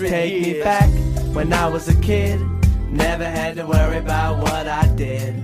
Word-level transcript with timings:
hundred 0.00 0.10
Take 0.10 0.32
years. 0.32 0.56
me 0.56 0.62
back 0.62 1.34
when 1.34 1.52
I 1.52 1.68
was 1.68 1.88
a 1.88 1.96
kid. 2.00 2.40
Never 2.90 3.24
had 3.24 3.56
to 3.56 3.66
worry 3.66 3.98
about 3.98 4.38
what 4.38 4.66
I 4.66 4.86
did. 4.96 5.34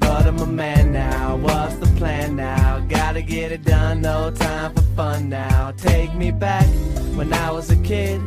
But 0.00 0.26
I'm 0.26 0.38
a 0.38 0.46
man 0.46 0.92
now, 0.92 1.36
what's 1.36 1.76
the 1.76 1.86
plan 1.96 2.36
now? 2.36 2.80
Gotta 2.88 3.22
get 3.22 3.52
it 3.52 3.64
done, 3.64 4.00
no 4.02 4.30
time 4.32 4.74
for 4.74 4.82
fun 4.96 5.28
now. 5.28 5.72
Take 5.76 6.14
me 6.14 6.30
back 6.30 6.66
when 7.14 7.32
I 7.32 7.52
was 7.52 7.70
a 7.70 7.76
kid. 7.76 8.20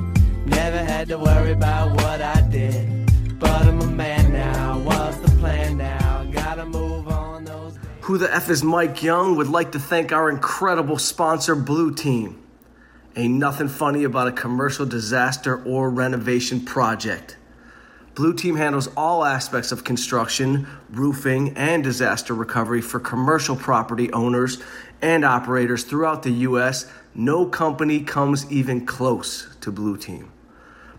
Never 0.46 0.78
had 0.78 1.10
to 1.10 1.18
worry 1.18 1.52
about 1.52 1.92
what 1.92 2.22
I 2.22 2.42
did. 2.50 3.40
But 3.40 3.64
I'm 3.64 3.82
a 3.82 3.88
man 3.88 4.32
now, 4.32 4.80
what's 4.80 5.18
the 5.18 5.38
plan 5.40 5.78
now? 5.78 6.26
Gotta 6.32 6.66
move 6.66 7.08
on. 7.08 7.34
Who 8.02 8.18
the 8.18 8.34
F 8.34 8.50
is 8.50 8.64
Mike 8.64 9.02
Young 9.02 9.38
would 9.38 9.48
like 9.48 9.72
to 9.74 9.80
thank 9.80 10.12
our 10.12 10.30
incredible 10.30 10.98
sponsor, 10.98 11.56
Blue 11.56 11.94
Team. 11.94 12.38
Ain't 13.16 13.36
nothing 13.36 13.68
funny 13.68 14.06
about 14.06 14.28
a 14.28 14.32
commercial 14.32 14.88
disaster 14.88 15.64
or 15.66 15.92
renovation 15.92 16.62
project. 16.62 17.38
Blue 18.16 18.34
Team 18.34 18.56
handles 18.56 18.88
all 18.98 19.24
aspects 19.24 19.72
of 19.72 19.84
construction, 19.84 20.68
roofing, 20.90 21.56
and 21.56 21.84
disaster 21.84 22.34
recovery 22.34 22.82
for 22.82 23.00
commercial 23.00 23.56
property 23.56 24.12
owners 24.14 24.62
and 25.02 25.24
operators 25.24 25.84
throughout 25.84 26.24
the 26.24 26.32
U.S. 26.32 26.92
No 27.14 27.46
company 27.46 28.02
comes 28.02 28.52
even 28.52 28.86
close 28.86 29.56
to 29.62 29.72
Blue 29.72 29.98
Team. 29.98 30.32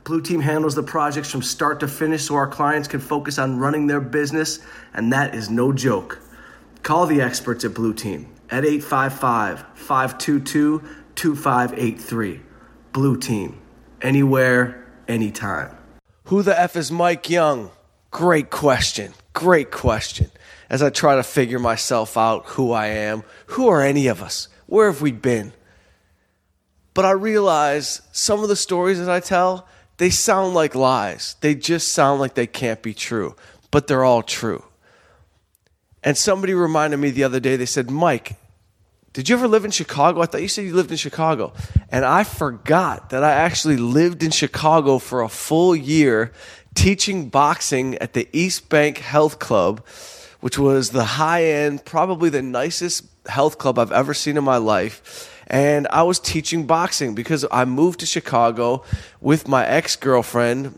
Blue 0.04 0.20
Team 0.20 0.40
handles 0.40 0.74
the 0.74 0.82
projects 0.82 1.30
from 1.30 1.42
start 1.42 1.80
to 1.80 1.88
finish 1.88 2.24
so 2.24 2.36
our 2.36 2.46
clients 2.46 2.86
can 2.86 3.00
focus 3.00 3.38
on 3.38 3.58
running 3.58 3.86
their 3.86 4.00
business, 4.00 4.60
and 4.92 5.12
that 5.12 5.34
is 5.34 5.50
no 5.50 5.72
joke. 5.72 6.20
Call 6.84 7.06
the 7.06 7.20
experts 7.20 7.64
at 7.64 7.74
Blue 7.74 7.94
Team 7.94 8.28
at 8.50 8.64
855 8.64 9.64
522 9.74 10.82
2583. 11.16 12.40
Blue 12.92 13.16
Team. 13.16 13.60
Anywhere, 14.00 14.86
anytime. 15.08 15.76
Who 16.24 16.42
the 16.42 16.58
F 16.58 16.76
is 16.76 16.90
Mike 16.90 17.28
Young? 17.28 17.70
Great 18.10 18.50
question. 18.50 19.12
Great 19.32 19.70
question. 19.70 20.30
As 20.70 20.82
I 20.82 20.90
try 20.90 21.16
to 21.16 21.22
figure 21.22 21.58
myself 21.58 22.16
out, 22.16 22.46
who 22.46 22.72
I 22.72 22.86
am, 22.86 23.24
who 23.46 23.68
are 23.68 23.82
any 23.82 24.06
of 24.06 24.22
us? 24.22 24.48
Where 24.66 24.90
have 24.90 25.02
we 25.02 25.12
been? 25.12 25.52
But 26.94 27.04
I 27.04 27.10
realize 27.10 28.02
some 28.12 28.42
of 28.42 28.48
the 28.48 28.56
stories 28.56 28.98
that 28.98 29.10
I 29.10 29.20
tell, 29.20 29.66
they 29.96 30.10
sound 30.10 30.54
like 30.54 30.74
lies. 30.74 31.36
They 31.40 31.54
just 31.54 31.88
sound 31.88 32.20
like 32.20 32.34
they 32.34 32.46
can't 32.46 32.82
be 32.82 32.94
true, 32.94 33.36
but 33.70 33.86
they're 33.86 34.04
all 34.04 34.22
true. 34.22 34.64
And 36.02 36.16
somebody 36.16 36.54
reminded 36.54 36.98
me 36.98 37.10
the 37.10 37.24
other 37.24 37.40
day, 37.40 37.56
they 37.56 37.66
said, 37.66 37.90
Mike, 37.90 38.36
did 39.14 39.28
you 39.28 39.36
ever 39.36 39.46
live 39.46 39.64
in 39.64 39.70
Chicago? 39.70 40.20
I 40.22 40.26
thought 40.26 40.42
you 40.42 40.48
said 40.48 40.64
you 40.64 40.74
lived 40.74 40.90
in 40.90 40.96
Chicago. 40.96 41.52
And 41.88 42.04
I 42.04 42.24
forgot 42.24 43.10
that 43.10 43.22
I 43.22 43.30
actually 43.30 43.76
lived 43.76 44.24
in 44.24 44.32
Chicago 44.32 44.98
for 44.98 45.22
a 45.22 45.28
full 45.28 45.74
year 45.74 46.32
teaching 46.74 47.28
boxing 47.28 47.94
at 47.98 48.14
the 48.14 48.28
East 48.32 48.68
Bank 48.68 48.98
Health 48.98 49.38
Club, 49.38 49.86
which 50.40 50.58
was 50.58 50.90
the 50.90 51.04
high 51.04 51.44
end, 51.44 51.84
probably 51.84 52.28
the 52.28 52.42
nicest 52.42 53.04
health 53.26 53.56
club 53.56 53.78
I've 53.78 53.92
ever 53.92 54.14
seen 54.14 54.36
in 54.36 54.42
my 54.42 54.56
life. 54.56 55.30
And 55.46 55.86
I 55.92 56.02
was 56.02 56.18
teaching 56.18 56.66
boxing 56.66 57.14
because 57.14 57.46
I 57.52 57.66
moved 57.66 58.00
to 58.00 58.06
Chicago 58.06 58.82
with 59.20 59.46
my 59.46 59.64
ex 59.64 59.94
girlfriend 59.94 60.76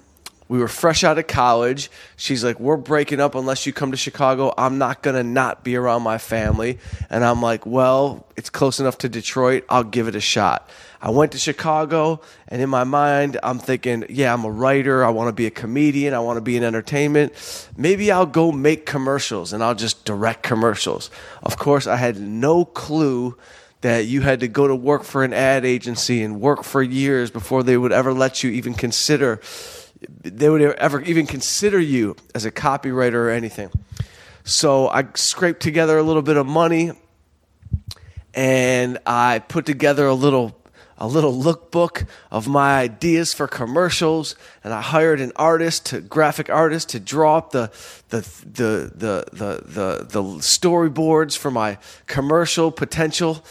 we 0.48 0.58
were 0.58 0.68
fresh 0.68 1.02
out 1.02 1.18
of 1.18 1.26
college. 1.26 1.90
She's 2.16 2.44
like, 2.44 2.60
We're 2.60 2.76
breaking 2.76 3.20
up 3.20 3.34
unless 3.34 3.66
you 3.66 3.72
come 3.72 3.90
to 3.90 3.96
Chicago. 3.96 4.54
I'm 4.56 4.78
not 4.78 5.02
going 5.02 5.16
to 5.16 5.24
not 5.24 5.64
be 5.64 5.76
around 5.76 6.02
my 6.02 6.18
family. 6.18 6.78
And 7.10 7.24
I'm 7.24 7.42
like, 7.42 7.66
Well, 7.66 8.26
it's 8.36 8.50
close 8.50 8.78
enough 8.78 8.98
to 8.98 9.08
Detroit. 9.08 9.64
I'll 9.68 9.84
give 9.84 10.08
it 10.08 10.14
a 10.14 10.20
shot. 10.20 10.70
I 11.00 11.10
went 11.10 11.32
to 11.32 11.38
Chicago, 11.38 12.20
and 12.48 12.62
in 12.62 12.70
my 12.70 12.84
mind, 12.84 13.38
I'm 13.42 13.58
thinking, 13.58 14.04
Yeah, 14.08 14.32
I'm 14.32 14.44
a 14.44 14.50
writer. 14.50 15.04
I 15.04 15.10
want 15.10 15.28
to 15.28 15.32
be 15.32 15.46
a 15.46 15.50
comedian. 15.50 16.14
I 16.14 16.20
want 16.20 16.36
to 16.36 16.42
be 16.42 16.56
in 16.56 16.62
entertainment. 16.62 17.32
Maybe 17.76 18.12
I'll 18.12 18.26
go 18.26 18.52
make 18.52 18.86
commercials 18.86 19.52
and 19.52 19.64
I'll 19.64 19.74
just 19.74 20.04
direct 20.04 20.42
commercials. 20.42 21.10
Of 21.42 21.58
course, 21.58 21.86
I 21.86 21.96
had 21.96 22.20
no 22.20 22.64
clue 22.64 23.36
that 23.82 24.06
you 24.06 24.20
had 24.20 24.40
to 24.40 24.48
go 24.48 24.66
to 24.66 24.74
work 24.74 25.04
for 25.04 25.22
an 25.22 25.32
ad 25.32 25.64
agency 25.64 26.22
and 26.22 26.40
work 26.40 26.64
for 26.64 26.82
years 26.82 27.30
before 27.30 27.62
they 27.62 27.76
would 27.76 27.92
ever 27.92 28.12
let 28.12 28.42
you 28.42 28.50
even 28.50 28.74
consider 28.74 29.40
they 30.22 30.48
would 30.48 30.62
ever 30.62 31.00
even 31.02 31.26
consider 31.26 31.80
you 31.80 32.16
as 32.34 32.44
a 32.44 32.50
copywriter 32.50 33.14
or 33.14 33.30
anything. 33.30 33.70
So 34.44 34.88
I 34.88 35.06
scraped 35.14 35.60
together 35.60 35.98
a 35.98 36.02
little 36.02 36.22
bit 36.22 36.36
of 36.36 36.46
money 36.46 36.92
and 38.34 38.98
I 39.06 39.40
put 39.40 39.66
together 39.66 40.06
a 40.06 40.14
little 40.14 40.56
a 40.98 41.06
little 41.06 41.34
lookbook 41.34 42.06
of 42.30 42.48
my 42.48 42.78
ideas 42.78 43.34
for 43.34 43.46
commercials 43.46 44.34
and 44.64 44.72
I 44.72 44.80
hired 44.80 45.20
an 45.20 45.32
artist 45.36 45.86
to 45.86 46.00
graphic 46.00 46.48
artist 46.48 46.90
to 46.90 47.00
draw 47.00 47.36
up 47.38 47.50
the 47.50 47.70
the 48.08 48.20
the 48.20 48.92
the 48.94 49.24
the 49.32 49.62
the, 49.64 50.06
the 50.08 50.22
storyboards 50.38 51.36
for 51.36 51.50
my 51.50 51.78
commercial 52.06 52.70
potential 52.70 53.44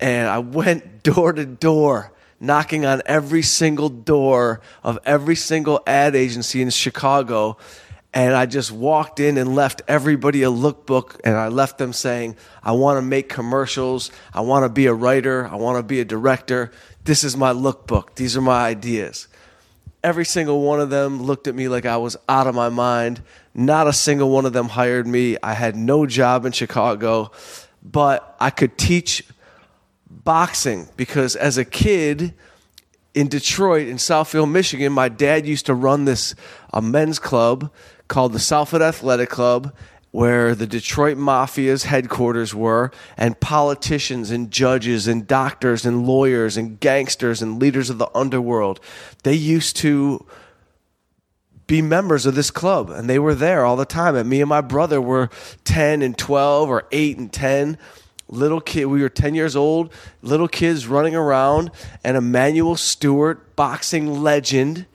and 0.00 0.28
I 0.28 0.38
went 0.38 1.02
door 1.02 1.32
to 1.32 1.44
door 1.44 2.12
knocking 2.42 2.84
on 2.84 3.00
every 3.06 3.40
single 3.40 3.88
door 3.88 4.60
of 4.82 4.98
every 5.04 5.36
single 5.36 5.80
ad 5.86 6.16
agency 6.16 6.60
in 6.60 6.68
Chicago. 6.70 7.56
And 8.12 8.34
I 8.34 8.46
just 8.46 8.72
walked 8.72 9.20
in 9.20 9.38
and 9.38 9.54
left 9.54 9.80
everybody 9.86 10.42
a 10.42 10.50
lookbook 10.50 11.20
and 11.24 11.36
I 11.36 11.48
left 11.48 11.78
them 11.78 11.92
saying, 11.92 12.36
I 12.62 12.72
want 12.72 12.98
to 12.98 13.02
make 13.02 13.28
commercials. 13.28 14.10
I 14.34 14.40
want 14.40 14.64
to 14.64 14.68
be 14.68 14.86
a 14.86 14.92
writer. 14.92 15.46
I 15.46 15.54
want 15.54 15.78
to 15.78 15.84
be 15.84 16.00
a 16.00 16.04
director. 16.04 16.72
This 17.04 17.22
is 17.22 17.36
my 17.36 17.52
lookbook. 17.52 18.16
These 18.16 18.36
are 18.36 18.42
my 18.42 18.66
ideas. 18.66 19.28
Every 20.02 20.24
single 20.24 20.62
one 20.62 20.80
of 20.80 20.90
them 20.90 21.22
looked 21.22 21.46
at 21.46 21.54
me 21.54 21.68
like 21.68 21.86
I 21.86 21.96
was 21.96 22.16
out 22.28 22.48
of 22.48 22.56
my 22.56 22.70
mind. 22.70 23.22
Not 23.54 23.86
a 23.86 23.92
single 23.92 24.30
one 24.30 24.46
of 24.46 24.52
them 24.52 24.68
hired 24.68 25.06
me. 25.06 25.36
I 25.44 25.54
had 25.54 25.76
no 25.76 26.06
job 26.06 26.44
in 26.44 26.50
Chicago, 26.50 27.30
but 27.84 28.36
I 28.40 28.50
could 28.50 28.76
teach 28.76 29.22
boxing 30.24 30.88
because 30.96 31.36
as 31.36 31.58
a 31.58 31.64
kid 31.64 32.34
in 33.14 33.28
Detroit, 33.28 33.88
in 33.88 33.96
Southfield, 33.96 34.50
Michigan, 34.50 34.92
my 34.92 35.08
dad 35.08 35.46
used 35.46 35.66
to 35.66 35.74
run 35.74 36.04
this 36.04 36.34
a 36.72 36.80
men's 36.80 37.18
club 37.18 37.70
called 38.08 38.32
the 38.32 38.38
Southfield 38.38 38.80
Athletic 38.80 39.28
Club, 39.28 39.74
where 40.10 40.54
the 40.54 40.66
Detroit 40.66 41.16
Mafia's 41.16 41.84
headquarters 41.84 42.54
were, 42.54 42.90
and 43.16 43.38
politicians 43.40 44.30
and 44.30 44.50
judges 44.50 45.08
and 45.08 45.26
doctors 45.26 45.86
and 45.86 46.06
lawyers 46.06 46.56
and 46.56 46.78
gangsters 46.80 47.42
and 47.42 47.60
leaders 47.60 47.90
of 47.90 47.98
the 47.98 48.10
underworld. 48.14 48.80
They 49.22 49.34
used 49.34 49.76
to 49.78 50.26
be 51.66 51.80
members 51.80 52.26
of 52.26 52.34
this 52.34 52.50
club, 52.50 52.90
and 52.90 53.08
they 53.08 53.18
were 53.18 53.34
there 53.34 53.64
all 53.64 53.76
the 53.76 53.86
time. 53.86 54.14
And 54.14 54.28
me 54.28 54.40
and 54.42 54.48
my 54.48 54.60
brother 54.60 55.00
were 55.00 55.30
10 55.64 56.02
and 56.02 56.16
12 56.16 56.68
or 56.68 56.84
8 56.92 57.18
and 57.18 57.32
10 57.32 57.78
little 58.32 58.60
kid 58.62 58.86
we 58.86 59.02
were 59.02 59.10
10 59.10 59.34
years 59.34 59.54
old 59.54 59.92
little 60.22 60.48
kids 60.48 60.86
running 60.86 61.14
around 61.14 61.70
and 62.02 62.16
Emanuel 62.16 62.76
Steward, 62.76 63.54
boxing 63.56 64.22
legend 64.22 64.86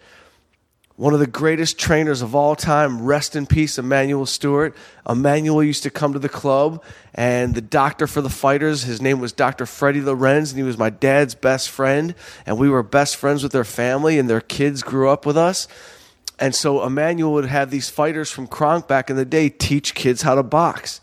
one 0.96 1.14
of 1.14 1.20
the 1.20 1.28
greatest 1.28 1.78
trainers 1.78 2.24
of 2.24 2.34
all 2.34 2.56
time 2.56 3.04
rest 3.04 3.36
in 3.36 3.46
peace 3.46 3.78
Emanuel 3.78 4.26
Steward. 4.26 4.74
Emanuel 5.08 5.64
used 5.64 5.84
to 5.84 5.92
come 5.92 6.14
to 6.14 6.20
the 6.20 6.28
club 6.28 6.84
and 7.14 7.54
the 7.54 7.62
doctor 7.62 8.08
for 8.08 8.22
the 8.22 8.30
fighters 8.30 8.82
his 8.82 9.00
name 9.00 9.20
was 9.20 9.32
Dr. 9.32 9.68
Freddie 9.68 10.02
Lorenz 10.02 10.52
and 10.52 10.58
he 10.58 10.64
was 10.64 10.78
my 10.78 10.90
dad's 10.90 11.36
best 11.36 11.70
friend 11.70 12.16
and 12.48 12.58
we 12.58 12.68
were 12.68 12.82
best 12.82 13.16
friends 13.18 13.44
with 13.44 13.52
their 13.52 13.64
family 13.64 14.18
and 14.18 14.28
their 14.28 14.42
kids 14.42 14.82
grew 14.82 15.10
up 15.10 15.28
with 15.28 15.38
us 15.38 15.68
and 16.40 16.56
so 16.56 16.84
Emanuel 16.84 17.34
would 17.34 17.46
have 17.46 17.70
these 17.70 17.90
fighters 17.90 18.32
from 18.32 18.48
Kronk 18.48 18.88
back 18.88 19.12
in 19.12 19.16
the 19.16 19.26
day 19.26 19.50
teach 19.50 19.94
kids 19.94 20.24
how 20.24 20.34
to 20.34 20.42
box 20.42 21.00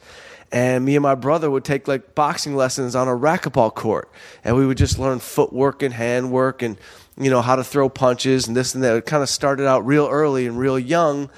and 0.54 0.84
me 0.84 0.94
and 0.94 1.02
my 1.02 1.16
brother 1.16 1.50
would 1.50 1.64
take 1.64 1.88
like 1.88 2.14
boxing 2.14 2.54
lessons 2.54 2.94
on 2.94 3.08
a 3.08 3.10
racquetball 3.10 3.74
court 3.74 4.08
and 4.44 4.56
we 4.56 4.64
would 4.64 4.78
just 4.78 5.00
learn 5.00 5.18
footwork 5.18 5.82
and 5.82 5.92
handwork 5.92 6.62
and 6.62 6.78
you 7.18 7.28
know 7.28 7.42
how 7.42 7.56
to 7.56 7.64
throw 7.64 7.88
punches 7.88 8.46
and 8.46 8.56
this 8.56 8.72
and 8.72 8.84
that 8.84 8.96
it 8.96 9.04
kind 9.04 9.22
of 9.22 9.28
started 9.28 9.66
out 9.66 9.84
real 9.84 10.06
early 10.06 10.46
and 10.46 10.56
real 10.56 10.78
young 10.78 11.28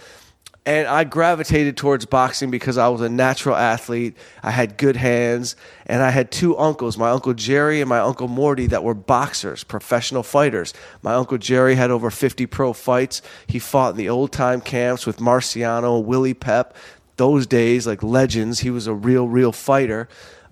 and 0.67 0.89
I 0.89 1.05
gravitated 1.05 1.77
towards 1.77 2.07
boxing 2.07 2.51
because 2.51 2.77
I 2.77 2.89
was 2.89 3.01
a 3.01 3.09
natural 3.09 3.55
athlete. 3.55 4.17
I 4.43 4.51
had 4.51 4.77
good 4.77 4.97
hands, 4.97 5.55
and 5.87 6.03
I 6.03 6.11
had 6.11 6.33
two 6.33 6.59
uncles, 6.59 6.99
my 6.99 7.11
uncle 7.11 7.35
Jerry 7.35 7.81
and 7.81 7.89
my 7.89 8.01
uncle 8.01 8.27
Morty, 8.27 8.67
that 8.67 8.83
were 8.83 8.93
boxers, 8.93 9.63
professional 9.63 10.25
fighters. 10.25 10.75
My 11.03 11.15
uncle 11.15 11.39
Jerry 11.39 11.77
had 11.77 11.93
over 11.93 12.11
50 12.11 12.47
pro 12.47 12.73
fights. 12.73 13.23
He 13.47 13.61
fought 13.61 13.93
in 13.93 13.97
the 13.97 14.09
old 14.09 14.33
time 14.33 14.61
camps 14.61 15.07
with 15.07 15.19
Marciano, 15.19 16.03
Willie 16.03 16.35
Pep 16.35 16.77
those 17.17 17.47
days 17.47 17.87
like 17.87 18.03
legends. 18.03 18.61
He 18.61 18.71
was 18.71 18.87
a 18.87 18.95
real, 18.95 19.29
real 19.29 19.53
fighter. 19.53 20.09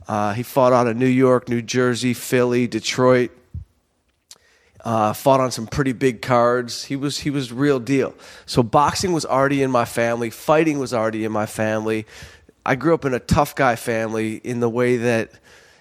Uh, 0.06 0.34
he 0.34 0.43
fought 0.43 0.72
out 0.72 0.87
of 0.87 0.96
New 0.96 1.06
York, 1.06 1.49
New 1.49 1.62
Jersey, 1.62 2.14
Philly, 2.14 2.66
Detroit. 2.66 3.31
Uh, 4.84 5.14
fought 5.14 5.40
on 5.40 5.50
some 5.50 5.66
pretty 5.66 5.93
big 5.93 6.20
cards. 6.20 6.84
He 6.84 6.96
was 6.96 7.20
he 7.20 7.31
was 7.31 7.50
real 7.50 7.81
deal. 7.81 8.14
So 8.44 8.62
boxing 8.62 9.14
was 9.14 9.25
already 9.25 9.62
in 9.62 9.70
my 9.70 9.87
family. 9.87 10.28
Fighting 10.28 10.78
was 10.78 10.93
already 10.93 11.25
in 11.25 11.32
my 11.32 11.46
family. 11.46 12.06
I 12.67 12.75
grew 12.75 12.93
up 12.93 13.06
in 13.06 13.14
a 13.14 13.20
tough 13.20 13.55
guy 13.55 13.76
family 13.76 14.37
in 14.37 14.60
the 14.60 14.69
way 14.69 14.99
that, 14.99 15.32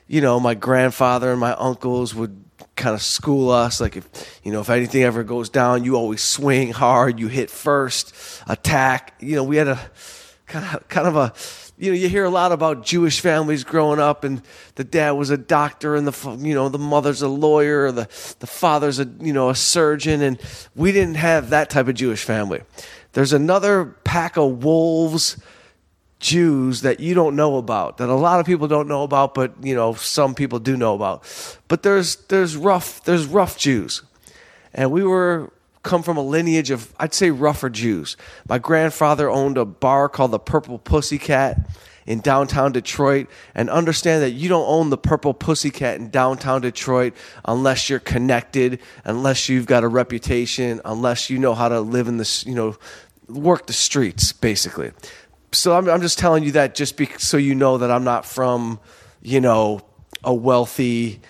you 0.08 0.22
know, 0.22 0.40
my 0.40 0.54
grandfather 0.54 1.32
and 1.32 1.40
my 1.40 1.54
uncles 1.54 2.16
would 2.16 2.44
kind 2.76 2.96
of 2.96 3.02
school 3.02 3.52
us 3.52 3.80
like 3.80 3.96
if 3.96 4.40
you 4.44 4.52
know 4.52 4.60
if 4.60 4.70
anything 4.70 5.04
ever 5.04 5.24
goes 5.24 5.48
down 5.48 5.84
you 5.84 5.96
always 5.96 6.24
swing 6.24 6.72
hard 6.72 7.20
you 7.20 7.28
hit 7.28 7.52
first 7.52 8.16
attack 8.48 9.14
you 9.20 9.36
know 9.36 9.44
we 9.44 9.58
had 9.58 9.68
a 9.68 9.80
kind 10.54 10.76
of 10.76 10.88
kind 10.88 11.08
of 11.08 11.16
a 11.16 11.34
you 11.78 11.92
know 11.92 11.98
you 11.98 12.08
hear 12.08 12.26
a 12.26 12.30
lot 12.30 12.52
about 12.52 12.86
Jewish 12.86 13.20
families 13.20 13.64
growing 13.64 14.00
up 14.00 14.24
and 14.24 14.42
the 14.76 14.84
dad 14.84 15.12
was 15.12 15.32
a 15.32 15.38
doctor 15.38 15.96
and 15.96 16.08
the 16.08 16.38
you 16.48 16.54
know 16.54 16.70
the 16.70 16.78
mother's 16.78 17.24
a 17.24 17.28
lawyer 17.28 17.86
or 17.86 17.92
the 17.92 18.08
the 18.40 18.48
father's 18.48 19.00
a 19.00 19.10
you 19.20 19.34
know 19.34 19.50
a 19.50 19.56
surgeon. 19.56 20.22
And 20.22 20.40
we 20.76 20.92
didn't 20.92 21.16
have 21.16 21.50
that 21.50 21.72
type 21.72 21.88
of 21.88 21.96
Jewish 21.96 22.24
family. 22.24 22.62
There's 23.14 23.34
another 23.34 23.86
pack 24.04 24.38
of 24.38 24.64
wolves 24.64 25.38
Jews 26.20 26.82
that 26.82 27.00
you 27.00 27.16
don't 27.16 27.36
know 27.36 27.58
about, 27.58 27.98
that 27.98 28.08
a 28.08 28.16
lot 28.16 28.40
of 28.40 28.46
people 28.46 28.68
don't 28.68 28.88
know 28.88 29.04
about, 29.04 29.34
but 29.34 29.56
you 29.62 29.74
know 29.74 29.94
some 29.96 30.36
people 30.36 30.60
do 30.60 30.78
know 30.78 30.94
about. 30.94 31.24
But 31.68 31.82
there's 31.82 32.16
there's 32.28 32.56
rough 32.56 33.04
there's 33.04 33.26
rough 33.26 33.58
Jews, 33.58 34.04
and 34.72 34.92
we 34.92 35.04
were 35.04 35.52
come 35.84 36.04
from 36.04 36.18
a 36.18 36.22
lineage 36.22 36.72
of 36.72 36.94
I'd 37.00 37.14
say 37.14 37.32
rougher 37.32 37.70
Jews. 37.70 38.18
My 38.48 38.58
grandfather 38.58 39.30
owned 39.30 39.58
a 39.58 39.66
bar 39.66 40.10
called 40.10 40.32
the 40.32 40.40
Purple 40.40 40.80
Pussycat 40.80 41.70
in 42.06 42.20
downtown 42.20 42.74
Detroit, 42.74 43.28
and 43.56 43.70
understand 43.70 44.24
that 44.24 44.32
you 44.32 44.50
don't 44.50 44.68
own 44.68 44.90
the 44.90 44.98
Purple 44.98 45.34
Pussycat 45.34 46.02
in 46.02 46.10
downtown 46.10 46.60
Detroit 46.60 47.14
unless 47.46 47.90
you're 47.90 48.00
connected, 48.00 48.82
unless 49.06 49.48
you've 49.48 49.68
got 49.68 49.86
a 49.86 49.88
reputation, 49.88 50.82
unless 50.84 51.30
you 51.30 51.40
know 51.40 51.54
how 51.54 51.70
to 51.70 51.80
live 51.80 52.08
in 52.08 52.18
this 52.18 52.46
you 52.46 52.56
know 52.56 52.76
work 53.30 53.68
the 53.68 53.74
streets 53.74 54.34
basically 54.34 54.92
so 55.54 55.78
I'm, 55.78 55.90
I'm 55.90 56.02
just 56.02 56.20
telling 56.20 56.44
you 56.44 56.52
that 56.54 56.76
just 56.76 56.98
be, 56.98 57.08
so 57.18 57.38
you 57.38 57.56
know 57.56 57.78
that 57.78 57.92
I'm 57.92 58.04
not 58.04 58.26
from, 58.26 58.80
you 59.22 59.40
know, 59.40 59.82
a 60.24 60.34
wealthy 60.34 61.22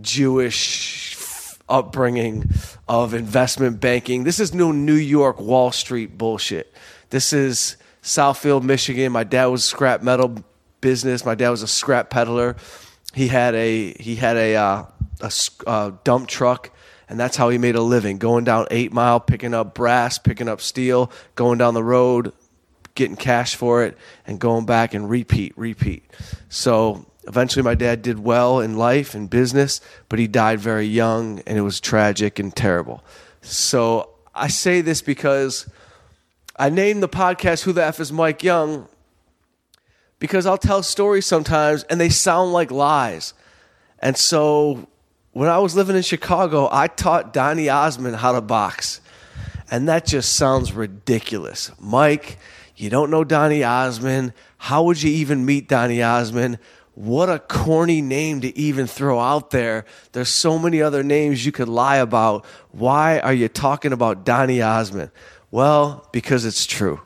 Jewish 0.00 1.07
upbringing 1.68 2.50
of 2.88 3.14
investment 3.14 3.80
banking. 3.80 4.24
This 4.24 4.40
is 4.40 4.54
no 4.54 4.72
New 4.72 4.94
York 4.94 5.40
Wall 5.40 5.72
Street 5.72 6.18
bullshit. 6.18 6.72
This 7.10 7.32
is 7.32 7.76
Southfield, 8.02 8.62
Michigan. 8.62 9.12
My 9.12 9.24
dad 9.24 9.46
was 9.46 9.64
scrap 9.64 10.02
metal 10.02 10.44
business. 10.80 11.24
My 11.24 11.34
dad 11.34 11.50
was 11.50 11.62
a 11.62 11.68
scrap 11.68 12.10
peddler. 12.10 12.56
He 13.14 13.28
had 13.28 13.54
a 13.54 13.92
he 13.94 14.16
had 14.16 14.36
a 14.36 14.56
uh, 14.56 14.84
a, 15.20 15.32
a 15.66 15.94
dump 16.04 16.28
truck 16.28 16.70
and 17.08 17.18
that's 17.18 17.36
how 17.36 17.48
he 17.48 17.58
made 17.58 17.74
a 17.74 17.82
living 17.82 18.18
going 18.18 18.44
down 18.44 18.66
eight 18.70 18.92
mile 18.92 19.18
picking 19.18 19.54
up 19.54 19.74
brass 19.74 20.18
picking 20.18 20.46
up 20.46 20.60
steel 20.60 21.10
going 21.34 21.58
down 21.58 21.72
the 21.74 21.82
road 21.82 22.32
getting 22.98 23.16
cash 23.16 23.54
for 23.54 23.84
it 23.84 23.96
and 24.26 24.40
going 24.40 24.66
back 24.66 24.92
and 24.92 25.08
repeat, 25.08 25.56
repeat. 25.56 26.02
So 26.48 27.06
eventually 27.28 27.62
my 27.62 27.74
dad 27.74 28.02
did 28.02 28.18
well 28.18 28.60
in 28.60 28.76
life 28.76 29.14
and 29.14 29.28
business, 29.28 29.80
but 30.08 30.18
he 30.18 30.26
died 30.26 30.58
very 30.58 30.86
young 30.86 31.40
and 31.46 31.58
it 31.58 31.60
was 31.60 31.78
tragic 31.78 32.38
and 32.38 32.56
terrible. 32.56 33.04
So 33.42 34.10
I 34.34 34.48
say 34.48 34.80
this 34.80 35.02
because 35.02 35.68
I 36.56 36.70
named 36.70 37.02
the 37.02 37.08
podcast 37.08 37.62
Who 37.62 37.72
the 37.72 37.84
F 37.84 38.00
is 38.00 38.10
Mike 38.10 38.42
Young 38.42 38.88
because 40.18 40.46
I'll 40.46 40.58
tell 40.58 40.82
stories 40.82 41.26
sometimes 41.26 41.84
and 41.84 42.00
they 42.00 42.08
sound 42.08 42.52
like 42.52 42.70
lies. 42.70 43.34
And 44.00 44.16
so 44.16 44.88
when 45.32 45.48
I 45.48 45.58
was 45.58 45.76
living 45.76 45.96
in 45.96 46.02
Chicago, 46.02 46.68
I 46.72 46.88
taught 46.88 47.32
Donny 47.32 47.68
Osmond 47.68 48.16
how 48.16 48.32
to 48.32 48.40
box. 48.40 49.00
And 49.70 49.86
that 49.88 50.06
just 50.06 50.34
sounds 50.34 50.72
ridiculous. 50.72 51.70
Mike, 51.78 52.38
you 52.74 52.88
don't 52.88 53.10
know 53.10 53.22
Donny 53.22 53.62
Osmond. 53.62 54.32
How 54.56 54.82
would 54.84 55.02
you 55.02 55.10
even 55.10 55.44
meet 55.44 55.68
Donny 55.68 56.02
Osmond? 56.02 56.58
What 56.98 57.30
a 57.30 57.38
corny 57.38 58.02
name 58.02 58.40
to 58.40 58.58
even 58.58 58.88
throw 58.88 59.20
out 59.20 59.50
there. 59.50 59.84
There's 60.10 60.30
so 60.30 60.58
many 60.58 60.82
other 60.82 61.04
names 61.04 61.46
you 61.46 61.52
could 61.52 61.68
lie 61.68 61.98
about. 61.98 62.44
Why 62.72 63.20
are 63.20 63.32
you 63.32 63.46
talking 63.46 63.92
about 63.92 64.24
Donny 64.24 64.60
Osmond? 64.60 65.12
Well, 65.52 66.08
because 66.10 66.44
it's 66.44 66.66
true. 66.66 67.00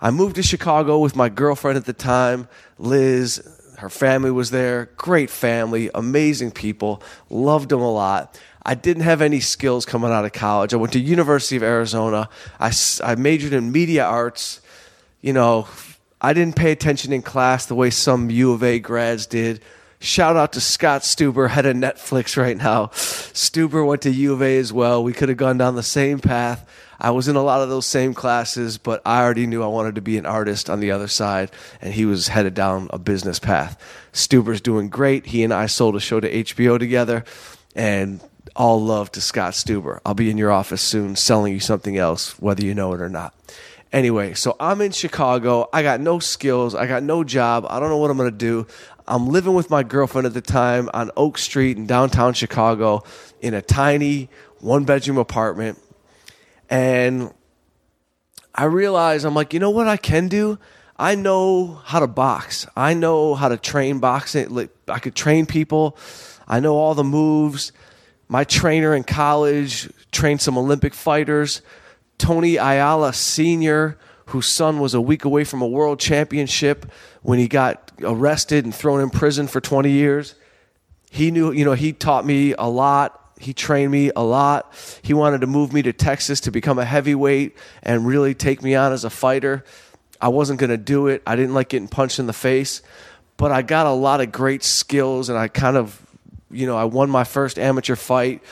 I 0.00 0.10
moved 0.10 0.34
to 0.34 0.42
Chicago 0.42 0.98
with 0.98 1.14
my 1.14 1.28
girlfriend 1.28 1.76
at 1.76 1.84
the 1.84 1.92
time, 1.92 2.48
Liz. 2.76 3.40
Her 3.78 3.88
family 3.88 4.32
was 4.32 4.50
there. 4.50 4.86
Great 4.96 5.30
family, 5.30 5.90
amazing 5.94 6.50
people. 6.50 7.00
Loved 7.28 7.68
them 7.68 7.82
a 7.82 7.92
lot. 7.92 8.36
I 8.66 8.74
didn't 8.74 9.04
have 9.04 9.22
any 9.22 9.38
skills 9.38 9.86
coming 9.86 10.10
out 10.10 10.24
of 10.24 10.32
college. 10.32 10.74
I 10.74 10.76
went 10.76 10.92
to 10.94 10.98
University 10.98 11.54
of 11.54 11.62
Arizona. 11.62 12.28
I, 12.58 12.72
I 13.04 13.14
majored 13.14 13.52
in 13.52 13.70
media 13.70 14.04
arts 14.04 14.60
you 15.22 15.32
know, 15.32 15.68
I 16.20 16.32
didn't 16.32 16.56
pay 16.56 16.72
attention 16.72 17.12
in 17.12 17.22
class 17.22 17.66
the 17.66 17.74
way 17.74 17.90
some 17.90 18.30
U 18.30 18.52
of 18.52 18.62
A 18.62 18.78
grads 18.78 19.26
did. 19.26 19.62
Shout 20.00 20.36
out 20.36 20.54
to 20.54 20.60
Scott 20.60 21.02
Stuber, 21.02 21.48
head 21.48 21.66
of 21.66 21.76
Netflix 21.76 22.36
right 22.36 22.56
now. 22.56 22.86
Stuber 22.86 23.86
went 23.86 24.02
to 24.02 24.10
U 24.10 24.32
of 24.32 24.42
A 24.42 24.58
as 24.58 24.72
well. 24.72 25.04
We 25.04 25.12
could 25.12 25.28
have 25.28 25.38
gone 25.38 25.58
down 25.58 25.76
the 25.76 25.82
same 25.82 26.18
path. 26.18 26.66
I 26.98 27.10
was 27.10 27.28
in 27.28 27.36
a 27.36 27.42
lot 27.42 27.62
of 27.62 27.70
those 27.70 27.86
same 27.86 28.12
classes, 28.12 28.76
but 28.76 29.00
I 29.06 29.22
already 29.22 29.46
knew 29.46 29.62
I 29.62 29.68
wanted 29.68 29.94
to 29.94 30.02
be 30.02 30.18
an 30.18 30.26
artist 30.26 30.68
on 30.68 30.80
the 30.80 30.90
other 30.90 31.08
side, 31.08 31.50
and 31.80 31.94
he 31.94 32.04
was 32.04 32.28
headed 32.28 32.52
down 32.52 32.88
a 32.92 32.98
business 32.98 33.38
path. 33.38 33.78
Stuber's 34.12 34.60
doing 34.60 34.90
great. 34.90 35.26
He 35.26 35.42
and 35.42 35.52
I 35.52 35.66
sold 35.66 35.96
a 35.96 36.00
show 36.00 36.20
to 36.20 36.30
HBO 36.30 36.78
together, 36.78 37.24
and 37.74 38.20
all 38.54 38.82
love 38.82 39.10
to 39.12 39.20
Scott 39.20 39.54
Stuber. 39.54 40.00
I'll 40.04 40.14
be 40.14 40.30
in 40.30 40.36
your 40.38 40.50
office 40.50 40.82
soon 40.82 41.16
selling 41.16 41.54
you 41.54 41.60
something 41.60 41.96
else, 41.96 42.38
whether 42.38 42.62
you 42.62 42.74
know 42.74 42.92
it 42.92 43.00
or 43.00 43.08
not. 43.08 43.34
Anyway, 43.92 44.34
so 44.34 44.54
I'm 44.60 44.80
in 44.80 44.92
Chicago. 44.92 45.68
I 45.72 45.82
got 45.82 46.00
no 46.00 46.20
skills. 46.20 46.74
I 46.74 46.86
got 46.86 47.02
no 47.02 47.24
job. 47.24 47.66
I 47.68 47.80
don't 47.80 47.88
know 47.88 47.96
what 47.96 48.10
I'm 48.10 48.16
going 48.16 48.30
to 48.30 48.36
do. 48.36 48.66
I'm 49.08 49.28
living 49.28 49.54
with 49.54 49.68
my 49.68 49.82
girlfriend 49.82 50.26
at 50.26 50.34
the 50.34 50.40
time 50.40 50.88
on 50.94 51.10
Oak 51.16 51.38
Street 51.38 51.76
in 51.76 51.86
downtown 51.86 52.32
Chicago 52.32 53.02
in 53.40 53.54
a 53.54 53.62
tiny 53.62 54.28
one 54.60 54.84
bedroom 54.84 55.18
apartment. 55.18 55.78
And 56.68 57.32
I 58.54 58.64
realize 58.64 59.24
I'm 59.24 59.34
like, 59.34 59.52
you 59.52 59.58
know 59.58 59.70
what 59.70 59.88
I 59.88 59.96
can 59.96 60.28
do? 60.28 60.58
I 60.96 61.16
know 61.16 61.80
how 61.84 61.98
to 61.98 62.06
box. 62.06 62.66
I 62.76 62.94
know 62.94 63.34
how 63.34 63.48
to 63.48 63.56
train 63.56 63.98
boxing. 63.98 64.68
I 64.86 64.98
could 65.00 65.16
train 65.16 65.46
people. 65.46 65.96
I 66.46 66.60
know 66.60 66.76
all 66.76 66.94
the 66.94 67.02
moves. 67.02 67.72
My 68.28 68.44
trainer 68.44 68.94
in 68.94 69.02
college 69.02 69.90
trained 70.12 70.40
some 70.40 70.56
Olympic 70.56 70.94
fighters. 70.94 71.62
Tony 72.20 72.56
Ayala 72.56 73.14
Sr., 73.14 73.98
whose 74.26 74.46
son 74.46 74.78
was 74.78 74.92
a 74.92 75.00
week 75.00 75.24
away 75.24 75.42
from 75.42 75.62
a 75.62 75.66
world 75.66 75.98
championship 75.98 76.84
when 77.22 77.38
he 77.38 77.48
got 77.48 77.90
arrested 78.02 78.64
and 78.66 78.74
thrown 78.74 79.00
in 79.00 79.08
prison 79.08 79.48
for 79.48 79.58
20 79.60 79.90
years. 79.90 80.34
He 81.10 81.30
knew, 81.30 81.50
you 81.50 81.64
know, 81.64 81.72
he 81.72 81.94
taught 81.94 82.26
me 82.26 82.54
a 82.58 82.68
lot. 82.68 83.16
He 83.40 83.54
trained 83.54 83.90
me 83.90 84.12
a 84.14 84.22
lot. 84.22 84.72
He 85.00 85.14
wanted 85.14 85.40
to 85.40 85.46
move 85.46 85.72
me 85.72 85.80
to 85.80 85.94
Texas 85.94 86.40
to 86.42 86.50
become 86.50 86.78
a 86.78 86.84
heavyweight 86.84 87.56
and 87.82 88.06
really 88.06 88.34
take 88.34 88.62
me 88.62 88.74
on 88.74 88.92
as 88.92 89.04
a 89.04 89.10
fighter. 89.10 89.64
I 90.20 90.28
wasn't 90.28 90.60
going 90.60 90.70
to 90.70 90.76
do 90.76 91.06
it. 91.06 91.22
I 91.26 91.36
didn't 91.36 91.54
like 91.54 91.70
getting 91.70 91.88
punched 91.88 92.18
in 92.18 92.26
the 92.26 92.34
face, 92.34 92.82
but 93.38 93.50
I 93.50 93.62
got 93.62 93.86
a 93.86 93.92
lot 93.92 94.20
of 94.20 94.30
great 94.30 94.62
skills 94.62 95.30
and 95.30 95.38
I 95.38 95.48
kind 95.48 95.78
of, 95.78 95.98
you 96.50 96.66
know, 96.66 96.76
I 96.76 96.84
won 96.84 97.08
my 97.08 97.24
first 97.24 97.58
amateur 97.58 97.96
fight 97.96 98.42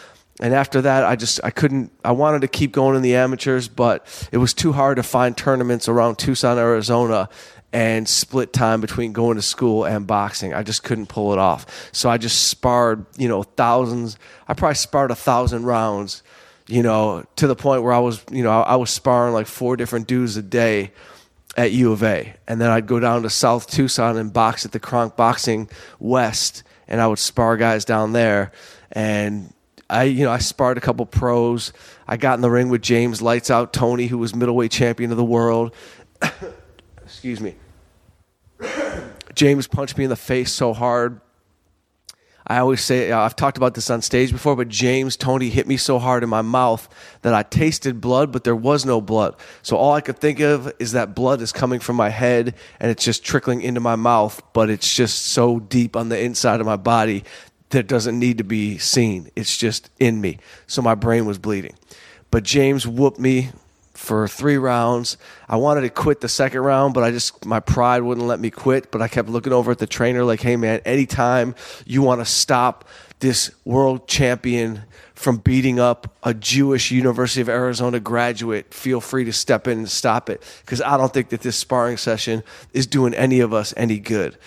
and 0.40 0.54
after 0.54 0.80
that 0.80 1.04
i 1.04 1.16
just 1.16 1.40
i 1.42 1.50
couldn't 1.50 1.90
i 2.04 2.12
wanted 2.12 2.40
to 2.40 2.48
keep 2.48 2.72
going 2.72 2.94
in 2.96 3.02
the 3.02 3.14
amateurs 3.16 3.68
but 3.68 4.28
it 4.32 4.38
was 4.38 4.54
too 4.54 4.72
hard 4.72 4.96
to 4.96 5.02
find 5.02 5.36
tournaments 5.36 5.88
around 5.88 6.16
tucson 6.16 6.58
arizona 6.58 7.28
and 7.72 8.08
split 8.08 8.52
time 8.52 8.80
between 8.80 9.12
going 9.12 9.36
to 9.36 9.42
school 9.42 9.84
and 9.84 10.06
boxing. 10.06 10.54
I 10.54 10.62
just 10.62 10.82
couldn't 10.82 11.06
pull 11.06 11.32
it 11.32 11.38
off. 11.38 11.90
So 11.92 12.08
i 12.08 12.16
just 12.16 12.48
sparred 12.48 13.04
you 13.16 13.28
know 13.28 13.42
thousands 13.42 14.16
i 14.46 14.54
probably 14.54 14.76
sparred 14.76 15.10
a 15.10 15.14
thousand 15.14 15.64
rounds 15.64 16.22
you 16.66 16.82
know 16.82 17.24
to 17.36 17.46
the 17.46 17.56
point 17.56 17.82
where 17.82 17.92
i 17.92 17.98
was 17.98 18.24
you 18.30 18.42
know 18.42 18.50
i, 18.50 18.76
was 18.76 18.90
sparring 18.90 19.34
like 19.34 19.46
four 19.46 19.76
different 19.76 20.06
dudes 20.06 20.36
a 20.36 20.42
day 20.42 20.92
at 21.56 21.72
u 21.72 21.92
of 21.92 22.02
a. 22.02 22.34
And 22.46 22.60
then 22.60 22.70
i'd 22.70 22.86
go 22.86 23.00
down 23.00 23.22
to 23.22 23.30
south 23.30 23.70
tucson 23.70 24.16
and 24.16 24.32
box 24.32 24.64
at 24.64 24.72
the 24.72 24.80
kronk 24.80 25.16
boxing 25.16 25.68
west 25.98 26.62
and 26.86 27.00
i 27.00 27.06
would 27.06 27.18
spar 27.18 27.56
guys 27.56 27.84
down 27.84 28.12
there. 28.12 28.52
And 28.90 29.52
I 29.90 30.04
you 30.04 30.24
know 30.24 30.30
I 30.30 30.38
sparred 30.38 30.78
a 30.78 30.80
couple 30.80 31.06
pros. 31.06 31.72
I 32.06 32.16
got 32.16 32.34
in 32.34 32.40
the 32.40 32.50
ring 32.50 32.68
with 32.68 32.82
James 32.82 33.22
Lights 33.22 33.50
Out 33.50 33.72
Toney, 33.72 34.06
who 34.06 34.18
was 34.18 34.34
middleweight 34.34 34.70
champion 34.70 35.10
of 35.10 35.16
the 35.16 35.24
world. 35.24 35.74
Excuse 37.02 37.40
me. 37.40 37.54
James 39.34 39.66
punched 39.66 39.96
me 39.96 40.04
in 40.04 40.10
the 40.10 40.16
face 40.16 40.52
so 40.52 40.72
hard. 40.72 41.20
I 42.50 42.58
always 42.58 42.80
say 42.80 43.12
uh, 43.12 43.20
I've 43.20 43.36
talked 43.36 43.58
about 43.58 43.74
this 43.74 43.90
on 43.90 44.00
stage 44.00 44.32
before, 44.32 44.56
but 44.56 44.68
James 44.68 45.18
Toney 45.18 45.50
hit 45.50 45.66
me 45.66 45.76
so 45.76 45.98
hard 45.98 46.22
in 46.22 46.30
my 46.30 46.40
mouth 46.40 46.88
that 47.20 47.34
I 47.34 47.42
tasted 47.42 48.00
blood, 48.00 48.32
but 48.32 48.44
there 48.44 48.56
was 48.56 48.86
no 48.86 49.02
blood. 49.02 49.36
So 49.62 49.76
all 49.76 49.92
I 49.92 50.00
could 50.00 50.18
think 50.18 50.40
of 50.40 50.72
is 50.78 50.92
that 50.92 51.14
blood 51.14 51.42
is 51.42 51.52
coming 51.52 51.78
from 51.78 51.96
my 51.96 52.08
head 52.08 52.54
and 52.80 52.90
it's 52.90 53.04
just 53.04 53.22
trickling 53.22 53.60
into 53.60 53.80
my 53.80 53.96
mouth, 53.96 54.42
but 54.54 54.70
it's 54.70 54.92
just 54.94 55.26
so 55.26 55.60
deep 55.60 55.94
on 55.94 56.08
the 56.08 56.18
inside 56.18 56.60
of 56.60 56.66
my 56.66 56.76
body 56.76 57.22
that 57.70 57.86
doesn't 57.86 58.18
need 58.18 58.38
to 58.38 58.44
be 58.44 58.78
seen. 58.78 59.30
It's 59.36 59.56
just 59.56 59.90
in 59.98 60.20
me. 60.20 60.38
So 60.66 60.82
my 60.82 60.94
brain 60.94 61.26
was 61.26 61.38
bleeding. 61.38 61.74
But 62.30 62.44
James 62.44 62.86
whooped 62.86 63.18
me 63.18 63.50
for 63.98 64.28
three 64.28 64.56
rounds. 64.56 65.16
I 65.48 65.56
wanted 65.56 65.80
to 65.80 65.90
quit 65.90 66.20
the 66.20 66.28
second 66.28 66.60
round, 66.60 66.94
but 66.94 67.02
I 67.02 67.10
just 67.10 67.44
my 67.44 67.58
pride 67.58 68.02
wouldn't 68.02 68.26
let 68.26 68.38
me 68.38 68.48
quit. 68.50 68.92
But 68.92 69.02
I 69.02 69.08
kept 69.08 69.28
looking 69.28 69.52
over 69.52 69.72
at 69.72 69.78
the 69.78 69.86
trainer 69.86 70.24
like, 70.24 70.40
"Hey 70.40 70.56
man, 70.56 70.80
anytime 70.84 71.54
you 71.84 72.00
want 72.02 72.20
to 72.20 72.24
stop 72.24 72.84
this 73.18 73.50
world 73.64 74.06
champion 74.06 74.82
from 75.14 75.38
beating 75.38 75.80
up 75.80 76.14
a 76.22 76.32
Jewish 76.32 76.92
University 76.92 77.40
of 77.40 77.48
Arizona 77.48 77.98
graduate, 77.98 78.72
feel 78.72 79.00
free 79.00 79.24
to 79.24 79.32
step 79.32 79.66
in 79.66 79.78
and 79.78 79.90
stop 79.90 80.30
it 80.30 80.44
because 80.64 80.80
I 80.80 80.96
don't 80.96 81.12
think 81.12 81.30
that 81.30 81.40
this 81.40 81.56
sparring 81.56 81.96
session 81.96 82.44
is 82.72 82.86
doing 82.86 83.14
any 83.14 83.40
of 83.40 83.52
us 83.52 83.74
any 83.76 83.98
good." 83.98 84.38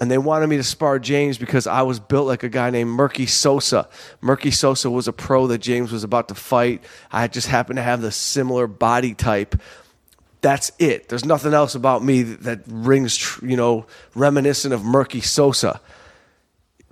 And 0.00 0.10
they 0.10 0.16
wanted 0.16 0.46
me 0.46 0.56
to 0.56 0.62
spar 0.62 0.98
James 0.98 1.36
because 1.36 1.66
I 1.66 1.82
was 1.82 2.00
built 2.00 2.26
like 2.26 2.42
a 2.42 2.48
guy 2.48 2.70
named 2.70 2.98
Merqui 2.98 3.28
Sosa. 3.28 3.86
Merqui 4.22 4.52
Sosa 4.52 4.90
was 4.90 5.06
a 5.06 5.12
pro 5.12 5.46
that 5.48 5.58
James 5.58 5.92
was 5.92 6.04
about 6.04 6.28
to 6.28 6.34
fight. 6.34 6.82
I 7.12 7.28
just 7.28 7.48
happened 7.48 7.76
to 7.76 7.82
have 7.82 8.00
the 8.00 8.10
similar 8.10 8.66
body 8.66 9.14
type. 9.14 9.60
That's 10.40 10.72
it. 10.78 11.10
There's 11.10 11.26
nothing 11.26 11.52
else 11.52 11.74
about 11.74 12.02
me 12.02 12.22
that 12.22 12.60
rings, 12.66 13.38
you 13.42 13.58
know, 13.58 13.84
reminiscent 14.14 14.72
of 14.72 14.80
Merqui 14.80 15.22
Sosa. 15.22 15.82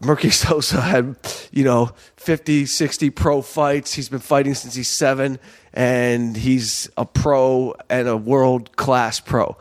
Merqui 0.03 0.31
Sosa 0.47 0.83
had, 0.83 1.17
you 1.50 1.65
know, 1.65 1.93
50, 2.17 2.67
60 2.67 3.09
pro 3.09 3.41
fights. 3.41 3.95
He's 3.95 4.11
been 4.11 4.19
fighting 4.19 4.53
since 4.53 4.75
he's 4.75 4.88
seven, 4.88 5.38
and 5.73 6.37
he's 6.37 6.91
a 6.99 7.07
pro 7.07 7.75
and 7.88 8.07
a 8.07 8.19
world 8.19 8.77
class 8.77 9.19
pro. 9.19 9.57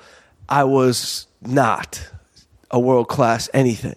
I 0.50 0.66
was 0.66 1.27
not 1.42 2.10
a 2.72 2.80
world 2.80 3.08
class 3.08 3.50
anything. 3.54 3.96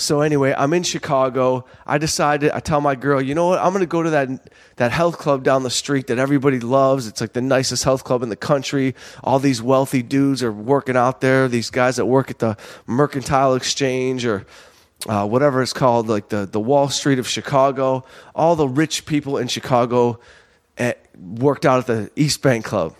So 0.00 0.22
anyway, 0.22 0.54
I'm 0.56 0.72
in 0.72 0.82
Chicago. 0.82 1.66
I 1.86 1.98
decided 1.98 2.52
I 2.52 2.60
tell 2.60 2.80
my 2.80 2.94
girl, 2.94 3.20
you 3.20 3.34
know 3.34 3.48
what? 3.48 3.58
I'm 3.58 3.70
going 3.70 3.80
to 3.80 3.86
go 3.86 4.02
to 4.02 4.10
that 4.10 4.50
that 4.76 4.92
health 4.92 5.18
club 5.18 5.42
down 5.42 5.62
the 5.62 5.70
street 5.70 6.06
that 6.06 6.18
everybody 6.18 6.58
loves. 6.58 7.06
It's 7.06 7.20
like 7.20 7.34
the 7.34 7.42
nicest 7.42 7.84
health 7.84 8.04
club 8.04 8.22
in 8.22 8.30
the 8.30 8.36
country. 8.36 8.94
All 9.22 9.38
these 9.38 9.60
wealthy 9.60 10.02
dudes 10.02 10.42
are 10.42 10.52
working 10.52 10.96
out 10.96 11.20
there. 11.20 11.48
These 11.48 11.70
guys 11.70 11.96
that 11.96 12.06
work 12.06 12.30
at 12.30 12.38
the 12.38 12.56
Mercantile 12.86 13.54
Exchange 13.54 14.24
or 14.24 14.46
uh, 15.06 15.26
whatever 15.26 15.60
it's 15.60 15.74
called, 15.74 16.08
like 16.08 16.30
the 16.30 16.46
the 16.46 16.60
Wall 16.60 16.88
Street 16.88 17.18
of 17.18 17.28
Chicago. 17.28 18.04
All 18.34 18.56
the 18.56 18.68
rich 18.68 19.04
people 19.04 19.36
in 19.36 19.48
Chicago 19.48 20.18
at, 20.78 20.96
eh, 20.96 21.18
worked 21.18 21.66
out 21.66 21.80
at 21.80 21.86
the 21.86 22.10
East 22.16 22.42
Bank 22.42 22.64
Club. 22.64 22.94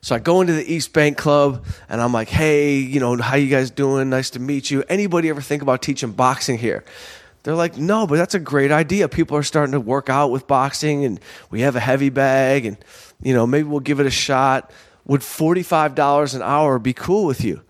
So 0.00 0.14
I 0.14 0.18
go 0.20 0.40
into 0.40 0.52
the 0.52 0.72
East 0.72 0.92
Bank 0.92 1.16
Club 1.16 1.64
and 1.88 2.00
I'm 2.00 2.12
like, 2.12 2.28
hey, 2.28 2.76
you 2.76 3.00
know, 3.00 3.16
how 3.16 3.36
you 3.36 3.48
guys 3.48 3.70
doing? 3.70 4.10
Nice 4.10 4.30
to 4.30 4.38
meet 4.38 4.70
you. 4.70 4.84
Anybody 4.88 5.28
ever 5.28 5.40
think 5.40 5.62
about 5.62 5.82
teaching 5.82 6.12
boxing 6.12 6.58
here? 6.58 6.84
They're 7.42 7.54
like, 7.54 7.76
no, 7.76 8.06
but 8.06 8.16
that's 8.16 8.34
a 8.34 8.38
great 8.38 8.70
idea. 8.70 9.08
People 9.08 9.36
are 9.36 9.42
starting 9.42 9.72
to 9.72 9.80
work 9.80 10.08
out 10.08 10.30
with 10.30 10.46
boxing 10.46 11.04
and 11.04 11.20
we 11.50 11.62
have 11.62 11.76
a 11.76 11.80
heavy 11.80 12.10
bag 12.10 12.66
and, 12.66 12.76
you 13.22 13.34
know, 13.34 13.46
maybe 13.46 13.68
we'll 13.68 13.80
give 13.80 14.00
it 14.00 14.06
a 14.06 14.10
shot. 14.10 14.70
Would 15.06 15.22
$45 15.22 16.34
an 16.34 16.42
hour 16.42 16.78
be 16.78 16.92
cool 16.92 17.24
with 17.24 17.42
you? 17.42 17.62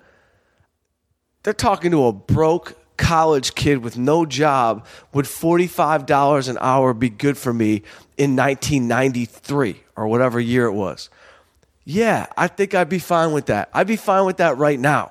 They're 1.45 1.53
talking 1.53 1.93
to 1.93 2.07
a 2.07 2.13
broke 2.13 2.77
college 2.97 3.55
kid 3.55 3.79
with 3.79 3.97
no 3.97 4.27
job. 4.27 4.85
Would 5.15 5.25
$45 5.25 6.49
an 6.49 6.59
hour 6.61 6.93
be 6.93 7.09
good 7.09 7.39
for 7.39 7.55
me 7.55 7.83
in 8.17 8.37
1993 8.37 9.81
or 9.97 10.09
whatever 10.09 10.41
year 10.41 10.67
it 10.67 10.73
was? 10.73 11.09
Yeah, 11.91 12.27
I 12.37 12.49
think 12.49 12.75
I'd 12.75 12.91
be 12.91 12.99
fine 12.99 13.33
with 13.33 13.47
that. 13.47 13.71
I'd 13.73 13.87
be 13.87 13.97
fine 13.97 14.27
with 14.27 14.37
that 14.37 14.59
right 14.59 14.79
now. 14.79 15.11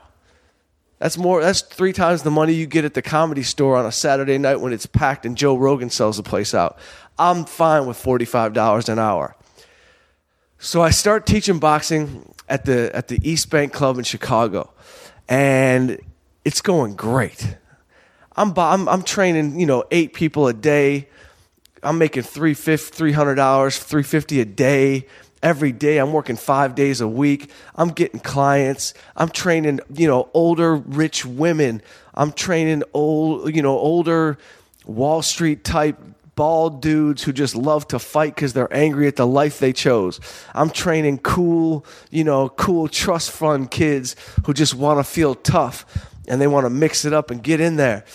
That's 1.00 1.18
more 1.18 1.42
that's 1.42 1.62
three 1.62 1.92
times 1.92 2.22
the 2.22 2.30
money 2.30 2.54
you 2.54 2.68
get 2.68 2.86
at 2.86 2.94
the 2.94 3.02
comedy 3.02 3.42
store 3.42 3.76
on 3.78 3.88
a 3.88 3.92
Saturday 3.92 4.38
night 4.38 4.58
when 4.58 4.74
it's 4.74 4.86
packed 4.86 5.26
and 5.26 5.36
Joe 5.36 5.58
Rogan 5.58 5.90
sells 5.90 6.18
the 6.18 6.24
place 6.24 6.54
out. 6.54 6.78
I'm 7.18 7.46
fine 7.46 7.88
with 7.88 7.98
$45 7.98 8.90
an 8.90 9.00
hour. 9.00 9.36
So 10.60 10.84
I 10.84 10.92
start 10.92 11.26
teaching 11.26 11.58
boxing 11.58 12.32
at 12.48 12.66
the 12.66 12.96
at 12.96 13.08
the 13.08 13.20
East 13.28 13.50
Bank 13.50 13.74
Club 13.74 13.98
in 13.98 14.04
Chicago. 14.04 14.72
And 15.28 16.00
it's 16.46 16.62
going 16.62 16.96
great. 16.96 17.58
I'm 18.36 18.54
I'm, 18.56 18.88
I'm 18.88 19.02
training, 19.02 19.60
you 19.60 19.66
know, 19.66 19.84
8 19.90 20.14
people 20.14 20.48
a 20.48 20.54
day. 20.54 21.10
I'm 21.82 21.98
making 21.98 22.22
350 22.22 23.04
$300, 23.04 23.36
350 23.80 24.42
a 24.42 24.46
day 24.46 25.08
every 25.44 25.72
day. 25.72 25.98
I'm 25.98 26.13
working 26.13 26.36
five 26.36 26.75
days 26.75 27.01
a 27.01 27.08
week. 27.08 27.51
I'm 27.75 27.89
getting 27.89 28.20
clients. 28.20 28.94
I'm 29.15 29.29
training, 29.29 29.79
you 29.94 30.08
know, 30.08 30.29
older 30.34 30.75
rich 30.75 31.25
women. 31.25 31.82
I'm 32.13 32.32
training 32.32 32.84
old, 32.94 33.56
you 33.56 33.62
know, 33.62 33.77
older 33.77 34.38
Wall 34.86 35.22
Street 35.22 35.63
type 35.63 36.00
bald 36.36 36.82
dudes 36.82 37.24
who 37.24 37.34
just 37.34 37.56
love 37.56 37.88
to 37.89 38.00
fight 38.00 38.36
because 38.36 38.53
they're 38.53 38.74
angry 38.74 39.08
at 39.08 39.15
the 39.15 39.27
life 39.27 39.60
they 39.60 39.74
chose. 39.74 40.20
I'm 40.53 40.70
training 40.70 41.20
cool, 41.20 41.86
you 42.12 42.24
know, 42.24 42.48
cool 42.48 42.88
trust 42.88 43.32
fund 43.32 43.72
kids 43.72 44.15
who 44.46 44.53
just 44.53 44.75
want 44.75 45.00
to 45.00 45.03
feel 45.03 45.36
tough 45.36 45.86
and 46.27 46.39
they 46.39 46.48
want 46.48 46.65
to 46.65 46.70
mix 46.70 47.06
it 47.06 47.13
up 47.13 47.32
and 47.32 47.41
get 47.41 47.60
in 47.60 47.75
there. 47.75 48.06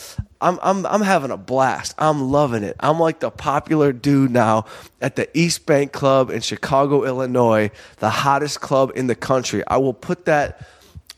I'm, 0.42 0.58
I'm, 0.60 0.84
I'm 0.84 1.02
having 1.02 1.30
a 1.30 1.36
blast. 1.36 1.94
I'm 1.98 2.30
loving 2.30 2.64
it. 2.64 2.76
I'm 2.80 2.98
like 2.98 3.20
the 3.20 3.30
popular 3.30 3.92
dude 3.92 4.32
now 4.32 4.66
at 5.00 5.14
the 5.16 5.28
East 5.38 5.64
Bank 5.66 5.92
Club 5.92 6.30
in 6.30 6.40
Chicago, 6.40 7.04
Illinois, 7.04 7.70
the 7.98 8.10
hottest 8.10 8.60
club 8.60 8.90
in 8.96 9.06
the 9.06 9.14
country. 9.14 9.62
I 9.66 9.76
will 9.76 9.94
put 9.94 10.24
that, 10.24 10.66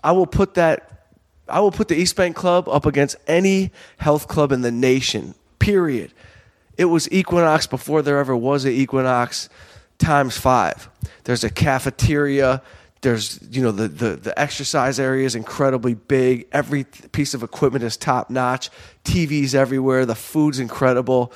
I 0.04 0.12
will 0.12 0.26
put 0.26 0.54
that, 0.54 1.08
I 1.48 1.60
will 1.60 1.72
put 1.72 1.88
the 1.88 1.96
East 1.96 2.16
Bank 2.16 2.36
Club 2.36 2.68
up 2.68 2.86
against 2.86 3.16
any 3.26 3.72
health 3.96 4.28
club 4.28 4.52
in 4.52 4.60
the 4.60 4.70
nation, 4.70 5.34
period. 5.58 6.12
It 6.76 6.86
was 6.86 7.10
Equinox 7.10 7.66
before 7.66 8.02
there 8.02 8.18
ever 8.18 8.36
was 8.36 8.64
an 8.64 8.72
Equinox 8.72 9.48
times 9.98 10.36
five. 10.36 10.88
There's 11.24 11.44
a 11.44 11.50
cafeteria 11.50 12.62
there's 13.04 13.38
you 13.50 13.62
know 13.62 13.70
the, 13.70 13.86
the 13.86 14.16
the 14.16 14.40
exercise 14.40 14.98
area 14.98 15.24
is 15.24 15.36
incredibly 15.36 15.94
big. 15.94 16.48
Every 16.50 16.84
piece 17.12 17.34
of 17.34 17.44
equipment 17.44 17.84
is 17.84 17.96
top 17.96 18.30
notch 18.30 18.70
tvs 19.04 19.54
everywhere. 19.54 20.04
The 20.04 20.16
food's 20.16 20.58
incredible. 20.58 21.32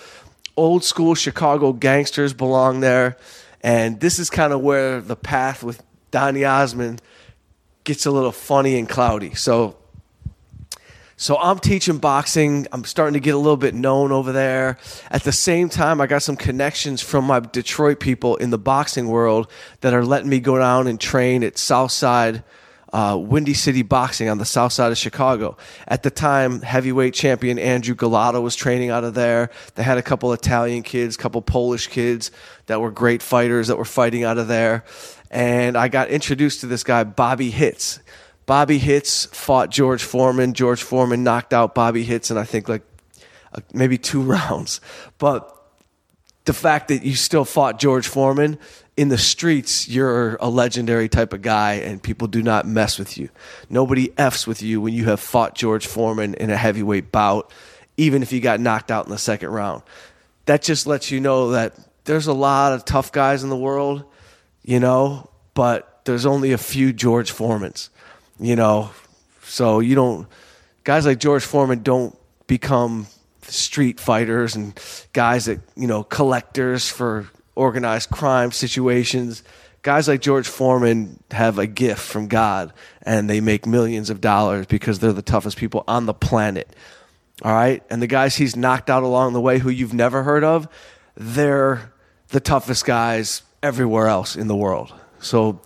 Old 0.57 0.83
school 0.83 1.15
chicago 1.15 1.73
gangsters 1.73 2.33
belong 2.33 2.81
there. 2.81 3.17
And 3.61 4.01
this 4.01 4.19
is 4.19 4.31
kind 4.31 4.53
of 4.53 4.61
where 4.63 5.01
the 5.01 5.15
path 5.15 5.63
with 5.63 5.83
donny 6.11 6.45
osmond 6.45 7.03
gets 7.85 8.07
a 8.07 8.11
little 8.11 8.33
funny 8.33 8.79
and 8.79 8.89
cloudy. 8.89 9.35
So 9.35 9.77
so 11.21 11.37
I'm 11.37 11.59
teaching 11.59 11.99
boxing. 11.99 12.69
I'm 12.71 12.85
starting 12.85 13.15
to 13.15 13.21
get 13.21 13.35
a 13.35 13.39
little 13.39 13.57
bit 13.57 13.75
known 13.75 14.13
over 14.13 14.31
there. 14.31 14.79
At 15.11 15.25
the 15.25 15.33
same 15.33 15.69
time, 15.69 16.01
I 16.01 16.07
got 16.07 16.23
some 16.23 16.37
connections 16.37 17.03
from 17.03 17.25
my 17.25 17.41
Detroit 17.41 17.99
people 17.99 18.37
in 18.37 18.51
the 18.51 18.59
boxing 18.59 19.09
world 19.09 19.51
that 19.81 19.93
are 19.93 20.05
letting 20.05 20.29
me 20.29 20.39
go 20.39 20.59
down 20.59 20.87
and 20.87 21.01
train 21.01 21.43
at 21.43 21.59
Southside. 21.59 22.45
Uh, 22.91 23.19
Windy 23.21 23.53
City 23.53 23.83
Boxing 23.83 24.31
on 24.31 24.39
the 24.39 24.47
south 24.47 24.73
side 24.73 24.91
of 24.91 24.97
Chicago. 24.97 25.59
At 25.87 26.05
the 26.05 26.11
time, 26.11 26.63
heavyweight 26.63 27.13
champion 27.13 27.59
Andrew 27.59 27.95
Golota 27.95 28.41
was 28.41 28.57
training 28.57 28.89
out 28.89 29.05
of 29.05 29.13
there. 29.13 29.51
They 29.75 29.83
had 29.83 29.99
a 29.99 30.03
couple 30.03 30.33
Italian 30.33 30.83
kids, 30.83 31.15
couple 31.15 31.43
Polish 31.43 31.89
kids 31.89 32.31
that 32.65 32.81
were 32.81 32.91
great 32.91 33.23
fighters 33.23 33.67
that 33.67 33.77
were 33.77 33.85
fighting 33.85 34.25
out 34.25 34.39
of 34.39 34.49
there. 34.49 34.85
And 35.31 35.77
I 35.77 35.89
got 35.89 36.09
introduced 36.09 36.61
to 36.61 36.67
this 36.67 36.83
guy, 36.83 37.05
Bobby 37.05 37.51
Hitz. 37.51 38.01
Bobby 38.49 38.79
Hitz 38.79 39.27
fought 39.27 39.69
George 39.69 40.03
Foreman. 40.03 40.55
George 40.55 40.83
Foreman 40.83 41.23
knocked 41.23 41.53
out 41.53 41.75
Bobby 41.75 42.03
Hitz 42.03 42.31
in 42.31 42.39
I 42.39 42.45
think 42.45 42.67
like 42.67 42.81
uh, 43.53 43.61
maybe 43.75 43.99
two 43.99 44.23
rounds. 44.37 44.81
But 45.19 45.55
the 46.47 46.55
fact 46.55 46.89
that 46.89 47.03
you 47.03 47.15
still 47.15 47.45
fought 47.45 47.79
George 47.79 48.09
Foreman 48.09 48.59
in 48.97 49.11
the 49.11 49.19
streets, 49.19 49.87
you're 49.87 50.37
a 50.37 50.49
legendary 50.49 51.11
type 51.11 51.35
of 51.35 51.43
guy, 51.43 51.75
and 51.75 52.03
people 52.03 52.27
do 52.27 52.43
not 52.43 52.67
mess 52.67 52.99
with 52.99 53.19
you. 53.19 53.29
Nobody 53.69 54.15
f's 54.17 54.47
with 54.47 54.63
you 54.63 54.81
when 54.81 54.95
you 54.95 55.05
have 55.05 55.21
fought 55.21 55.55
George 55.55 55.87
Foreman 55.87 56.33
in 56.33 56.49
a 56.49 56.57
heavyweight 56.57 57.13
bout, 57.13 57.53
even 57.99 58.23
if 58.23 58.33
you 58.33 58.41
got 58.41 58.61
knocked 58.61 58.91
out 58.91 59.05
in 59.05 59.11
the 59.11 59.19
second 59.19 59.51
round. 59.51 59.83
That 60.47 60.63
just 60.63 60.87
lets 60.87 61.11
you 61.11 61.21
know 61.21 61.51
that 61.51 61.75
there's 62.05 62.27
a 62.27 62.33
lot 62.33 62.73
of 62.73 62.87
tough 62.87 63.13
guys 63.13 63.43
in 63.45 63.51
the 63.51 63.57
world, 63.57 64.05
you 64.63 64.81
know, 64.81 65.29
but 65.53 66.01
there's 66.07 66.25
only 66.25 66.53
a 66.53 66.59
few 66.59 66.95
George 66.95 67.31
Foremans 67.31 67.91
you 68.41 68.57
know, 68.57 68.91
so 69.43 69.81
you 69.81 69.95
don't 69.95 70.27
guys 70.85 71.07
like 71.07 71.19
George 71.19 71.45
Foreman 71.45 71.83
don't 71.83 72.17
become 72.47 73.07
street 73.43 73.99
fighters 73.99 74.57
and 74.57 74.79
guys 75.13 75.47
that 75.47 75.61
you 75.77 75.87
know 75.87 76.03
collectors 76.03 76.89
for 76.89 77.29
organized 77.55 78.11
crime 78.11 78.53
situations. 78.53 79.43
Guys 79.83 80.09
like 80.09 80.21
George 80.21 80.49
Foreman 80.49 81.23
have 81.31 81.59
a 81.59 81.67
gift 81.67 82.01
from 82.01 82.29
God 82.29 82.73
and 83.03 83.29
they 83.29 83.41
make 83.41 83.67
millions 83.67 84.11
of 84.11 84.21
dollars 84.21 84.67
because 84.67 84.99
they're 84.99 85.13
the 85.13 85.23
toughest 85.23 85.57
people 85.57 85.85
on 85.87 86.07
the 86.07 86.15
planet. 86.15 86.75
All 87.43 87.53
right? 87.53 87.83
And 87.89 88.03
the 88.03 88.07
guys 88.07 88.37
he's 88.37 88.57
knocked 88.57 88.91
out 88.91 89.03
along 89.03 89.33
the 89.33 89.41
way 89.41 89.59
who 89.59 89.71
you've 89.71 89.95
never 89.95 90.25
heard 90.25 90.43
of, 90.43 90.69
they're 91.17 91.93
the 92.29 92.41
toughest 92.41 92.85
guys 92.85 93.43
everywhere 93.63 94.09
else 94.09 94.37
in 94.37 94.49
the 94.49 94.57
world. 94.57 94.93
So 95.21 95.61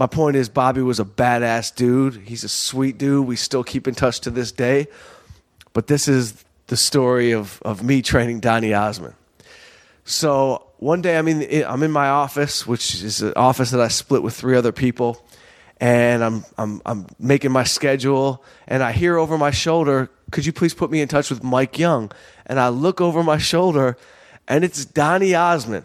my 0.00 0.06
point 0.06 0.34
is, 0.34 0.48
Bobby 0.48 0.80
was 0.80 0.98
a 0.98 1.04
badass 1.04 1.74
dude. 1.74 2.22
He's 2.24 2.42
a 2.42 2.48
sweet 2.48 2.96
dude. 2.96 3.26
We 3.26 3.36
still 3.36 3.62
keep 3.62 3.86
in 3.86 3.94
touch 3.94 4.20
to 4.20 4.30
this 4.30 4.50
day. 4.50 4.86
But 5.74 5.88
this 5.88 6.08
is 6.08 6.42
the 6.68 6.76
story 6.78 7.32
of, 7.32 7.60
of 7.66 7.82
me 7.82 8.00
training 8.00 8.40
Donny 8.40 8.72
Osmond. 8.72 9.12
So 10.06 10.66
one 10.78 11.02
day 11.02 11.18
I'm 11.18 11.28
in 11.28 11.64
I'm 11.64 11.82
in 11.82 11.90
my 11.90 12.08
office, 12.08 12.66
which 12.66 13.02
is 13.02 13.20
an 13.20 13.34
office 13.36 13.72
that 13.72 13.80
I 13.82 13.88
split 13.88 14.22
with 14.22 14.34
three 14.34 14.56
other 14.56 14.72
people, 14.72 15.22
and 15.78 16.24
I'm 16.24 16.44
I'm 16.56 16.80
I'm 16.86 17.06
making 17.18 17.52
my 17.52 17.64
schedule, 17.64 18.42
and 18.66 18.82
I 18.82 18.92
hear 18.92 19.18
over 19.18 19.36
my 19.36 19.50
shoulder, 19.50 20.10
"Could 20.30 20.46
you 20.46 20.52
please 20.54 20.72
put 20.72 20.90
me 20.90 21.02
in 21.02 21.08
touch 21.08 21.28
with 21.28 21.44
Mike 21.44 21.78
Young?" 21.78 22.10
And 22.46 22.58
I 22.58 22.70
look 22.70 23.02
over 23.02 23.22
my 23.22 23.36
shoulder, 23.36 23.98
and 24.48 24.64
it's 24.64 24.86
Donny 24.86 25.34
Osmond. 25.34 25.84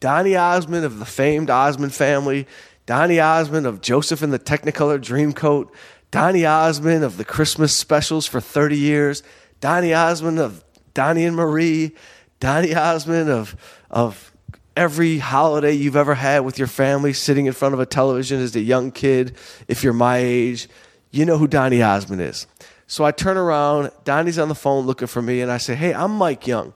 Donny 0.00 0.36
Osmond 0.36 0.84
of 0.84 0.98
the 0.98 1.04
famed 1.04 1.50
Osmond 1.50 1.94
family, 1.94 2.46
Donny 2.88 3.20
Osmond 3.20 3.66
of 3.66 3.82
Joseph 3.82 4.22
and 4.22 4.32
the 4.32 4.38
Technicolor 4.38 4.98
Dreamcoat, 4.98 5.68
Donny 6.10 6.46
Osmond 6.46 7.04
of 7.04 7.18
the 7.18 7.24
Christmas 7.24 7.76
specials 7.76 8.24
for 8.24 8.40
30 8.40 8.78
years, 8.78 9.22
Donny 9.60 9.92
Osmond 9.92 10.38
of 10.38 10.64
Donny 10.94 11.26
and 11.26 11.36
Marie, 11.36 11.94
Donny 12.40 12.74
Osmond 12.74 13.28
of 13.28 13.54
of 13.90 14.32
every 14.74 15.18
holiday 15.18 15.72
you've 15.72 15.96
ever 15.96 16.14
had 16.14 16.46
with 16.46 16.58
your 16.58 16.66
family 16.66 17.12
sitting 17.12 17.44
in 17.44 17.52
front 17.52 17.74
of 17.74 17.80
a 17.80 17.84
television 17.84 18.40
as 18.40 18.56
a 18.56 18.60
young 18.60 18.90
kid, 18.90 19.36
if 19.68 19.84
you're 19.84 19.92
my 19.92 20.16
age, 20.16 20.66
you 21.10 21.26
know 21.26 21.36
who 21.36 21.46
Donny 21.46 21.82
Osmond 21.82 22.22
is. 22.22 22.46
So 22.86 23.04
I 23.04 23.10
turn 23.10 23.36
around, 23.36 23.90
Donny's 24.04 24.38
on 24.38 24.48
the 24.48 24.54
phone 24.54 24.86
looking 24.86 25.08
for 25.08 25.20
me, 25.20 25.42
and 25.42 25.52
I 25.52 25.58
say, 25.58 25.74
Hey, 25.74 25.92
I'm 25.92 26.12
Mike 26.12 26.46
Young. 26.46 26.72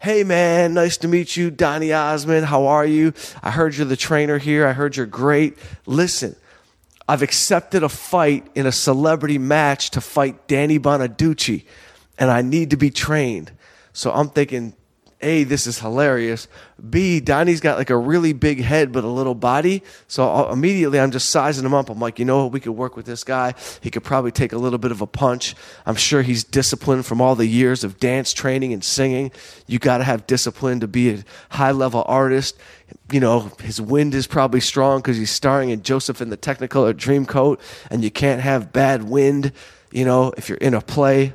Hey 0.00 0.22
man, 0.22 0.74
nice 0.74 0.96
to 0.98 1.08
meet 1.08 1.36
you, 1.36 1.50
Donny 1.50 1.92
Osmond. 1.92 2.46
How 2.46 2.68
are 2.68 2.86
you? 2.86 3.12
I 3.42 3.50
heard 3.50 3.74
you're 3.74 3.84
the 3.84 3.96
trainer 3.96 4.38
here. 4.38 4.64
I 4.64 4.72
heard 4.72 4.96
you're 4.96 5.06
great. 5.06 5.58
Listen, 5.86 6.36
I've 7.08 7.20
accepted 7.20 7.82
a 7.82 7.88
fight 7.88 8.46
in 8.54 8.64
a 8.64 8.70
celebrity 8.70 9.38
match 9.38 9.90
to 9.90 10.00
fight 10.00 10.46
Danny 10.46 10.78
Bonaduce, 10.78 11.64
and 12.16 12.30
I 12.30 12.42
need 12.42 12.70
to 12.70 12.76
be 12.76 12.90
trained. 12.90 13.50
So 13.92 14.12
I'm 14.12 14.28
thinking, 14.28 14.74
a, 15.20 15.42
this 15.44 15.66
is 15.66 15.80
hilarious. 15.80 16.46
B, 16.90 17.18
Donny's 17.18 17.60
got 17.60 17.76
like 17.76 17.90
a 17.90 17.96
really 17.96 18.32
big 18.32 18.62
head 18.62 18.92
but 18.92 19.02
a 19.02 19.08
little 19.08 19.34
body. 19.34 19.82
So 20.06 20.28
I'll, 20.28 20.52
immediately 20.52 21.00
I'm 21.00 21.10
just 21.10 21.30
sizing 21.30 21.64
him 21.64 21.74
up. 21.74 21.90
I'm 21.90 21.98
like, 21.98 22.20
you 22.20 22.24
know 22.24 22.44
what? 22.44 22.52
We 22.52 22.60
could 22.60 22.72
work 22.72 22.96
with 22.96 23.06
this 23.06 23.24
guy. 23.24 23.54
He 23.80 23.90
could 23.90 24.04
probably 24.04 24.30
take 24.30 24.52
a 24.52 24.58
little 24.58 24.78
bit 24.78 24.92
of 24.92 25.00
a 25.00 25.06
punch. 25.06 25.56
I'm 25.86 25.96
sure 25.96 26.22
he's 26.22 26.44
disciplined 26.44 27.04
from 27.04 27.20
all 27.20 27.34
the 27.34 27.46
years 27.46 27.82
of 27.82 27.98
dance 27.98 28.32
training 28.32 28.72
and 28.72 28.84
singing. 28.84 29.32
You 29.66 29.80
got 29.80 29.98
to 29.98 30.04
have 30.04 30.26
discipline 30.26 30.80
to 30.80 30.88
be 30.88 31.10
a 31.10 31.24
high 31.50 31.72
level 31.72 32.04
artist. 32.06 32.56
You 33.10 33.18
know, 33.18 33.50
his 33.60 33.80
wind 33.80 34.14
is 34.14 34.28
probably 34.28 34.60
strong 34.60 35.00
because 35.00 35.16
he's 35.16 35.32
starring 35.32 35.70
in 35.70 35.82
Joseph 35.82 36.22
in 36.22 36.30
the 36.30 36.36
Technicolor 36.36 36.94
Dreamcoat, 36.94 37.58
and 37.90 38.04
you 38.04 38.10
can't 38.10 38.40
have 38.40 38.72
bad 38.72 39.02
wind, 39.02 39.52
you 39.90 40.04
know, 40.04 40.32
if 40.36 40.48
you're 40.48 40.58
in 40.58 40.74
a 40.74 40.80
play. 40.80 41.32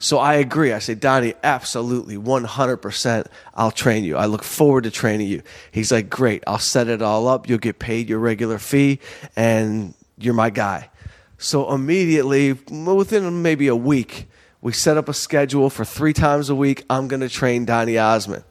So 0.00 0.18
I 0.18 0.34
agree. 0.34 0.72
I 0.72 0.78
say, 0.78 0.94
Donny, 0.94 1.34
absolutely, 1.42 2.16
100%. 2.16 3.26
I'll 3.54 3.72
train 3.72 4.04
you. 4.04 4.16
I 4.16 4.26
look 4.26 4.44
forward 4.44 4.84
to 4.84 4.90
training 4.90 5.26
you. 5.26 5.42
He's 5.72 5.90
like, 5.90 6.08
great. 6.08 6.44
I'll 6.46 6.60
set 6.60 6.86
it 6.88 7.02
all 7.02 7.26
up. 7.26 7.48
You'll 7.48 7.58
get 7.58 7.80
paid 7.80 8.08
your 8.08 8.20
regular 8.20 8.58
fee, 8.58 9.00
and 9.34 9.94
you're 10.16 10.34
my 10.34 10.50
guy. 10.50 10.90
So 11.36 11.72
immediately, 11.72 12.52
within 12.52 13.42
maybe 13.42 13.66
a 13.66 13.76
week, 13.76 14.28
we 14.60 14.72
set 14.72 14.96
up 14.96 15.08
a 15.08 15.14
schedule 15.14 15.70
for 15.70 15.84
three 15.84 16.12
times 16.12 16.48
a 16.48 16.54
week. 16.54 16.84
I'm 16.88 17.08
going 17.08 17.20
to 17.20 17.28
train 17.28 17.64
Donny 17.64 17.98
Osmond. 17.98 18.44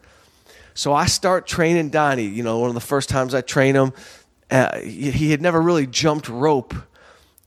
So 0.74 0.94
I 0.94 1.06
start 1.06 1.48
training 1.48 1.89
Donny. 1.89 2.25
You 2.25 2.44
know, 2.44 2.60
one 2.60 2.70
of 2.70 2.75
the 2.75 2.82
first 2.82 3.10
times 3.10 3.34
I 3.34 3.42
train 3.42 3.75
him, 3.75 3.94
uh, 4.51 4.80
he 4.80 5.32
had 5.32 5.42
never 5.42 5.62
really 5.62 5.88
jumped 5.88 6.30
rope 6.30 6.74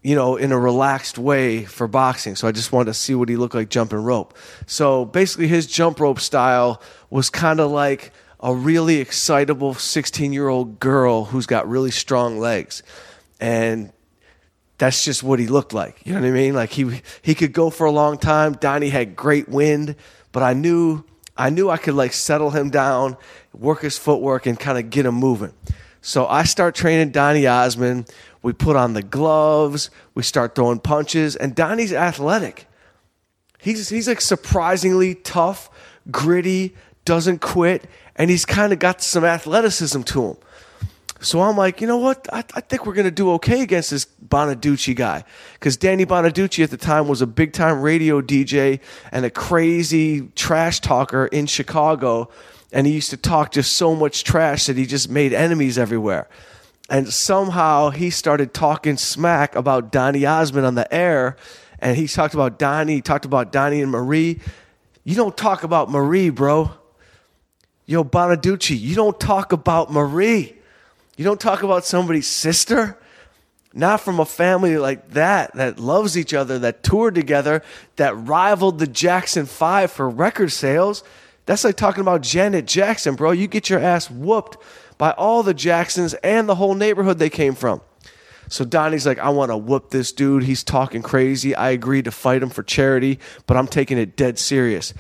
you 0.03 0.15
know, 0.15 0.37
in 0.37 0.51
a 0.53 0.59
relaxed 0.59 1.19
way 1.19 1.65
for 1.65 1.87
boxing. 1.87 2.35
So 2.35 2.49
I 2.49 2.53
just 2.53 2.73
wanted 2.73 2.87
to 2.87 2.95
see 2.95 3.15
what 3.15 3.29
he 3.29 3.37
looked 3.37 3.55
like 3.55 3.69
jumping 3.69 4.03
rope. 4.03 4.37
So 4.67 5.05
basically, 5.05 5.49
his 5.49 5.67
jump 5.67 6.01
rope 6.01 6.21
style 6.21 6.81
was 7.11 7.29
kind 7.29 7.61
of 7.61 7.71
like 7.71 8.13
a 8.41 8.55
really 8.55 8.97
excitable 8.97 9.75
16 9.75 10.33
year 10.33 10.49
old 10.49 10.81
girl 10.81 11.27
who's 11.27 11.47
got 11.47 11.69
really 11.69 11.91
strong 11.91 12.39
legs. 12.39 12.83
And 13.41 13.93
that's 14.79 15.05
just 15.05 15.23
what 15.23 15.39
he 15.39 15.47
looked 15.47 15.75
like. 15.75 16.01
You 16.05 16.15
know 16.15 16.21
what 16.21 16.29
I 16.29 16.31
mean? 16.31 16.55
Like 16.55 16.71
he 16.71 17.03
he 17.21 17.35
could 17.35 17.53
go 17.53 17.69
for 17.69 17.87
a 17.87 17.91
long 17.91 18.17
time. 18.17 18.55
Donny 18.55 18.89
had 18.89 19.15
great 19.15 19.49
wind, 19.49 19.95
but 20.33 20.43
I 20.43 20.55
knew 20.55 21.05
I 21.37 21.51
knew 21.51 21.69
I 21.69 21.77
could 21.77 21.95
like 21.95 22.15
settle 22.15 22.51
him 22.51 22.71
down, 22.71 23.19
work 23.53 23.83
his 23.83 23.99
footwork, 23.99 24.47
and 24.47 24.59
kind 24.59 24.79
of 24.79 24.89
get 24.89 25.05
him 25.05 25.15
moving. 25.15 25.53
So 26.03 26.27
I 26.27 26.45
start 26.45 26.75
training 26.75 27.11
Donny 27.11 27.47
Osmond. 27.47 28.11
We 28.43 28.53
put 28.53 28.77
on 28.77 28.95
the 28.95 29.03
gloves. 29.03 29.91
We 30.15 30.23
start 30.23 30.55
throwing 30.55 30.79
punches. 30.79 31.37
And 31.37 31.55
Donny's 31.55 31.93
athletic. 31.93 32.67
He's, 33.59 33.89
he's 33.91 34.09
like 34.09 34.21
surprisingly 34.21 35.15
tough, 35.15 35.71
gritty, 36.11 36.75
doesn't 37.05 37.41
quit, 37.41 37.85
and 38.17 38.31
he's 38.31 38.47
kind 38.47 38.73
of 38.73 38.79
got 38.79 39.03
some 39.03 39.25
athleticism 39.25 40.03
to 40.03 40.29
him. 40.29 40.37
So 41.21 41.43
I'm 41.43 41.57
like, 41.57 41.83
you 41.83 41.87
know 41.87 41.99
what? 41.99 42.27
I, 42.33 42.39
I 42.55 42.61
think 42.61 42.87
we're 42.87 42.95
going 42.95 43.05
to 43.05 43.11
do 43.11 43.33
okay 43.33 43.61
against 43.61 43.91
this 43.91 44.07
Bonaduce 44.27 44.97
guy. 44.97 45.25
Because 45.53 45.77
Danny 45.77 46.07
Bonaduce 46.07 46.65
at 46.65 46.71
the 46.71 46.79
time 46.79 47.09
was 47.09 47.21
a 47.21 47.27
big 47.27 47.53
time 47.53 47.83
radio 47.83 48.23
DJ 48.23 48.81
and 49.13 49.27
a 49.27 49.31
crazy 49.31 50.29
trash 50.35 50.81
talker 50.81 51.27
in 51.27 51.45
Chicago. 51.45 52.31
And 52.73 52.87
he 52.87 52.93
used 52.93 53.11
to 53.11 53.17
talk 53.17 53.53
just 53.53 53.73
so 53.75 53.95
much 53.95 54.25
trash 54.25 54.67
that 54.67 54.77
he 54.77 54.87
just 54.87 55.11
made 55.11 55.33
enemies 55.33 55.77
everywhere 55.79 56.29
and 56.91 57.11
somehow 57.13 57.91
he 57.91 58.11
started 58.11 58.53
talking 58.53 58.97
smack 58.97 59.55
about 59.55 59.93
Donny 59.93 60.27
Osmond 60.27 60.67
on 60.67 60.75
the 60.75 60.93
air, 60.93 61.37
and 61.79 61.97
he 61.97 62.09
talked 62.09 62.35
about 62.35 62.59
Donny, 62.59 62.97
he 62.97 63.01
talked 63.01 63.25
about 63.25 63.53
Donny 63.53 63.81
and 63.81 63.93
Marie. 63.93 64.41
You 65.05 65.15
don't 65.15 65.37
talk 65.37 65.63
about 65.63 65.89
Marie, 65.89 66.31
bro. 66.31 66.73
Yo, 67.87 68.05
Bonaduce, 68.05 68.79
you 68.79 68.97
don't 68.97 69.19
talk 69.19 69.53
about 69.53 69.91
Marie. 69.91 70.55
You 71.17 71.25
don't 71.25 71.41
talk 71.41 71.63
about 71.63 71.85
somebody's 71.85 72.27
sister. 72.27 72.99
Not 73.73 74.01
from 74.01 74.19
a 74.19 74.25
family 74.25 74.77
like 74.77 75.11
that, 75.11 75.55
that 75.55 75.79
loves 75.79 76.19
each 76.19 76.35
other, 76.35 76.59
that 76.59 76.83
toured 76.83 77.15
together, 77.15 77.63
that 77.97 78.17
rivaled 78.17 78.81
the 78.81 78.87
Jackson 78.89 79.47
Five 79.47 79.93
for 79.93 80.11
record 80.11 80.51
sales. 80.51 81.05
That's 81.51 81.65
like 81.65 81.75
talking 81.75 82.03
about 82.03 82.21
Janet 82.21 82.65
Jackson, 82.65 83.17
bro. 83.17 83.33
You 83.33 83.49
get 83.49 83.69
your 83.69 83.81
ass 83.81 84.09
whooped 84.09 84.57
by 84.99 85.11
all 85.11 85.43
the 85.43 85.53
Jacksons 85.53 86.15
and 86.15 86.49
the 86.49 86.55
whole 86.55 86.77
neighborhood 86.77 87.19
they 87.19 87.29
came 87.29 87.57
from. 87.57 87.81
So 88.49 88.65
Donny's 88.65 89.05
like, 89.05 89.19
I 89.19 89.31
want 89.31 89.51
to 89.51 89.57
whoop 89.57 89.91
this 89.91 90.13
dude. 90.13 90.45
He's 90.45 90.63
talking 90.63 91.03
crazy. 91.03 91.53
I 91.57 91.71
agreed 91.71 92.05
to 92.05 92.13
fight 92.13 92.45
him 92.45 92.51
for 92.51 92.63
charity, 92.63 93.19
but 93.49 93.57
I'm 93.57 93.67
taking 93.67 93.99
it 93.99 94.15
dead 94.15 94.39
serious. 94.39 94.95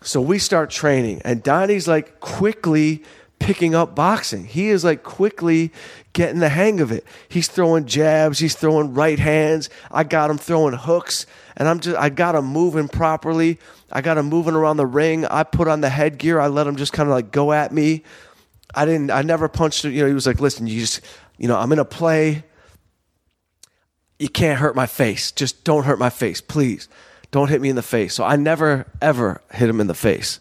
So 0.00 0.18
we 0.22 0.38
start 0.38 0.70
training, 0.70 1.20
and 1.26 1.42
Donny's 1.42 1.86
like 1.86 2.20
quickly 2.20 3.02
picking 3.38 3.74
up 3.74 3.94
boxing. 3.94 4.46
He 4.46 4.70
is 4.70 4.84
like 4.84 5.02
quickly 5.02 5.72
getting 6.14 6.40
the 6.40 6.48
hang 6.48 6.80
of 6.80 6.90
it. 6.90 7.04
He's 7.28 7.48
throwing 7.48 7.84
jabs, 7.84 8.38
he's 8.38 8.54
throwing 8.54 8.94
right 8.94 9.18
hands. 9.18 9.68
I 9.90 10.04
got 10.04 10.30
him 10.30 10.38
throwing 10.38 10.72
hooks, 10.72 11.26
and 11.56 11.68
I'm 11.68 11.80
just 11.80 11.96
I 11.96 12.08
got 12.08 12.34
him 12.34 12.46
moving 12.46 12.88
properly. 12.88 13.58
I 13.90 14.00
got 14.00 14.18
him 14.18 14.26
moving 14.26 14.54
around 14.54 14.76
the 14.76 14.86
ring. 14.86 15.24
I 15.26 15.44
put 15.44 15.68
on 15.68 15.80
the 15.80 15.88
headgear. 15.88 16.40
I 16.40 16.48
let 16.48 16.66
him 16.66 16.76
just 16.76 16.92
kind 16.92 17.08
of 17.08 17.14
like 17.14 17.30
go 17.30 17.52
at 17.52 17.72
me. 17.72 18.02
I 18.74 18.84
didn't. 18.84 19.10
I 19.10 19.22
never 19.22 19.48
punched. 19.48 19.84
You 19.84 20.02
know, 20.02 20.08
he 20.08 20.14
was 20.14 20.26
like, 20.26 20.40
"Listen, 20.40 20.66
you 20.66 20.80
just, 20.80 21.00
you 21.38 21.48
know, 21.48 21.58
I'm 21.58 21.72
in 21.72 21.78
a 21.78 21.84
play. 21.84 22.44
You 24.18 24.28
can't 24.28 24.58
hurt 24.58 24.74
my 24.74 24.86
face. 24.86 25.32
Just 25.32 25.64
don't 25.64 25.84
hurt 25.84 25.98
my 25.98 26.10
face, 26.10 26.40
please. 26.40 26.88
Don't 27.30 27.48
hit 27.48 27.60
me 27.60 27.68
in 27.68 27.76
the 27.76 27.82
face." 27.82 28.14
So 28.14 28.24
I 28.24 28.36
never 28.36 28.86
ever 29.00 29.42
hit 29.52 29.68
him 29.68 29.80
in 29.80 29.88
the 29.88 29.94
face. 29.94 30.40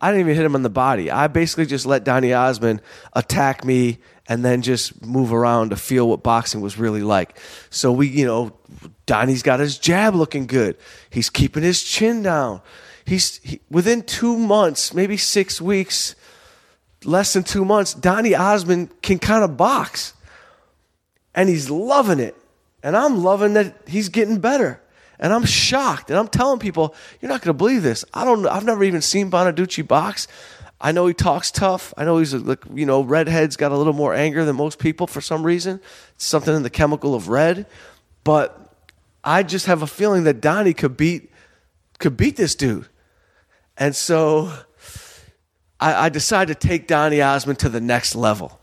I 0.00 0.10
didn't 0.10 0.22
even 0.22 0.34
hit 0.34 0.44
him 0.44 0.56
in 0.56 0.62
the 0.62 0.70
body. 0.70 1.10
I 1.10 1.28
basically 1.28 1.66
just 1.66 1.86
let 1.86 2.02
Donny 2.02 2.32
Osmond 2.32 2.82
attack 3.12 3.64
me 3.64 3.98
and 4.28 4.44
then 4.44 4.62
just 4.62 5.04
move 5.04 5.32
around 5.32 5.70
to 5.70 5.76
feel 5.76 6.08
what 6.08 6.22
boxing 6.22 6.60
was 6.60 6.78
really 6.78 7.02
like. 7.02 7.38
So 7.70 7.90
we, 7.92 8.08
you 8.08 8.24
know, 8.24 8.52
Donny's 9.06 9.42
got 9.42 9.60
his 9.60 9.78
jab 9.78 10.14
looking 10.14 10.46
good. 10.46 10.76
He's 11.10 11.28
keeping 11.28 11.62
his 11.62 11.82
chin 11.82 12.22
down. 12.22 12.60
He's 13.04 13.38
he, 13.38 13.60
within 13.70 14.02
two 14.02 14.38
months, 14.38 14.94
maybe 14.94 15.16
six 15.16 15.60
weeks 15.60 16.14
less 17.04 17.32
than 17.32 17.42
two 17.42 17.64
months, 17.64 17.94
Donny 17.94 18.34
Osmond 18.34 18.90
can 19.02 19.18
kind 19.18 19.44
of 19.44 19.56
box. 19.56 20.14
And 21.34 21.48
he's 21.48 21.70
loving 21.70 22.20
it. 22.20 22.36
And 22.82 22.96
I'm 22.96 23.22
loving 23.22 23.54
that 23.54 23.76
he's 23.86 24.08
getting 24.08 24.38
better. 24.38 24.80
And 25.18 25.32
I'm 25.32 25.44
shocked. 25.44 26.10
And 26.10 26.18
I'm 26.18 26.28
telling 26.28 26.58
people, 26.58 26.94
you're 27.20 27.30
not 27.30 27.40
going 27.40 27.54
to 27.54 27.58
believe 27.58 27.82
this. 27.82 28.04
I 28.12 28.24
don't 28.24 28.46
I've 28.46 28.64
never 28.64 28.84
even 28.84 29.02
seen 29.02 29.30
Bonaduce 29.30 29.86
box. 29.86 30.28
I 30.82 30.90
know 30.90 31.06
he 31.06 31.14
talks 31.14 31.52
tough. 31.52 31.94
I 31.96 32.04
know 32.04 32.18
he's 32.18 32.34
a, 32.34 32.58
you 32.74 32.84
know, 32.84 33.02
redhead's 33.02 33.56
got 33.56 33.70
a 33.70 33.76
little 33.76 33.92
more 33.92 34.12
anger 34.12 34.44
than 34.44 34.56
most 34.56 34.80
people 34.80 35.06
for 35.06 35.20
some 35.20 35.46
reason. 35.46 35.80
It's 36.16 36.26
something 36.26 36.54
in 36.54 36.64
the 36.64 36.70
chemical 36.70 37.14
of 37.14 37.28
red. 37.28 37.66
But 38.24 38.74
I 39.22 39.44
just 39.44 39.66
have 39.66 39.82
a 39.82 39.86
feeling 39.86 40.24
that 40.24 40.40
Donny 40.40 40.74
could 40.74 40.96
beat 40.96 41.30
could 42.00 42.16
beat 42.16 42.36
this 42.36 42.56
dude. 42.56 42.88
And 43.76 43.94
so 43.94 44.52
I, 45.78 46.06
I 46.06 46.08
decided 46.08 46.60
to 46.60 46.68
take 46.68 46.88
Donny 46.88 47.22
Osmond 47.22 47.60
to 47.60 47.68
the 47.68 47.80
next 47.80 48.16
level. 48.16 48.58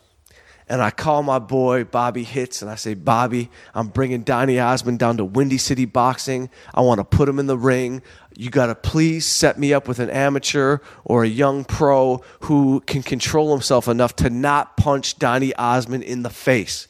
And 0.69 0.83
I 0.83 0.91
call 0.91 1.23
my 1.23 1.39
boy 1.39 1.83
Bobby 1.83 2.23
Hitz 2.23 2.61
and 2.61 2.69
I 2.69 2.75
say, 2.75 2.93
Bobby, 2.93 3.49
I'm 3.73 3.87
bringing 3.87 4.21
Donny 4.21 4.59
Osmond 4.59 4.99
down 4.99 5.17
to 5.17 5.25
Windy 5.25 5.57
City 5.57 5.85
Boxing. 5.85 6.51
I 6.75 6.81
want 6.81 6.99
to 6.99 7.03
put 7.03 7.27
him 7.27 7.39
in 7.39 7.47
the 7.47 7.57
ring. 7.57 8.03
You 8.37 8.51
got 8.51 8.67
to 8.67 8.75
please 8.75 9.25
set 9.25 9.57
me 9.57 9.73
up 9.73 9.87
with 9.87 9.97
an 9.97 10.11
amateur 10.11 10.77
or 11.03 11.23
a 11.23 11.27
young 11.27 11.65
pro 11.65 12.23
who 12.41 12.81
can 12.81 13.01
control 13.01 13.51
himself 13.51 13.87
enough 13.87 14.15
to 14.17 14.29
not 14.29 14.77
punch 14.77 15.17
Donny 15.17 15.55
Osmond 15.55 16.03
in 16.03 16.21
the 16.21 16.29
face. 16.29 16.87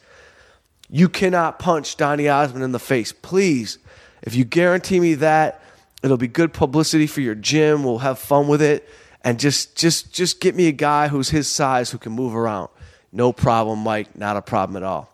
You 0.89 1.07
cannot 1.07 1.57
punch 1.57 1.95
Donny 1.95 2.27
Osmond 2.27 2.65
in 2.65 2.73
the 2.73 2.79
face. 2.79 3.13
Please, 3.13 3.77
if 4.21 4.35
you 4.35 4.43
guarantee 4.43 4.99
me 4.99 5.13
that, 5.15 5.63
it'll 6.03 6.17
be 6.17 6.27
good 6.27 6.51
publicity 6.51 7.07
for 7.07 7.21
your 7.21 7.35
gym. 7.35 7.85
We'll 7.85 7.99
have 7.99 8.19
fun 8.19 8.49
with 8.49 8.61
it. 8.61 8.89
And 9.23 9.39
just 9.39 9.75
just 9.77 10.13
just 10.13 10.41
get 10.41 10.55
me 10.55 10.67
a 10.67 10.71
guy 10.73 11.07
who's 11.07 11.29
his 11.29 11.47
size 11.47 11.91
who 11.91 11.97
can 11.97 12.11
move 12.11 12.35
around. 12.35 12.69
No 13.11 13.33
problem, 13.33 13.79
Mike. 13.79 14.17
Not 14.17 14.37
a 14.37 14.41
problem 14.41 14.77
at 14.77 14.83
all. 14.83 15.11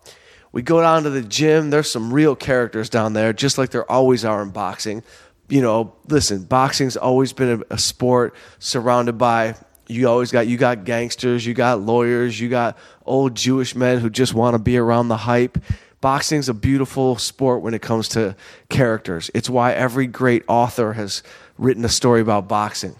We 0.52 0.62
go 0.62 0.82
down 0.82 1.04
to 1.04 1.10
the 1.10 1.22
gym. 1.22 1.70
There's 1.70 1.92
some 1.92 2.14
real 2.14 2.36
characters 2.36 2.90
down 2.90 3.14
there, 3.14 3.34
just 3.34 3.58
like 3.58 3.72
there 3.72 3.90
always 3.92 4.24
are 4.24 4.42
in 4.42 4.52
boxing. 4.52 5.04
You 5.50 5.62
know, 5.62 5.96
listen, 6.08 6.44
boxing's 6.44 6.98
always 6.98 7.34
been 7.34 7.62
a, 7.70 7.74
a 7.76 7.78
sport 7.78 8.36
surrounded 8.60 9.18
by 9.18 9.56
you 9.88 10.08
always 10.08 10.32
got 10.32 10.48
you 10.48 10.58
got 10.58 10.84
gangsters, 10.84 11.46
you 11.46 11.54
got 11.54 11.82
lawyers, 11.82 12.40
you 12.40 12.50
got 12.50 12.78
old 13.06 13.36
Jewish 13.36 13.76
men 13.76 14.00
who 14.00 14.10
just 14.10 14.34
want 14.34 14.56
to 14.56 14.60
be 14.60 14.78
around 14.78 15.10
the 15.10 15.18
hype. 15.18 15.58
Boxing's 16.02 16.50
a 16.50 16.54
beautiful 16.54 17.18
sport 17.18 17.62
when 17.62 17.74
it 17.74 17.82
comes 17.82 18.10
to 18.10 18.36
characters. 18.70 19.30
It's 19.34 19.50
why 19.50 19.74
every 19.74 20.08
great 20.08 20.44
author 20.48 20.94
has 20.94 21.24
written 21.58 21.86
a 21.86 21.90
story 21.90 22.22
about 22.22 22.48
boxing. 22.48 22.96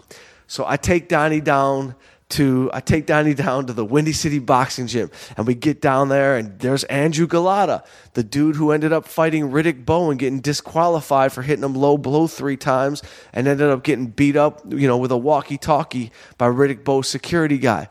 So 0.46 0.64
I 0.66 0.76
take 0.76 1.08
Donny 1.08 1.40
down 1.40 1.94
to 2.28 2.70
I 2.72 2.80
take 2.80 3.06
Donny 3.06 3.34
down 3.34 3.66
to 3.66 3.72
the 3.72 3.84
Windy 3.84 4.12
City 4.12 4.38
Boxing 4.38 4.86
Gym, 4.88 5.10
and 5.36 5.46
we 5.46 5.54
get 5.54 5.80
down 5.80 6.08
there, 6.08 6.36
and 6.36 6.58
there's 6.58 6.84
Andrew 6.84 7.26
Golota, 7.26 7.84
the 8.14 8.24
dude 8.24 8.56
who 8.56 8.72
ended 8.72 8.92
up 8.92 9.06
fighting 9.06 9.50
Riddick 9.50 9.84
Bowe, 9.84 10.10
and 10.10 10.18
getting 10.18 10.40
disqualified 10.40 11.32
for 11.32 11.42
hitting 11.42 11.64
him 11.64 11.74
low 11.74 11.96
blow 11.96 12.26
three 12.26 12.56
times, 12.56 13.02
and 13.32 13.46
ended 13.46 13.70
up 13.70 13.84
getting 13.84 14.06
beat 14.08 14.36
up, 14.36 14.60
you 14.68 14.88
know, 14.88 14.96
with 14.96 15.12
a 15.12 15.16
walkie-talkie 15.16 16.10
by 16.36 16.48
Riddick 16.48 16.82
Bowe's 16.82 17.08
security 17.08 17.58
guy. 17.58 17.88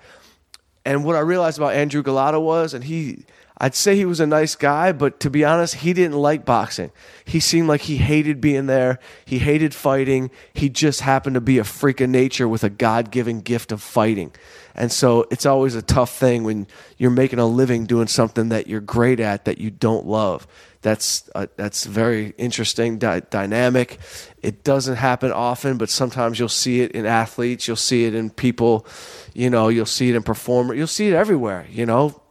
And 0.84 1.04
what 1.06 1.16
I 1.16 1.20
realized 1.20 1.58
about 1.58 1.74
Andrew 1.74 2.04
Golota 2.04 2.42
was, 2.42 2.74
and 2.74 2.84
he 2.84 3.26
I'd 3.58 3.76
say 3.76 3.96
he 3.96 4.06
was 4.06 4.20
a 4.20 4.28
nice 4.28 4.56
guy, 4.56 4.92
but 4.92 5.20
to 5.22 5.30
be 5.30 5.46
honest, 5.46 5.76
he 5.76 5.94
didn't 5.94 6.18
like 6.18 6.44
boxing. 6.44 6.92
He 7.24 7.40
seemed 7.40 7.70
like 7.70 7.82
he 7.82 7.98
hated 7.98 8.42
being 8.42 8.66
there. 8.66 9.00
He 9.24 9.40
hated 9.40 9.74
fighting. 9.74 10.30
He 10.54 10.70
just 10.70 11.02
happened 11.02 11.36
to 11.36 11.42
be 11.42 11.58
a 11.58 11.64
freak 11.64 12.02
of 12.02 12.10
nature 12.10 12.50
with 12.50 12.66
a 12.66 12.70
God 12.70 13.12
given 13.12 13.40
gift 13.40 13.72
of 13.72 13.82
fighting. 13.82 14.34
And 14.76 14.92
so 14.92 15.26
it's 15.32 15.46
always 15.46 15.74
a 15.74 15.82
tough 15.82 16.14
thing 16.14 16.44
when 16.44 16.68
you're 16.98 17.12
making 17.12 17.40
a 17.40 17.46
living 17.46 17.86
doing 17.86 18.08
something 18.08 18.50
that 18.50 18.68
you're 18.68 18.82
great 18.82 19.22
at 19.22 19.46
that 19.46 19.58
you 19.58 19.72
don't 19.72 20.06
love. 20.06 20.46
That's 20.82 21.28
uh, 21.34 21.48
that's 21.56 21.86
very 21.86 22.36
interesting, 22.38 23.00
di- 23.00 23.22
dynamic. 23.30 24.00
It 24.44 24.64
doesn't 24.64 24.98
happen 24.98 25.32
often, 25.32 25.78
but 25.78 25.90
sometimes 25.90 26.38
you'll 26.38 26.50
see 26.50 26.82
it 26.82 26.92
in 26.92 27.06
athletes. 27.06 27.68
You'll 27.68 27.78
see 27.78 28.06
it 28.06 28.14
in 28.14 28.30
people. 28.30 28.86
You 29.34 29.50
know, 29.50 29.70
you'll 29.70 29.88
see 29.88 30.10
it 30.10 30.16
in 30.16 30.22
performers. 30.22 30.78
You'll 30.78 30.86
see 30.88 31.08
it 31.08 31.14
everywhere. 31.14 31.66
You 31.72 31.88
know, 31.88 32.22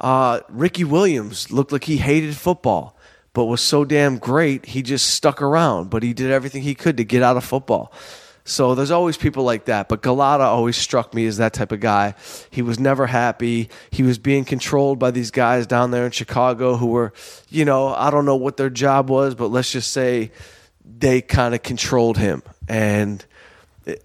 uh, 0.00 0.40
Ricky 0.48 0.84
Williams 0.84 1.50
looked 1.50 1.72
like 1.72 1.84
he 1.84 1.96
hated 1.96 2.36
football, 2.36 2.96
but 3.32 3.46
was 3.46 3.60
so 3.60 3.84
damn 3.84 4.18
great, 4.18 4.66
he 4.66 4.82
just 4.82 5.10
stuck 5.10 5.42
around. 5.42 5.90
But 5.90 6.02
he 6.02 6.12
did 6.12 6.30
everything 6.30 6.62
he 6.62 6.74
could 6.74 6.96
to 6.96 7.04
get 7.04 7.22
out 7.22 7.36
of 7.36 7.44
football. 7.44 7.92
So 8.46 8.76
there's 8.76 8.92
always 8.92 9.16
people 9.16 9.42
like 9.42 9.64
that. 9.64 9.88
But 9.88 10.02
Golota 10.02 10.44
always 10.44 10.76
struck 10.76 11.12
me 11.12 11.26
as 11.26 11.38
that 11.38 11.52
type 11.52 11.72
of 11.72 11.80
guy. 11.80 12.14
He 12.48 12.62
was 12.62 12.78
never 12.78 13.06
happy. 13.06 13.68
He 13.90 14.04
was 14.04 14.18
being 14.18 14.44
controlled 14.44 15.00
by 15.00 15.10
these 15.10 15.32
guys 15.32 15.66
down 15.66 15.90
there 15.90 16.06
in 16.06 16.12
Chicago 16.12 16.76
who 16.76 16.86
were, 16.86 17.12
you 17.48 17.64
know, 17.64 17.88
I 17.88 18.10
don't 18.10 18.24
know 18.24 18.36
what 18.36 18.56
their 18.56 18.70
job 18.70 19.10
was, 19.10 19.34
but 19.34 19.48
let's 19.48 19.72
just 19.72 19.90
say 19.90 20.30
they 20.84 21.20
kind 21.20 21.56
of 21.56 21.64
controlled 21.64 22.18
him. 22.18 22.44
And 22.68 23.24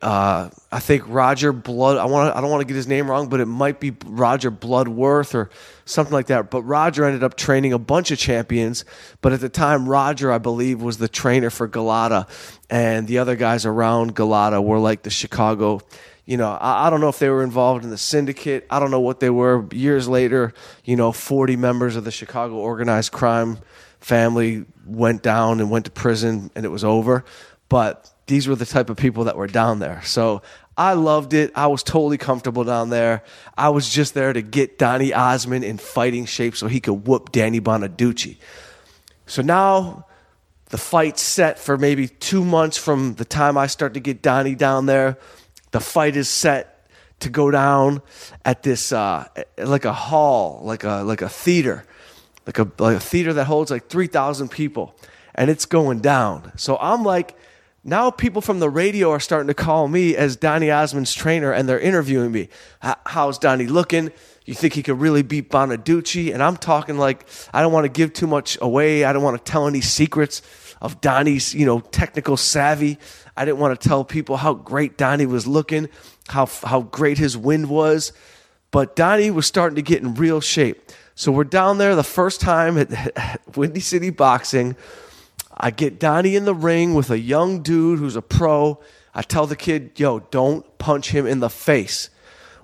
uh, 0.01 0.49
I 0.71 0.79
think 0.79 1.03
Roger 1.07 1.51
Blood. 1.51 1.97
I 1.97 2.05
want. 2.05 2.35
I 2.35 2.41
don't 2.41 2.51
want 2.51 2.61
to 2.61 2.67
get 2.67 2.75
his 2.75 2.87
name 2.87 3.09
wrong, 3.09 3.29
but 3.29 3.39
it 3.39 3.47
might 3.47 3.79
be 3.79 3.93
Roger 4.05 4.51
Bloodworth 4.51 5.33
or 5.33 5.49
something 5.85 6.13
like 6.13 6.27
that. 6.27 6.51
But 6.51 6.63
Roger 6.63 7.05
ended 7.05 7.23
up 7.23 7.35
training 7.35 7.73
a 7.73 7.79
bunch 7.79 8.11
of 8.11 8.19
champions. 8.19 8.85
But 9.21 9.33
at 9.33 9.39
the 9.39 9.49
time, 9.49 9.89
Roger, 9.89 10.31
I 10.31 10.37
believe, 10.37 10.81
was 10.81 10.97
the 10.97 11.07
trainer 11.07 11.49
for 11.49 11.67
Golota, 11.67 12.27
and 12.69 13.07
the 13.07 13.17
other 13.17 13.35
guys 13.35 13.65
around 13.65 14.15
Golota 14.15 14.63
were 14.63 14.79
like 14.79 15.01
the 15.01 15.09
Chicago. 15.09 15.81
You 16.25 16.37
know, 16.37 16.51
I, 16.51 16.87
I 16.87 16.89
don't 16.91 17.01
know 17.01 17.09
if 17.09 17.17
they 17.17 17.29
were 17.29 17.43
involved 17.43 17.83
in 17.83 17.89
the 17.89 17.97
syndicate. 17.97 18.67
I 18.69 18.79
don't 18.79 18.91
know 18.91 18.99
what 18.99 19.19
they 19.19 19.31
were. 19.31 19.65
Years 19.71 20.07
later, 20.07 20.53
you 20.85 20.95
know, 20.95 21.11
forty 21.11 21.55
members 21.55 21.95
of 21.95 22.03
the 22.03 22.11
Chicago 22.11 22.55
organized 22.55 23.11
crime 23.11 23.57
family 23.99 24.65
went 24.85 25.23
down 25.23 25.59
and 25.59 25.71
went 25.71 25.85
to 25.85 25.91
prison, 25.91 26.51
and 26.55 26.65
it 26.65 26.69
was 26.69 26.83
over. 26.83 27.23
But 27.69 28.10
these 28.27 28.47
were 28.47 28.55
the 28.55 28.65
type 28.65 28.89
of 28.89 28.97
people 28.97 29.25
that 29.25 29.35
were 29.35 29.47
down 29.47 29.79
there. 29.79 30.01
So 30.03 30.41
I 30.77 30.93
loved 30.93 31.33
it. 31.33 31.51
I 31.55 31.67
was 31.67 31.83
totally 31.83 32.17
comfortable 32.17 32.63
down 32.63 32.89
there. 32.89 33.23
I 33.57 33.69
was 33.69 33.89
just 33.89 34.13
there 34.13 34.31
to 34.31 34.41
get 34.41 34.77
Donny 34.77 35.13
Osmond 35.13 35.65
in 35.65 35.77
fighting 35.77 36.25
shape 36.25 36.55
so 36.55 36.67
he 36.67 36.79
could 36.79 37.07
whoop 37.07 37.31
Danny 37.31 37.59
Bonaduce. 37.59 38.37
So 39.25 39.41
now 39.41 40.05
the 40.69 40.77
fight's 40.77 41.21
set 41.21 41.59
for 41.59 41.77
maybe 41.77 42.07
two 42.07 42.45
months 42.45 42.77
from 42.77 43.15
the 43.15 43.25
time 43.25 43.57
I 43.57 43.67
start 43.67 43.93
to 43.95 43.99
get 43.99 44.21
Donny 44.21 44.55
down 44.55 44.85
there. 44.85 45.17
The 45.71 45.79
fight 45.79 46.15
is 46.15 46.29
set 46.29 46.87
to 47.19 47.29
go 47.29 47.51
down 47.51 48.01
at 48.43 48.63
this 48.63 48.91
uh, 48.91 49.27
like 49.57 49.85
a 49.85 49.93
hall, 49.93 50.61
like 50.63 50.83
a 50.83 51.03
like 51.03 51.21
a 51.21 51.29
theater, 51.29 51.85
like 52.45 52.59
a 52.59 52.71
like 52.77 52.97
a 52.97 52.99
theater 52.99 53.33
that 53.33 53.45
holds 53.45 53.71
like 53.71 53.87
three 53.87 54.07
thousand 54.07 54.49
people, 54.49 54.95
and 55.35 55.49
it's 55.49 55.65
going 55.65 55.99
down. 55.99 56.51
So 56.57 56.77
I'm 56.79 57.03
like 57.03 57.37
now 57.83 58.11
people 58.11 58.41
from 58.41 58.59
the 58.59 58.69
radio 58.69 59.09
are 59.11 59.19
starting 59.19 59.47
to 59.47 59.53
call 59.53 59.87
me 59.87 60.15
as 60.15 60.35
Donny 60.35 60.69
Osmond's 60.69 61.13
trainer 61.13 61.51
and 61.51 61.67
they're 61.67 61.79
interviewing 61.79 62.31
me. 62.31 62.49
How's 62.79 63.39
Donny 63.39 63.65
looking? 63.65 64.11
You 64.45 64.53
think 64.53 64.73
he 64.73 64.83
could 64.83 64.99
really 64.99 65.23
beat 65.23 65.49
Bonaduce? 65.49 66.31
And 66.33 66.43
I'm 66.43 66.57
talking 66.57 66.97
like 66.97 67.25
I 67.53 67.61
don't 67.61 67.71
want 67.71 67.85
to 67.85 67.89
give 67.89 68.13
too 68.13 68.27
much 68.27 68.57
away. 68.61 69.03
I 69.03 69.13
don't 69.13 69.23
want 69.23 69.43
to 69.43 69.51
tell 69.51 69.67
any 69.67 69.81
secrets 69.81 70.41
of 70.81 71.01
Donny's, 71.01 71.53
you 71.53 71.65
know, 71.65 71.79
technical 71.79 72.37
savvy. 72.37 72.97
I 73.35 73.45
didn't 73.45 73.59
want 73.59 73.79
to 73.79 73.87
tell 73.87 74.03
people 74.03 74.37
how 74.37 74.53
great 74.53 74.97
Donny 74.97 75.25
was 75.25 75.47
looking, 75.47 75.89
how 76.27 76.45
how 76.45 76.81
great 76.81 77.17
his 77.17 77.37
wind 77.37 77.69
was. 77.69 78.13
But 78.71 78.95
Donny 78.95 79.31
was 79.31 79.47
starting 79.47 79.75
to 79.75 79.81
get 79.81 80.01
in 80.01 80.15
real 80.15 80.39
shape. 80.39 80.91
So 81.13 81.31
we're 81.31 81.43
down 81.43 81.77
there 81.77 81.95
the 81.95 82.03
first 82.03 82.41
time 82.41 82.77
at 82.77 83.41
Windy 83.55 83.81
City 83.81 84.11
Boxing. 84.11 84.75
I 85.63 85.69
get 85.69 85.99
Donny 85.99 86.35
in 86.35 86.45
the 86.45 86.55
ring 86.55 86.95
with 86.95 87.11
a 87.11 87.19
young 87.19 87.61
dude 87.61 87.99
who's 87.99 88.15
a 88.15 88.21
pro. 88.21 88.79
I 89.13 89.21
tell 89.21 89.45
the 89.45 89.55
kid, 89.55 89.91
yo, 89.95 90.19
don't 90.19 90.65
punch 90.79 91.11
him 91.11 91.27
in 91.27 91.39
the 91.39 91.51
face. 91.51 92.09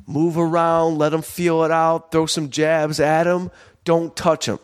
Move 0.07 0.35
around, 0.35 0.97
let 0.97 1.13
him 1.13 1.21
feel 1.21 1.63
it 1.63 1.69
out, 1.69 2.11
throw 2.11 2.25
some 2.25 2.49
jabs 2.49 2.99
at 2.99 3.27
him. 3.27 3.51
Don't 3.83 4.15
touch 4.15 4.47
him. 4.47 4.57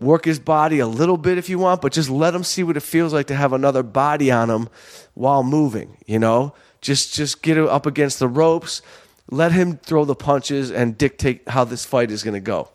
Work 0.00 0.26
his 0.26 0.38
body 0.38 0.80
a 0.80 0.86
little 0.86 1.16
bit 1.16 1.38
if 1.38 1.48
you 1.48 1.58
want, 1.58 1.80
but 1.80 1.92
just 1.92 2.10
let 2.10 2.34
him 2.34 2.44
see 2.44 2.62
what 2.62 2.76
it 2.76 2.80
feels 2.80 3.14
like 3.14 3.28
to 3.28 3.34
have 3.34 3.54
another 3.54 3.82
body 3.82 4.30
on 4.30 4.50
him 4.50 4.68
while 5.14 5.42
moving, 5.42 5.96
you 6.04 6.18
know? 6.18 6.52
Just 6.82 7.14
just 7.14 7.40
get 7.40 7.56
him 7.56 7.66
up 7.68 7.86
against 7.86 8.18
the 8.18 8.28
ropes, 8.28 8.82
let 9.30 9.52
him 9.52 9.78
throw 9.78 10.04
the 10.04 10.14
punches 10.14 10.70
and 10.70 10.98
dictate 10.98 11.48
how 11.48 11.64
this 11.64 11.86
fight 11.86 12.10
is 12.10 12.22
going 12.22 12.34
to 12.34 12.40
go. 12.40 12.68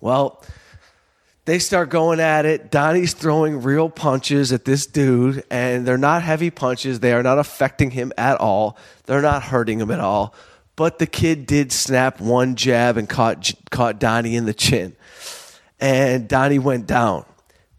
Well, 0.00 0.42
they 1.50 1.58
start 1.58 1.90
going 1.90 2.20
at 2.20 2.46
it. 2.46 2.70
Donny's 2.70 3.12
throwing 3.12 3.62
real 3.62 3.90
punches 3.90 4.52
at 4.52 4.64
this 4.64 4.86
dude, 4.86 5.42
and 5.50 5.84
they're 5.84 5.98
not 5.98 6.22
heavy 6.22 6.48
punches. 6.48 7.00
They 7.00 7.12
are 7.12 7.24
not 7.24 7.40
affecting 7.40 7.90
him 7.90 8.12
at 8.16 8.38
all. 8.38 8.78
They're 9.06 9.20
not 9.20 9.42
hurting 9.42 9.80
him 9.80 9.90
at 9.90 9.98
all. 9.98 10.32
But 10.76 11.00
the 11.00 11.08
kid 11.08 11.46
did 11.46 11.72
snap 11.72 12.20
one 12.20 12.54
jab 12.54 12.96
and 12.96 13.08
caught 13.08 13.52
caught 13.72 13.98
Donny 13.98 14.36
in 14.36 14.46
the 14.46 14.54
chin, 14.54 14.94
and 15.80 16.28
Donny 16.28 16.60
went 16.60 16.86
down. 16.86 17.24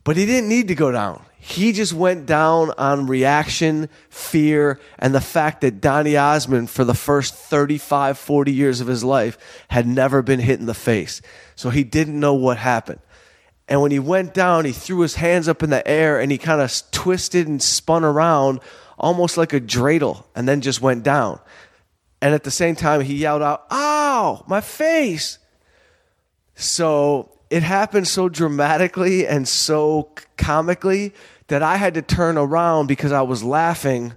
But 0.04 0.18
he 0.18 0.26
didn't 0.26 0.50
need 0.50 0.68
to 0.68 0.76
go 0.76 0.92
down. 0.92 1.24
He 1.40 1.72
just 1.72 1.94
went 1.94 2.26
down 2.26 2.72
on 2.78 3.08
reaction, 3.08 3.88
fear, 4.10 4.82
and 5.00 5.16
the 5.16 5.22
fact 5.22 5.62
that 5.62 5.80
Donny 5.80 6.18
Osmond, 6.18 6.70
for 6.70 6.84
the 6.84 6.94
first 6.94 7.36
35, 7.36 8.18
40 8.18 8.52
years 8.52 8.82
of 8.82 8.88
his 8.88 9.04
life, 9.04 9.38
had 9.70 9.88
never 9.88 10.22
been 10.22 10.42
hit 10.42 10.60
in 10.60 10.66
the 10.66 10.74
face. 10.74 11.22
So 11.56 11.70
he 11.70 11.86
didn't 11.86 12.20
know 12.20 12.34
what 12.34 12.58
happened. 12.58 13.00
And 13.68 13.82
when 13.82 13.92
he 13.92 14.00
went 14.00 14.34
down, 14.34 14.66
he 14.66 14.72
threw 14.72 15.00
his 15.00 15.16
hands 15.16 15.48
up 15.48 15.64
in 15.64 15.70
the 15.70 15.88
air 15.88 16.20
and 16.20 16.32
he 16.32 16.38
kind 16.38 16.62
of 16.62 16.72
twisted 16.92 17.48
and 17.48 17.62
spun 17.62 18.04
around 18.04 18.60
almost 18.98 19.38
like 19.38 19.54
a 19.54 19.62
dreidel 19.62 20.26
and 20.36 20.48
then 20.48 20.62
just 20.62 20.82
went 20.82 21.04
down. 21.04 21.40
And 22.22 22.34
at 22.34 22.44
the 22.44 22.52
same 22.52 22.76
time, 22.76 23.02
he 23.02 23.16
yelled 23.16 23.42
out, 23.42 23.66
Ow, 23.72 24.44
my 24.48 24.62
face. 24.62 25.40
So 26.56 27.32
it 27.50 27.64
happened 27.64 28.08
so 28.08 28.30
dramatically 28.30 29.28
and 29.28 29.48
so 29.48 30.12
comically 30.38 31.14
that 31.48 31.64
I 31.64 31.78
had 31.78 31.96
to 31.96 32.02
turn 32.02 32.38
around 32.38 32.88
because 32.88 33.12
I 33.12 33.24
was 33.24 33.44
laughing 33.44 34.14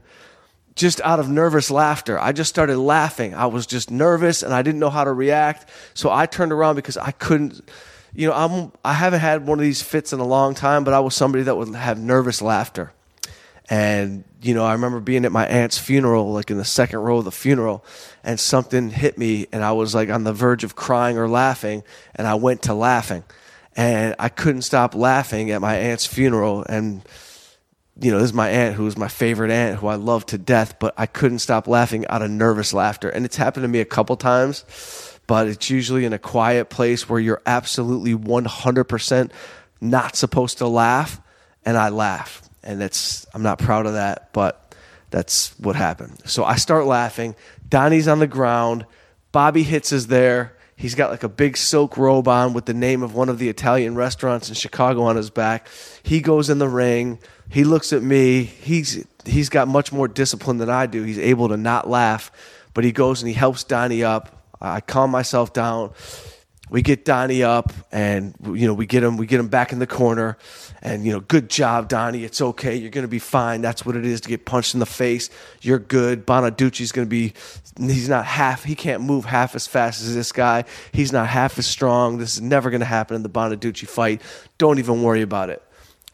just 0.76 1.00
out 1.02 1.20
of 1.20 1.28
nervous 1.28 1.70
laughter. 1.70 2.18
I 2.18 2.32
just 2.32 2.50
started 2.50 2.78
laughing. 2.78 3.34
I 3.34 3.46
was 3.46 3.66
just 3.66 3.90
nervous 3.90 4.42
and 4.42 4.52
I 4.52 4.62
didn't 4.62 4.80
know 4.80 4.90
how 4.90 5.04
to 5.04 5.12
react. 5.12 5.68
So 5.94 6.10
I 6.10 6.26
turned 6.26 6.52
around 6.52 6.76
because 6.76 6.96
I 6.96 7.12
couldn't 7.12 7.60
you 8.14 8.28
know, 8.28 8.34
I'm 8.34 8.72
I 8.84 8.92
haven't 8.92 9.20
had 9.20 9.46
one 9.46 9.58
of 9.58 9.62
these 9.62 9.82
fits 9.82 10.12
in 10.12 10.20
a 10.20 10.26
long 10.26 10.54
time, 10.54 10.84
but 10.84 10.94
I 10.94 11.00
was 11.00 11.14
somebody 11.14 11.44
that 11.44 11.56
would 11.56 11.74
have 11.74 11.98
nervous 11.98 12.40
laughter. 12.40 12.92
And 13.68 14.24
you 14.42 14.54
know, 14.54 14.64
I 14.64 14.72
remember 14.72 15.00
being 15.00 15.24
at 15.24 15.32
my 15.32 15.46
aunt's 15.46 15.78
funeral, 15.78 16.32
like 16.32 16.50
in 16.50 16.58
the 16.58 16.64
second 16.64 16.98
row 16.98 17.18
of 17.18 17.24
the 17.24 17.32
funeral, 17.32 17.84
and 18.22 18.38
something 18.38 18.90
hit 18.90 19.16
me, 19.16 19.46
and 19.52 19.64
I 19.64 19.72
was 19.72 19.94
like 19.94 20.10
on 20.10 20.24
the 20.24 20.32
verge 20.32 20.64
of 20.64 20.76
crying 20.76 21.16
or 21.16 21.28
laughing, 21.28 21.82
and 22.14 22.26
I 22.26 22.34
went 22.34 22.62
to 22.62 22.74
laughing, 22.74 23.24
and 23.74 24.14
I 24.18 24.28
couldn't 24.28 24.62
stop 24.62 24.94
laughing 24.94 25.50
at 25.50 25.60
my 25.60 25.76
aunt's 25.76 26.06
funeral, 26.06 26.64
and 26.68 27.02
you 28.00 28.10
know, 28.10 28.18
this 28.18 28.30
is 28.30 28.34
my 28.34 28.50
aunt 28.50 28.74
who 28.74 28.84
was 28.84 28.96
my 28.96 29.08
favorite 29.08 29.50
aunt 29.50 29.78
who 29.78 29.86
I 29.86 29.94
love 29.94 30.26
to 30.26 30.38
death, 30.38 30.78
but 30.78 30.94
I 30.98 31.06
couldn't 31.06 31.38
stop 31.38 31.68
laughing 31.68 32.06
out 32.08 32.22
of 32.22 32.30
nervous 32.30 32.72
laughter. 32.72 33.08
And 33.08 33.24
it's 33.24 33.36
happened 33.36 33.62
to 33.62 33.68
me 33.68 33.80
a 33.80 33.84
couple 33.84 34.16
times, 34.16 34.64
but 35.26 35.48
it's 35.48 35.70
usually 35.70 36.04
in 36.04 36.12
a 36.12 36.18
quiet 36.18 36.70
place 36.70 37.08
where 37.08 37.20
you're 37.20 37.42
absolutely 37.46 38.14
100% 38.14 39.30
not 39.80 40.16
supposed 40.16 40.58
to 40.58 40.66
laugh. 40.66 41.20
And 41.64 41.76
I 41.76 41.88
laugh. 41.88 42.42
And 42.62 42.80
that's, 42.80 43.26
I'm 43.34 43.42
not 43.42 43.58
proud 43.58 43.86
of 43.86 43.94
that, 43.94 44.32
but 44.32 44.74
that's 45.10 45.58
what 45.58 45.76
happened. 45.76 46.20
So 46.26 46.44
I 46.44 46.56
start 46.56 46.86
laughing. 46.86 47.36
Donny's 47.68 48.08
on 48.08 48.18
the 48.18 48.26
ground. 48.26 48.86
Bobby 49.32 49.62
Hitz 49.62 49.92
is 49.92 50.08
there. 50.08 50.56
He's 50.76 50.94
got 50.94 51.10
like 51.10 51.22
a 51.22 51.28
big 51.28 51.56
silk 51.56 51.96
robe 51.96 52.26
on 52.26 52.52
with 52.52 52.66
the 52.66 52.74
name 52.74 53.02
of 53.02 53.14
one 53.14 53.28
of 53.28 53.38
the 53.38 53.48
Italian 53.48 53.94
restaurants 53.94 54.48
in 54.48 54.54
Chicago 54.54 55.02
on 55.02 55.16
his 55.16 55.30
back. 55.30 55.68
He 56.02 56.20
goes 56.20 56.50
in 56.50 56.58
the 56.58 56.68
ring. 56.68 57.20
He 57.48 57.64
looks 57.64 57.92
at 57.92 58.02
me. 58.02 58.42
He's 58.42 59.06
he's 59.24 59.48
got 59.48 59.68
much 59.68 59.92
more 59.92 60.08
discipline 60.08 60.58
than 60.58 60.70
I 60.70 60.86
do. 60.86 61.02
He's 61.02 61.18
able 61.18 61.48
to 61.48 61.56
not 61.56 61.88
laugh, 61.88 62.32
but 62.74 62.82
he 62.82 62.92
goes 62.92 63.22
and 63.22 63.28
he 63.28 63.34
helps 63.34 63.62
Donny 63.62 64.02
up. 64.02 64.43
Uh, 64.64 64.68
I 64.68 64.80
calm 64.80 65.10
myself 65.10 65.52
down. 65.52 65.92
We 66.70 66.80
get 66.80 67.04
Donny 67.04 67.42
up, 67.42 67.74
and 67.92 68.34
you 68.42 68.66
know 68.66 68.72
we 68.72 68.86
get 68.86 69.02
him. 69.02 69.18
We 69.18 69.26
get 69.26 69.38
him 69.38 69.48
back 69.48 69.72
in 69.72 69.78
the 69.78 69.86
corner, 69.86 70.38
and 70.80 71.04
you 71.04 71.12
know, 71.12 71.20
good 71.20 71.50
job, 71.50 71.88
Donny. 71.88 72.24
It's 72.24 72.40
okay. 72.40 72.74
You're 72.74 72.90
going 72.90 73.04
to 73.04 73.08
be 73.08 73.18
fine. 73.18 73.60
That's 73.60 73.84
what 73.84 73.94
it 73.94 74.06
is 74.06 74.22
to 74.22 74.30
get 74.30 74.46
punched 74.46 74.72
in 74.72 74.80
the 74.80 74.86
face. 74.86 75.28
You're 75.60 75.78
good. 75.78 76.24
Bonaduce's 76.24 76.92
going 76.92 77.06
to 77.06 77.10
be. 77.10 77.34
He's 77.78 78.08
not 78.08 78.24
half. 78.24 78.64
He 78.64 78.74
can't 78.74 79.02
move 79.02 79.26
half 79.26 79.54
as 79.54 79.66
fast 79.66 80.00
as 80.00 80.14
this 80.14 80.32
guy. 80.32 80.64
He's 80.92 81.12
not 81.12 81.26
half 81.28 81.58
as 81.58 81.66
strong. 81.66 82.16
This 82.16 82.32
is 82.36 82.40
never 82.40 82.70
going 82.70 82.80
to 82.80 82.86
happen 82.86 83.14
in 83.14 83.22
the 83.22 83.28
Bonaduce 83.28 83.86
fight. 83.86 84.22
Don't 84.56 84.78
even 84.78 85.02
worry 85.02 85.20
about 85.20 85.50
it. 85.50 85.62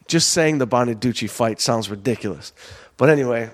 Just 0.07 0.31
saying 0.31 0.57
the 0.57 0.67
Bonaduce 0.67 1.29
fight 1.29 1.61
sounds 1.61 1.89
ridiculous, 1.89 2.51
but 2.97 3.09
anyway, 3.09 3.49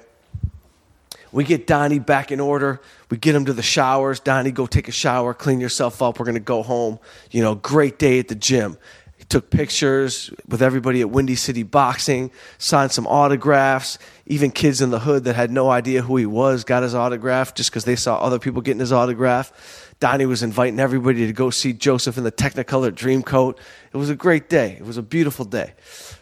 we 1.32 1.44
get 1.44 1.68
Donny 1.68 2.00
back 2.00 2.32
in 2.32 2.40
order. 2.40 2.82
We 3.10 3.18
get 3.18 3.36
him 3.36 3.46
to 3.46 3.54
the 3.54 3.62
showers. 3.62 4.20
Donny, 4.20 4.52
go 4.52 4.66
take 4.66 4.88
a 4.88 4.92
shower, 4.92 5.34
clean 5.34 5.60
yourself 5.60 6.02
up. 6.02 6.20
We're 6.20 6.26
going 6.26 6.36
to 6.36 6.42
go 6.42 6.64
home. 6.64 7.00
You 7.32 7.42
know, 7.42 7.56
great 7.56 8.00
day 8.00 8.20
at 8.20 8.28
the 8.28 8.36
gym. 8.36 8.78
He 9.18 9.24
took 9.24 9.50
pictures 9.50 10.32
with 10.48 10.62
everybody 10.62 11.02
at 11.02 11.10
Windy 11.10 11.36
City 11.36 11.64
Boxing, 11.64 12.32
signed 12.58 12.92
some 12.92 13.08
autographs. 13.08 13.98
Even 14.26 14.52
kids 14.52 14.82
in 14.82 14.90
the 14.90 15.00
hood 15.00 15.24
that 15.24 15.36
had 15.36 15.52
no 15.52 15.70
idea 15.70 16.02
who 16.02 16.18
he 16.18 16.26
was 16.26 16.64
got 16.64 16.84
his 16.84 16.94
autograph 16.94 17.56
just 17.56 17.72
because 17.72 17.86
they 17.86 17.96
saw 17.96 18.18
other 18.18 18.40
people 18.40 18.62
getting 18.62 18.80
his 18.80 18.92
autograph. 18.92 19.94
Donny 20.00 20.28
was 20.28 20.44
inviting 20.44 20.80
everybody 20.80 21.26
to 21.26 21.34
go 21.34 21.50
see 21.50 21.74
Joseph 21.74 22.18
in 22.18 22.24
the 22.24 22.32
Technicolor 22.32 22.92
Dreamcoat. 22.92 23.58
It 23.92 23.98
was 23.98 24.12
a 24.12 24.16
great 24.16 24.50
day. 24.50 24.76
It 24.80 24.86
was 24.86 24.98
a 24.98 25.02
beautiful 25.02 25.46
day. 25.46 25.74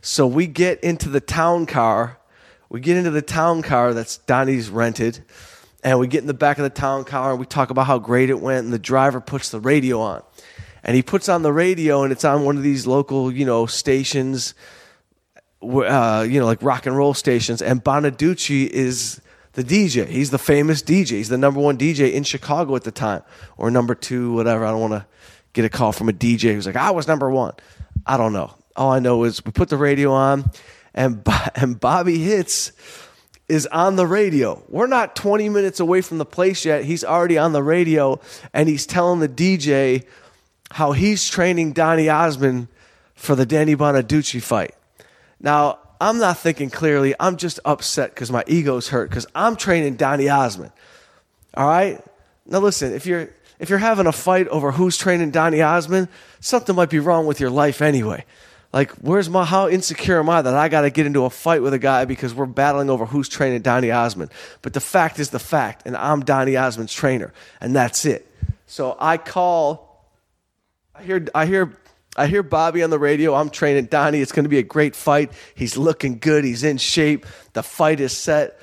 So 0.02 0.26
we 0.26 0.48
get 0.48 0.82
into 0.82 1.10
the 1.10 1.20
town 1.20 1.66
car 1.66 2.20
we 2.70 2.80
get 2.80 2.98
into 2.98 3.12
the 3.12 3.22
town 3.22 3.62
car 3.62 3.94
that's 3.94 4.18
Donny's 4.18 4.70
rented, 4.70 5.24
and 5.86 6.00
we 6.00 6.08
get 6.08 6.22
in 6.22 6.28
the 6.28 6.34
back 6.34 6.58
of 6.58 6.64
the 6.64 6.70
town 6.72 7.04
car 7.04 7.30
and 7.30 7.40
we 7.40 7.46
talk 7.46 7.70
about 7.70 7.86
how 7.86 8.00
great 8.00 8.32
it 8.32 8.42
went, 8.42 8.66
and 8.66 8.74
the 8.74 8.80
driver 8.80 9.22
puts 9.22 9.52
the 9.52 9.60
radio 9.60 10.02
on. 10.02 10.24
And 10.84 10.96
he 10.96 11.04
puts 11.04 11.30
on 11.30 11.44
the 11.44 11.54
radio, 11.54 12.02
and 12.02 12.12
it's 12.12 12.26
on 12.26 12.44
one 12.44 12.58
of 12.58 12.64
these 12.64 12.88
local, 12.88 13.32
you 13.32 13.46
know, 13.46 13.68
stations, 13.68 14.56
uh, 15.62 16.26
you 16.28 16.40
know, 16.40 16.46
like 16.46 16.62
rock 16.64 16.88
and 16.88 16.98
roll 16.98 17.14
stations. 17.14 17.62
And 17.62 17.84
Bonaduce 17.84 18.68
is 18.68 19.22
the 19.54 19.64
DJ. 19.64 20.08
He's 20.08 20.32
the 20.32 20.40
famous 20.40 20.82
DJ. 20.82 21.10
He's 21.12 21.30
the 21.30 21.38
number 21.38 21.60
one 21.60 21.78
DJ 21.78 22.14
in 22.14 22.24
Chicago 22.24 22.76
at 22.76 22.84
the 22.84 22.92
time, 22.92 23.22
or 23.56 23.70
number 23.70 23.94
two, 23.94 24.34
whatever. 24.34 24.66
I 24.66 24.72
don't 24.72 24.82
want 24.82 24.94
to 24.94 25.06
get 25.54 25.66
a 25.66 25.70
call 25.70 25.92
from 25.92 26.10
a 26.10 26.14
DJ 26.14 26.56
who's 26.56 26.66
like, 26.66 26.76
I 26.76 26.90
was 26.92 27.08
number 27.08 27.30
one. 27.30 27.54
I 28.08 28.18
don't 28.18 28.34
know. 28.34 28.56
All 28.76 28.92
I 28.92 28.98
know 28.98 29.24
is 29.24 29.46
we 29.46 29.52
put 29.52 29.70
the 29.70 29.78
radio 29.78 30.12
on, 30.12 30.50
and 30.96 31.24
and 31.56 31.80
Bobby 31.80 32.18
Hitz 32.18 32.72
is 33.48 33.68
on 33.68 33.96
the 33.96 34.08
radio. 34.08 34.62
We're 34.70 34.88
not 34.88 35.16
20 35.16 35.50
minutes 35.50 35.80
away 35.80 36.02
from 36.02 36.18
the 36.18 36.26
place 36.26 36.66
yet. 36.66 36.84
He's 36.84 37.04
already 37.04 37.38
on 37.38 37.54
the 37.54 37.64
radio 37.64 38.20
and 38.54 38.68
he's 38.68 38.86
telling 38.86 39.20
the 39.20 39.30
DJ 39.30 40.06
how 40.72 40.94
he's 40.94 41.30
training 41.30 41.74
Donny 41.74 42.10
Osmond 42.10 42.68
for 43.14 43.36
the 43.36 43.46
Danny 43.46 43.76
Bonaduce 43.76 44.42
fight. 44.42 44.74
Now, 45.40 45.80
I'm 46.02 46.18
not 46.18 46.40
thinking 46.40 46.70
clearly. 46.70 47.14
I'm 47.20 47.38
just 47.38 47.60
upset 47.64 48.14
because 48.14 48.32
my 48.32 48.44
ego's 48.48 48.90
hurt 48.90 49.10
because 49.10 49.28
I'm 49.36 49.56
training 49.56 49.96
Donny 49.96 50.28
Osmond. 50.28 50.72
All 51.54 51.68
right? 51.68 52.04
Now 52.46 52.60
listen, 52.60 52.94
if 52.94 53.06
you're 53.06 53.30
if 53.58 53.70
you're 53.70 53.80
having 53.80 54.06
a 54.06 54.12
fight 54.12 54.48
over 54.50 54.72
who's 54.72 54.98
training 54.98 55.32
Donny 55.32 55.62
Osmond, 55.62 56.10
something 56.42 56.76
might 56.76 56.90
be 56.90 57.00
wrong 57.00 57.26
with 57.26 57.40
your 57.40 57.50
life 57.50 57.82
anyway. 57.82 58.26
Like, 58.76 58.92
where's 58.96 59.30
my 59.30 59.46
how 59.46 59.70
insecure 59.70 60.20
am 60.20 60.30
I 60.30 60.42
that 60.42 60.54
I 60.54 60.68
got 60.68 60.82
to 60.82 60.90
get 60.90 61.06
into 61.06 61.24
a 61.24 61.30
fight 61.30 61.62
with 61.62 61.74
a 61.74 61.80
guy 61.80 62.04
because 62.04 62.34
we're 62.34 62.46
battling 62.46 62.90
over 62.90 63.06
who's 63.06 63.30
training 63.30 63.62
Donny 63.62 63.90
Osmond? 63.90 64.32
But 64.62 64.74
the 64.74 64.82
fact 64.82 65.18
is 65.18 65.30
the 65.30 65.40
fact, 65.40 65.84
and 65.86 65.96
I'm 65.96 66.26
Donny 66.26 66.58
Osmond's 66.58 66.94
trainer, 66.94 67.32
and 67.62 67.74
that's 67.74 68.04
it. 68.04 68.30
So 68.68 68.98
I 69.00 69.16
call. 69.16 70.12
I 70.94 71.04
hear. 71.04 71.26
I 71.34 71.46
hear. 71.46 71.78
I 72.18 72.28
hear 72.28 72.44
Bobby 72.44 72.84
on 72.84 72.90
the 72.90 73.00
radio. 73.00 73.34
I'm 73.34 73.50
training 73.50 73.86
Donny. 73.86 74.20
It's 74.20 74.34
going 74.34 74.44
to 74.44 74.50
be 74.50 74.58
a 74.58 74.64
great 74.64 74.94
fight. 74.94 75.32
He's 75.56 75.78
looking 75.78 76.20
good. 76.20 76.44
He's 76.44 76.66
in 76.66 76.78
shape. 76.78 77.26
The 77.54 77.64
fight 77.64 78.02
is 78.02 78.12
set. 78.12 78.60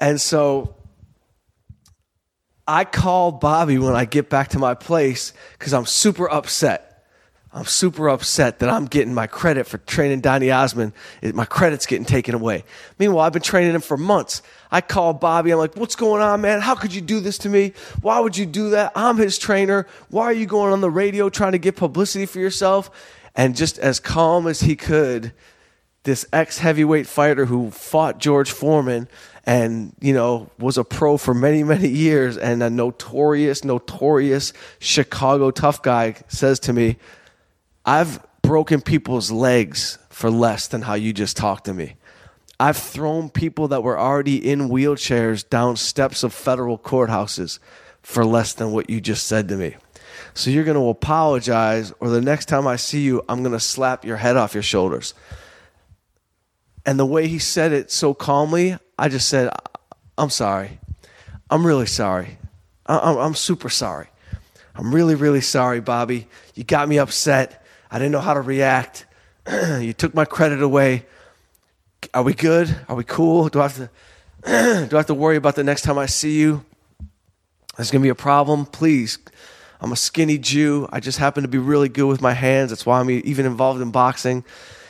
And 0.00 0.18
so 0.18 0.76
I 2.66 2.84
call 2.86 3.32
Bobby 3.32 3.76
when 3.76 3.94
I 3.94 4.06
get 4.06 4.30
back 4.30 4.48
to 4.48 4.58
my 4.58 4.72
place 4.72 5.34
because 5.58 5.74
I'm 5.74 5.84
super 5.84 6.30
upset. 6.30 6.85
I'm 7.56 7.64
super 7.64 8.10
upset 8.10 8.58
that 8.58 8.68
I'm 8.68 8.84
getting 8.84 9.14
my 9.14 9.26
credit 9.26 9.66
for 9.66 9.78
training 9.78 10.20
Donny 10.20 10.50
Osmond. 10.50 10.92
My 11.22 11.46
credit's 11.46 11.86
getting 11.86 12.04
taken 12.04 12.34
away. 12.34 12.64
Meanwhile, 12.98 13.24
I've 13.24 13.32
been 13.32 13.40
training 13.40 13.74
him 13.74 13.80
for 13.80 13.96
months. 13.96 14.42
I 14.70 14.82
call 14.82 15.14
Bobby. 15.14 15.52
I'm 15.52 15.58
like, 15.58 15.74
what's 15.74 15.96
going 15.96 16.20
on, 16.20 16.42
man? 16.42 16.60
How 16.60 16.74
could 16.74 16.92
you 16.92 17.00
do 17.00 17.18
this 17.18 17.38
to 17.38 17.48
me? 17.48 17.72
Why 18.02 18.20
would 18.20 18.36
you 18.36 18.44
do 18.44 18.70
that? 18.70 18.92
I'm 18.94 19.16
his 19.16 19.38
trainer. 19.38 19.86
Why 20.10 20.24
are 20.24 20.34
you 20.34 20.44
going 20.44 20.70
on 20.70 20.82
the 20.82 20.90
radio 20.90 21.30
trying 21.30 21.52
to 21.52 21.58
get 21.58 21.76
publicity 21.76 22.26
for 22.26 22.40
yourself? 22.40 22.90
And 23.34 23.56
just 23.56 23.78
as 23.78 24.00
calm 24.00 24.46
as 24.46 24.60
he 24.60 24.76
could, 24.76 25.32
this 26.02 26.26
ex 26.34 26.58
heavyweight 26.58 27.06
fighter 27.06 27.46
who 27.46 27.70
fought 27.70 28.18
George 28.18 28.50
Foreman 28.50 29.08
and 29.44 29.94
you 29.98 30.12
know 30.12 30.50
was 30.58 30.76
a 30.76 30.84
pro 30.84 31.16
for 31.16 31.32
many 31.32 31.62
many 31.64 31.88
years 31.88 32.36
and 32.36 32.62
a 32.62 32.70
notorious 32.70 33.64
notorious 33.64 34.52
Chicago 34.78 35.50
tough 35.50 35.82
guy 35.82 36.14
says 36.28 36.60
to 36.60 36.72
me 36.72 36.96
I've 37.86 38.20
broken 38.42 38.80
people's 38.80 39.30
legs 39.30 39.98
for 40.10 40.28
less 40.28 40.66
than 40.66 40.82
how 40.82 40.94
you 40.94 41.12
just 41.12 41.36
talked 41.36 41.66
to 41.66 41.74
me. 41.74 41.96
I've 42.58 42.76
thrown 42.76 43.30
people 43.30 43.68
that 43.68 43.82
were 43.82 43.98
already 43.98 44.50
in 44.50 44.68
wheelchairs 44.68 45.48
down 45.48 45.76
steps 45.76 46.22
of 46.22 46.32
federal 46.32 46.78
courthouses 46.78 47.60
for 48.02 48.24
less 48.24 48.54
than 48.54 48.72
what 48.72 48.90
you 48.90 49.00
just 49.00 49.26
said 49.26 49.48
to 49.48 49.56
me. 49.56 49.76
So 50.34 50.50
you're 50.50 50.64
going 50.64 50.76
to 50.76 50.88
apologize, 50.88 51.92
or 52.00 52.08
the 52.08 52.20
next 52.20 52.46
time 52.46 52.66
I 52.66 52.76
see 52.76 53.02
you, 53.02 53.22
I'm 53.28 53.42
going 53.42 53.52
to 53.52 53.60
slap 53.60 54.04
your 54.04 54.16
head 54.16 54.36
off 54.36 54.54
your 54.54 54.62
shoulders. 54.62 55.14
And 56.84 56.98
the 56.98 57.06
way 57.06 57.28
he 57.28 57.38
said 57.38 57.72
it 57.72 57.90
so 57.90 58.14
calmly, 58.14 58.78
I 58.98 59.08
just 59.08 59.28
said, 59.28 59.50
I'm 60.16 60.30
sorry. 60.30 60.78
I'm 61.50 61.66
really 61.66 61.86
sorry. 61.86 62.38
I'm, 62.86 63.34
super 63.34 63.68
sorry. 63.68 64.06
I'm 64.74 64.94
really, 64.94 65.14
really 65.14 65.40
sorry, 65.40 65.80
Bobby. 65.80 66.28
You 66.54 66.64
got 66.64 66.88
me 66.88 66.98
upset. 66.98 67.65
I 67.96 67.98
didn't 67.98 68.12
know 68.12 68.20
how 68.20 68.34
to 68.34 68.42
react. 68.42 69.06
you 69.80 69.94
took 69.94 70.14
my 70.14 70.26
credit 70.26 70.60
away. 70.60 71.06
Are 72.12 72.22
we 72.22 72.34
good? 72.34 72.76
Are 72.90 72.94
we 72.94 73.04
cool? 73.04 73.48
Do 73.48 73.60
I 73.60 73.68
have 73.68 73.76
to 73.76 73.88
do 74.90 74.96
I 74.96 74.98
have 74.98 75.06
to 75.06 75.14
worry 75.14 75.36
about 75.36 75.54
the 75.54 75.64
next 75.64 75.80
time 75.80 75.96
I 75.96 76.04
see 76.04 76.38
you? 76.38 76.62
There's 77.74 77.90
gonna 77.90 78.02
be 78.02 78.10
a 78.10 78.14
problem. 78.14 78.66
Please. 78.66 79.16
I'm 79.80 79.92
a 79.92 79.96
skinny 79.96 80.36
Jew. 80.36 80.86
I 80.92 81.00
just 81.00 81.16
happen 81.16 81.40
to 81.40 81.48
be 81.48 81.56
really 81.56 81.88
good 81.88 82.04
with 82.04 82.20
my 82.20 82.34
hands. 82.34 82.68
That's 82.68 82.84
why 82.84 83.00
I'm 83.00 83.08
even 83.08 83.46
involved 83.46 83.80
in 83.80 83.90
boxing. 83.92 84.44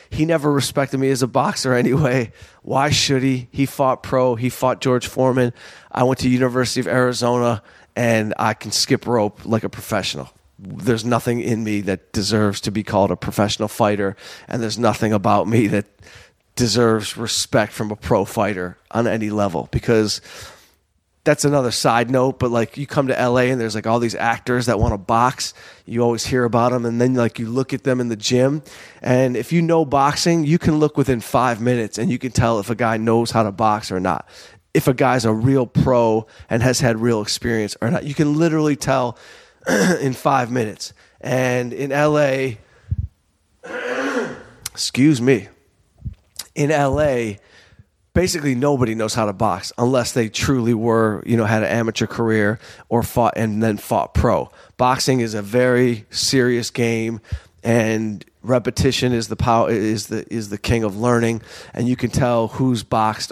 He 0.09 0.25
never 0.25 0.51
respected 0.51 0.97
me 0.97 1.09
as 1.09 1.21
a 1.21 1.27
boxer 1.27 1.73
anyway. 1.83 2.33
Why 2.61 2.89
should 2.89 3.23
he? 3.23 3.47
He 3.53 3.65
fought 3.65 4.03
pro. 4.03 4.35
He 4.35 4.49
fought 4.49 4.81
George 4.81 5.07
Foreman. 5.07 5.53
I 5.89 6.03
went 6.03 6.19
to 6.19 6.29
University 6.29 6.81
of 6.81 6.87
Arizona 6.87 7.63
and 7.95 8.33
I 8.37 8.53
can 8.53 8.71
skip 8.71 9.07
rope 9.07 9.45
like 9.45 9.63
a 9.63 9.69
professional 9.69 10.29
there's 10.59 11.05
nothing 11.05 11.39
in 11.39 11.63
me 11.63 11.81
that 11.81 12.11
deserves 12.11 12.61
to 12.61 12.71
be 12.71 12.83
called 12.83 13.11
a 13.11 13.15
professional 13.15 13.67
fighter, 13.67 14.15
and 14.47 14.61
there's 14.61 14.79
nothing 14.79 15.13
about 15.13 15.47
me 15.47 15.67
that 15.67 15.85
deserves 16.55 17.15
respect 17.15 17.71
from 17.71 17.91
a 17.91 17.95
pro 17.95 18.25
fighter 18.25 18.77
on 18.91 19.07
any 19.07 19.29
level. 19.29 19.69
Because 19.71 20.21
that's 21.27 21.43
another 21.43 21.71
side 21.71 22.09
note 22.09 22.39
but 22.39 22.51
like 22.51 22.77
you 22.77 22.87
come 22.87 23.07
to 23.07 23.13
LA 23.13 23.41
and 23.41 23.59
there's 23.59 23.75
like 23.75 23.85
all 23.85 23.99
these 23.99 24.15
actors 24.15 24.67
that 24.67 24.79
want 24.79 24.93
to 24.93 24.97
box 24.97 25.53
you 25.85 26.01
always 26.01 26.25
hear 26.25 26.45
about 26.45 26.71
them 26.71 26.85
and 26.85 27.01
then 27.01 27.15
like 27.15 27.37
you 27.37 27.49
look 27.49 27.73
at 27.73 27.83
them 27.83 27.99
in 27.99 28.07
the 28.07 28.15
gym 28.15 28.63
and 29.01 29.35
if 29.35 29.51
you 29.51 29.61
know 29.61 29.83
boxing 29.83 30.45
you 30.45 30.57
can 30.57 30.79
look 30.79 30.95
within 30.95 31.19
5 31.19 31.59
minutes 31.59 31.97
and 31.97 32.09
you 32.09 32.17
can 32.17 32.31
tell 32.31 32.59
if 32.59 32.69
a 32.69 32.75
guy 32.75 32.95
knows 32.95 33.31
how 33.31 33.43
to 33.43 33.51
box 33.51 33.91
or 33.91 33.99
not. 33.99 34.25
If 34.73 34.87
a 34.87 34.93
guy's 34.93 35.25
a 35.25 35.33
real 35.33 35.67
pro 35.67 36.27
and 36.49 36.63
has 36.63 36.79
had 36.79 37.01
real 37.01 37.21
experience 37.21 37.75
or 37.81 37.91
not 37.91 38.05
you 38.05 38.13
can 38.13 38.37
literally 38.37 38.77
tell 38.77 39.17
in 40.01 40.13
5 40.13 40.51
minutes 40.51 40.93
and 41.21 41.73
in 41.73 41.89
LA 41.91 42.55
excuse 44.71 45.21
me 45.21 45.47
in 46.55 46.69
LA 46.69 47.37
basically 48.17 48.55
nobody 48.55 48.95
knows 48.95 49.13
how 49.13 49.27
to 49.27 49.31
box 49.33 49.71
unless 49.77 50.13
they 50.13 50.27
truly 50.27 50.73
were, 50.73 51.21
you 51.23 51.37
know, 51.37 51.45
had 51.45 51.61
an 51.61 51.69
amateur 51.69 52.07
career 52.07 52.57
or 52.89 53.03
fought 53.03 53.31
and 53.37 53.61
then 53.61 53.77
fought 53.77 54.15
pro. 54.15 54.49
Boxing 54.75 55.19
is 55.19 55.35
a 55.35 55.41
very 55.43 56.07
serious 56.09 56.71
game 56.71 57.21
and 57.63 58.25
repetition 58.41 59.13
is 59.13 59.27
the 59.27 59.35
power 59.35 59.69
is 59.69 60.07
the 60.07 60.25
is 60.33 60.49
the 60.49 60.57
king 60.57 60.83
of 60.83 60.97
learning 60.97 61.43
and 61.75 61.87
you 61.87 61.95
can 61.95 62.09
tell 62.09 62.47
who's 62.47 62.81
boxed 62.81 63.31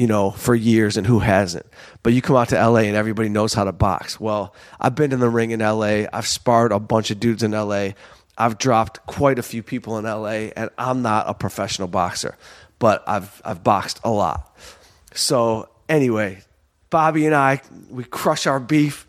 you 0.00 0.06
know, 0.06 0.30
for 0.30 0.54
years 0.54 0.96
and 0.96 1.06
who 1.06 1.18
hasn't. 1.18 1.66
But 2.02 2.14
you 2.14 2.22
come 2.22 2.36
out 2.36 2.48
to 2.48 2.68
LA 2.68 2.80
and 2.80 2.96
everybody 2.96 3.28
knows 3.28 3.52
how 3.52 3.64
to 3.64 3.72
box. 3.72 4.18
Well, 4.18 4.54
I've 4.80 4.94
been 4.94 5.12
in 5.12 5.20
the 5.20 5.28
ring 5.28 5.50
in 5.50 5.60
LA. 5.60 6.04
I've 6.10 6.26
sparred 6.26 6.72
a 6.72 6.80
bunch 6.80 7.10
of 7.10 7.20
dudes 7.20 7.42
in 7.42 7.50
LA. 7.50 7.90
I've 8.38 8.56
dropped 8.56 9.04
quite 9.06 9.38
a 9.38 9.42
few 9.42 9.62
people 9.62 9.98
in 9.98 10.04
LA 10.04 10.48
and 10.56 10.70
I'm 10.78 11.02
not 11.02 11.28
a 11.28 11.34
professional 11.34 11.88
boxer 11.88 12.36
but 12.80 13.04
I've 13.06 13.40
I've 13.44 13.62
boxed 13.62 14.00
a 14.02 14.10
lot. 14.10 14.56
So 15.14 15.68
anyway, 15.88 16.42
Bobby 16.88 17.26
and 17.26 17.34
I 17.34 17.60
we 17.88 18.02
crush 18.02 18.48
our 18.48 18.58
beef. 18.58 19.06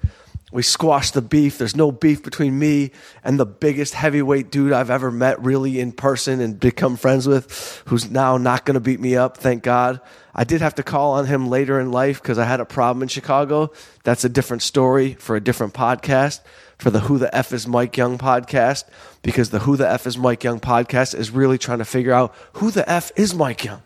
We 0.52 0.64
squash 0.64 1.12
the 1.12 1.22
beef. 1.22 1.58
There's 1.58 1.76
no 1.76 1.92
beef 1.92 2.24
between 2.24 2.60
me 2.60 2.92
and 3.24 3.40
the 3.40 3.46
biggest 3.46 3.94
heavyweight 3.94 4.52
dude 4.52 4.74
I've 4.74 4.90
ever 4.90 5.10
met 5.10 5.42
really 5.42 5.80
in 5.80 5.94
person 5.94 6.42
and 6.42 6.60
become 6.60 6.98
friends 6.98 7.26
with, 7.26 7.84
who's 7.88 8.12
now 8.12 8.38
not 8.38 8.66
going 8.66 8.74
to 8.76 8.82
beat 8.82 9.00
me 9.00 9.16
up, 9.16 9.38
thank 9.38 9.64
God. 9.64 10.02
I 10.36 10.44
did 10.44 10.62
have 10.62 10.76
to 10.76 10.84
call 10.84 11.14
on 11.14 11.26
him 11.26 11.48
later 11.48 11.80
in 11.80 11.92
life 11.92 12.22
because 12.22 12.38
I 12.38 12.46
had 12.46 12.60
a 12.60 12.66
problem 12.66 13.02
in 13.02 13.08
Chicago. 13.08 13.72
That's 14.04 14.26
a 14.26 14.30
different 14.30 14.62
story 14.62 15.14
for 15.14 15.36
a 15.36 15.42
different 15.42 15.74
podcast, 15.74 16.42
for 16.78 16.90
the 16.90 17.02
Who 17.02 17.18
the 17.18 17.34
F 17.36 17.54
is 17.54 17.68
Mike 17.68 17.96
Young 17.96 18.18
podcast, 18.18 18.86
because 19.22 19.52
the 19.52 19.60
Who 19.60 19.78
the 19.78 19.90
F 19.90 20.06
is 20.06 20.18
Mike 20.18 20.44
Young 20.44 20.60
podcast 20.60 21.16
is 21.16 21.32
really 21.32 21.58
trying 21.58 21.80
to 21.80 21.86
figure 21.86 22.14
out 22.14 22.34
who 22.54 22.72
the 22.72 22.90
F 22.90 23.12
is 23.16 23.34
Mike 23.34 23.64
Young. 23.64 23.84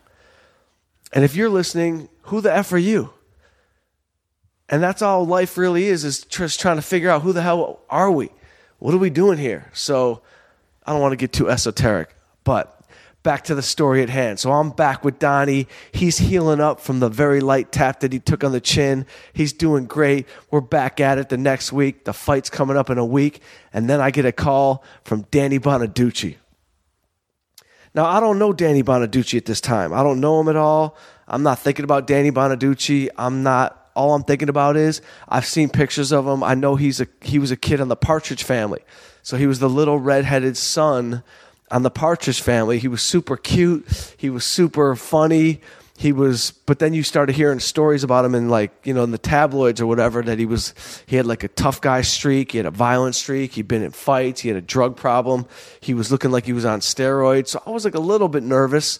And 1.12 1.24
if 1.24 1.36
you're 1.36 1.48
listening, 1.48 2.08
who 2.22 2.40
the 2.40 2.52
F 2.52 2.72
are 2.72 2.78
you? 2.78 3.12
And 4.68 4.82
that's 4.82 5.02
all 5.02 5.26
life 5.26 5.56
really 5.56 5.86
is, 5.86 6.04
is 6.04 6.22
just 6.24 6.60
trying 6.60 6.76
to 6.76 6.82
figure 6.82 7.10
out 7.10 7.22
who 7.22 7.32
the 7.32 7.42
hell 7.42 7.80
are 7.88 8.10
we? 8.10 8.30
What 8.78 8.94
are 8.94 8.98
we 8.98 9.10
doing 9.10 9.38
here? 9.38 9.70
So 9.72 10.22
I 10.84 10.92
don't 10.92 11.00
want 11.00 11.12
to 11.12 11.16
get 11.16 11.32
too 11.32 11.48
esoteric, 11.48 12.14
but 12.44 12.72
back 13.22 13.42
to 13.44 13.54
the 13.54 13.62
story 13.62 14.02
at 14.02 14.08
hand. 14.08 14.38
So 14.38 14.52
I'm 14.52 14.70
back 14.70 15.04
with 15.04 15.18
Donny. 15.18 15.66
He's 15.90 16.18
healing 16.18 16.60
up 16.60 16.78
from 16.78 17.00
the 17.00 17.08
very 17.08 17.40
light 17.40 17.72
tap 17.72 18.00
that 18.00 18.12
he 18.12 18.20
took 18.20 18.44
on 18.44 18.52
the 18.52 18.60
chin. 18.60 19.06
He's 19.32 19.52
doing 19.52 19.86
great. 19.86 20.28
We're 20.50 20.60
back 20.60 21.00
at 21.00 21.18
it 21.18 21.28
the 21.28 21.36
next 21.36 21.72
week. 21.72 22.04
The 22.04 22.12
fight's 22.12 22.50
coming 22.50 22.76
up 22.76 22.88
in 22.90 22.98
a 22.98 23.04
week. 23.04 23.42
And 23.72 23.90
then 23.90 24.00
I 24.00 24.10
get 24.10 24.26
a 24.26 24.32
call 24.32 24.84
from 25.04 25.22
Danny 25.32 25.58
Bonaduce. 25.58 26.36
Now, 27.94 28.04
I 28.04 28.20
don't 28.20 28.38
know 28.38 28.52
Danny 28.52 28.82
Bonaduce 28.82 29.36
at 29.36 29.46
this 29.46 29.60
time. 29.60 29.92
I 29.92 30.02
don't 30.02 30.20
know 30.20 30.40
him 30.40 30.48
at 30.48 30.56
all. 30.56 30.96
I'm 31.26 31.42
not 31.42 31.58
thinking 31.58 31.84
about 31.84 32.06
Danny 32.06 32.30
Bonaduce. 32.30 33.08
I'm 33.16 33.42
not 33.42 33.85
all 33.96 34.14
I'm 34.14 34.22
thinking 34.22 34.48
about 34.48 34.76
is 34.76 35.00
I've 35.28 35.46
seen 35.46 35.68
pictures 35.68 36.12
of 36.12 36.26
him. 36.26 36.44
I 36.44 36.54
know 36.54 36.76
he's 36.76 37.00
a 37.00 37.08
he 37.22 37.38
was 37.38 37.50
a 37.50 37.56
kid 37.56 37.80
on 37.80 37.88
the 37.88 37.96
Partridge 37.96 38.44
family. 38.44 38.80
So 39.22 39.36
he 39.36 39.48
was 39.48 39.58
the 39.58 39.68
little 39.68 39.98
redheaded 39.98 40.56
son 40.56 41.24
on 41.70 41.82
the 41.82 41.90
Partridge 41.90 42.40
family. 42.40 42.78
He 42.78 42.86
was 42.86 43.02
super 43.02 43.36
cute. 43.36 44.14
He 44.16 44.30
was 44.30 44.44
super 44.44 44.94
funny. 44.94 45.60
He 45.98 46.12
was, 46.12 46.50
but 46.66 46.78
then 46.78 46.92
you 46.92 47.02
started 47.02 47.34
hearing 47.34 47.58
stories 47.58 48.04
about 48.04 48.24
him 48.26 48.34
in 48.34 48.50
like, 48.50 48.70
you 48.84 48.92
know, 48.92 49.02
in 49.02 49.12
the 49.12 49.18
tabloids 49.18 49.80
or 49.80 49.86
whatever 49.86 50.22
that 50.22 50.38
he 50.38 50.44
was, 50.44 50.74
he 51.06 51.16
had 51.16 51.24
like 51.24 51.42
a 51.42 51.48
tough 51.48 51.80
guy 51.80 52.02
streak. 52.02 52.52
He 52.52 52.58
had 52.58 52.66
a 52.66 52.70
violent 52.70 53.14
streak. 53.14 53.54
He'd 53.54 53.66
been 53.66 53.82
in 53.82 53.92
fights. 53.92 54.42
He 54.42 54.48
had 54.48 54.58
a 54.58 54.62
drug 54.62 54.96
problem. 54.96 55.46
He 55.80 55.94
was 55.94 56.12
looking 56.12 56.30
like 56.30 56.44
he 56.44 56.52
was 56.52 56.66
on 56.66 56.80
steroids. 56.80 57.48
So 57.48 57.62
I 57.66 57.70
was 57.70 57.86
like 57.86 57.94
a 57.94 58.00
little 58.00 58.28
bit 58.28 58.42
nervous, 58.42 58.98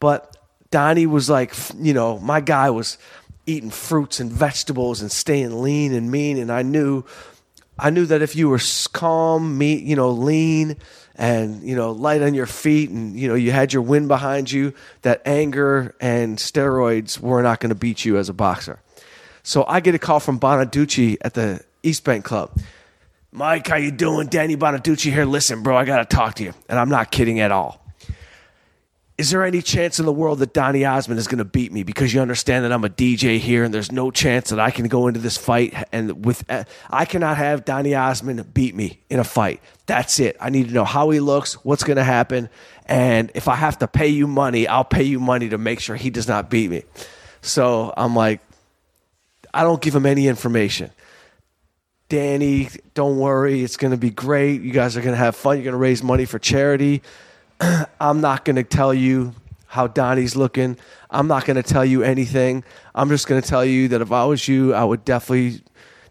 but 0.00 0.36
Donny 0.72 1.06
was 1.06 1.30
like, 1.30 1.54
you 1.78 1.94
know, 1.94 2.18
my 2.18 2.40
guy 2.40 2.70
was 2.70 2.98
eating 3.46 3.70
fruits 3.70 4.20
and 4.20 4.30
vegetables 4.30 5.00
and 5.00 5.10
staying 5.10 5.62
lean 5.62 5.92
and 5.92 6.10
mean. 6.10 6.38
And 6.38 6.50
I 6.50 6.62
knew, 6.62 7.04
I 7.78 7.90
knew 7.90 8.06
that 8.06 8.22
if 8.22 8.36
you 8.36 8.48
were 8.48 8.60
calm, 8.92 9.58
meat, 9.58 9.82
you 9.84 9.96
know, 9.96 10.10
lean 10.10 10.76
and, 11.16 11.62
you 11.62 11.76
know, 11.76 11.92
light 11.92 12.22
on 12.22 12.34
your 12.34 12.46
feet 12.46 12.90
and, 12.90 13.18
you 13.18 13.28
know, 13.28 13.34
you 13.34 13.50
had 13.50 13.72
your 13.72 13.82
wind 13.82 14.08
behind 14.08 14.50
you, 14.50 14.72
that 15.02 15.22
anger 15.24 15.94
and 16.00 16.38
steroids 16.38 17.18
were 17.18 17.42
not 17.42 17.60
going 17.60 17.70
to 17.70 17.74
beat 17.74 18.04
you 18.04 18.16
as 18.16 18.28
a 18.28 18.34
boxer. 18.34 18.80
So 19.42 19.64
I 19.66 19.80
get 19.80 19.94
a 19.94 19.98
call 19.98 20.20
from 20.20 20.38
Bonaduce 20.38 21.16
at 21.20 21.34
the 21.34 21.64
East 21.82 22.04
Bank 22.04 22.24
Club. 22.24 22.56
Mike, 23.32 23.66
how 23.66 23.76
you 23.76 23.90
doing? 23.90 24.28
Danny 24.28 24.56
Bonaduce 24.56 25.10
here. 25.10 25.24
Listen, 25.24 25.62
bro, 25.62 25.76
I 25.76 25.84
got 25.84 26.08
to 26.08 26.16
talk 26.16 26.34
to 26.34 26.44
you. 26.44 26.52
And 26.68 26.78
I'm 26.78 26.90
not 26.90 27.10
kidding 27.10 27.40
at 27.40 27.50
all 27.50 27.81
is 29.18 29.30
there 29.30 29.44
any 29.44 29.60
chance 29.60 29.98
in 29.98 30.06
the 30.06 30.12
world 30.12 30.38
that 30.38 30.54
Donny 30.54 30.84
Osmond 30.84 31.18
is 31.18 31.26
going 31.26 31.38
to 31.38 31.44
beat 31.44 31.70
me 31.70 31.82
because 31.82 32.14
you 32.14 32.20
understand 32.20 32.64
that 32.64 32.72
I'm 32.72 32.84
a 32.84 32.88
DJ 32.88 33.38
here 33.38 33.62
and 33.62 33.72
there's 33.72 33.92
no 33.92 34.10
chance 34.10 34.50
that 34.50 34.58
I 34.58 34.70
can 34.70 34.88
go 34.88 35.06
into 35.06 35.20
this 35.20 35.36
fight 35.36 35.74
and 35.92 36.24
with 36.24 36.50
uh, 36.50 36.64
I 36.90 37.04
cannot 37.04 37.36
have 37.36 37.64
Donny 37.64 37.94
Osmond 37.94 38.54
beat 38.54 38.74
me 38.74 39.00
in 39.10 39.20
a 39.20 39.24
fight. 39.24 39.60
That's 39.86 40.18
it. 40.18 40.36
I 40.40 40.48
need 40.50 40.68
to 40.68 40.74
know 40.74 40.84
how 40.84 41.10
he 41.10 41.20
looks, 41.20 41.54
what's 41.64 41.84
going 41.84 41.98
to 41.98 42.04
happen, 42.04 42.48
and 42.86 43.30
if 43.34 43.48
I 43.48 43.54
have 43.54 43.78
to 43.80 43.88
pay 43.88 44.08
you 44.08 44.26
money, 44.26 44.66
I'll 44.66 44.84
pay 44.84 45.02
you 45.02 45.20
money 45.20 45.50
to 45.50 45.58
make 45.58 45.80
sure 45.80 45.94
he 45.94 46.10
does 46.10 46.26
not 46.26 46.48
beat 46.48 46.70
me. 46.70 46.84
So 47.42 47.92
I'm 47.96 48.16
like 48.16 48.40
I 49.54 49.62
don't 49.62 49.82
give 49.82 49.94
him 49.94 50.06
any 50.06 50.28
information. 50.28 50.90
Danny, 52.08 52.68
don't 52.94 53.18
worry, 53.18 53.62
it's 53.62 53.76
going 53.76 53.90
to 53.90 53.96
be 53.96 54.10
great. 54.10 54.62
You 54.62 54.72
guys 54.72 54.96
are 54.96 55.00
going 55.00 55.14
to 55.14 55.18
have 55.18 55.36
fun. 55.36 55.56
You're 55.56 55.64
going 55.64 55.72
to 55.72 55.78
raise 55.78 56.02
money 56.02 56.24
for 56.24 56.38
charity. 56.38 57.02
I'm 58.00 58.20
not 58.20 58.44
going 58.44 58.56
to 58.56 58.64
tell 58.64 58.92
you 58.92 59.34
how 59.66 59.86
Donny's 59.86 60.36
looking. 60.36 60.76
I'm 61.10 61.28
not 61.28 61.46
going 61.46 61.56
to 61.56 61.62
tell 61.62 61.84
you 61.84 62.02
anything. 62.02 62.62
I'm 62.94 63.08
just 63.08 63.26
going 63.26 63.40
to 63.40 63.48
tell 63.48 63.64
you 63.64 63.88
that 63.88 64.02
if 64.02 64.12
I 64.12 64.24
was 64.26 64.46
you, 64.46 64.74
I 64.74 64.84
would 64.84 65.04
definitely 65.04 65.62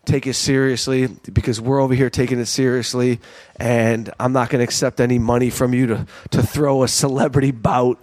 take 0.05 0.25
it 0.25 0.33
seriously 0.33 1.07
because 1.31 1.61
we're 1.61 1.79
over 1.79 1.93
here 1.93 2.09
taking 2.09 2.39
it 2.39 2.47
seriously 2.47 3.19
and 3.57 4.09
I'm 4.19 4.33
not 4.33 4.49
going 4.49 4.59
to 4.59 4.63
accept 4.63 4.99
any 4.99 5.19
money 5.19 5.51
from 5.51 5.73
you 5.75 5.87
to, 5.87 6.07
to 6.31 6.41
throw 6.41 6.81
a 6.81 6.87
celebrity 6.87 7.51
bout, 7.51 8.01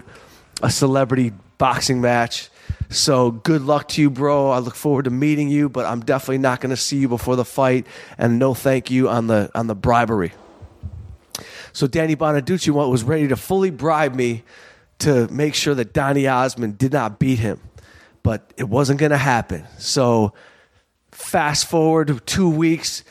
a 0.62 0.70
celebrity 0.70 1.33
boxing 1.59 2.01
match. 2.01 2.51
So 2.88 3.33
good 3.33 3.62
luck 3.62 3.88
to 3.88 4.01
you, 4.01 4.11
bro. 4.11 4.51
I 4.51 4.61
look 4.61 4.77
forward 4.77 5.07
to 5.07 5.11
meeting 5.11 5.48
you, 5.48 5.68
but 5.68 5.87
I'm 5.87 6.01
definitely 6.01 6.38
not 6.38 6.61
going 6.61 6.70
to 6.70 6.77
see 6.77 6.98
you 6.98 7.09
before 7.09 7.37
the 7.37 7.44
fight 7.44 7.87
and 8.16 8.38
no 8.38 8.55
thank 8.55 8.90
you 8.90 9.09
on 9.09 9.27
the 9.27 9.51
on 9.55 9.66
the 9.66 9.74
bribery. 9.74 10.33
So 11.72 11.87
Danny 11.87 12.16
Bonaduce 12.16 12.68
was 12.68 13.02
ready 13.04 13.28
to 13.28 13.37
fully 13.37 13.70
bribe 13.70 14.14
me 14.14 14.42
to 15.00 15.28
make 15.28 15.54
sure 15.54 15.74
that 15.74 15.92
Donny 15.92 16.26
Osmond 16.26 16.78
did 16.78 16.92
not 16.92 17.18
beat 17.18 17.38
him. 17.38 17.61
But 18.22 18.52
it 18.57 18.68
wasn't 18.68 19.00
going 19.00 19.11
to 19.11 19.16
happen. 19.16 19.64
So 19.78 20.33
fast 21.12 21.68
forward 21.68 22.20
two 22.26 22.50
weeks, 22.50 23.04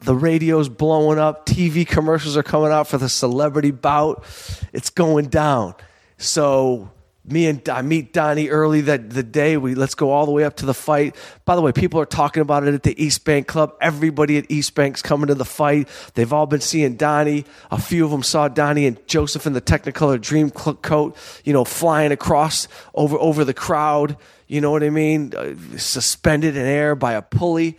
the 0.00 0.14
radio's 0.14 0.68
blowing 0.68 1.18
up, 1.18 1.46
TV 1.46 1.86
commercials 1.86 2.36
are 2.36 2.42
coming 2.42 2.70
out 2.70 2.88
for 2.88 2.98
the 2.98 3.08
celebrity 3.08 3.70
bout. 3.70 4.24
It's 4.72 4.90
going 4.90 5.26
down. 5.26 5.74
So 6.18 6.90
me 7.24 7.46
and 7.46 7.66
I 7.68 7.82
meet 7.82 8.12
Donny 8.12 8.48
early 8.48 8.80
that 8.82 9.10
the 9.10 9.22
day. 9.22 9.56
We 9.56 9.74
let's 9.74 9.94
go 9.94 10.10
all 10.10 10.26
the 10.26 10.32
way 10.32 10.44
up 10.44 10.56
to 10.56 10.66
the 10.66 10.74
fight. 10.74 11.14
By 11.44 11.54
the 11.54 11.62
way, 11.62 11.72
people 11.72 12.00
are 12.00 12.06
talking 12.06 12.40
about 12.40 12.66
it 12.66 12.74
at 12.74 12.82
the 12.82 13.00
East 13.02 13.24
Bank 13.24 13.46
Club. 13.46 13.74
Everybody 13.80 14.38
at 14.38 14.50
East 14.50 14.74
Bank's 14.74 15.02
coming 15.02 15.28
to 15.28 15.34
the 15.34 15.44
fight. 15.44 15.88
They've 16.14 16.32
all 16.32 16.46
been 16.46 16.60
seeing 16.60 16.96
Donny. 16.96 17.44
A 17.70 17.80
few 17.80 18.04
of 18.04 18.10
them 18.10 18.22
saw 18.22 18.48
Donny 18.48 18.86
and 18.86 19.06
Joseph 19.06 19.46
in 19.46 19.52
the 19.52 19.60
Technicolor 19.60 20.18
Dreamcoat, 20.18 21.16
you 21.44 21.52
know, 21.52 21.64
flying 21.64 22.12
across 22.12 22.68
over 22.94 23.18
over 23.18 23.44
the 23.44 23.54
crowd. 23.54 24.16
You 24.46 24.60
know 24.60 24.70
what 24.70 24.82
I 24.82 24.90
mean? 24.90 25.34
Uh, 25.34 25.54
suspended 25.76 26.56
in 26.56 26.66
air 26.66 26.94
by 26.94 27.12
a 27.12 27.22
pulley 27.22 27.78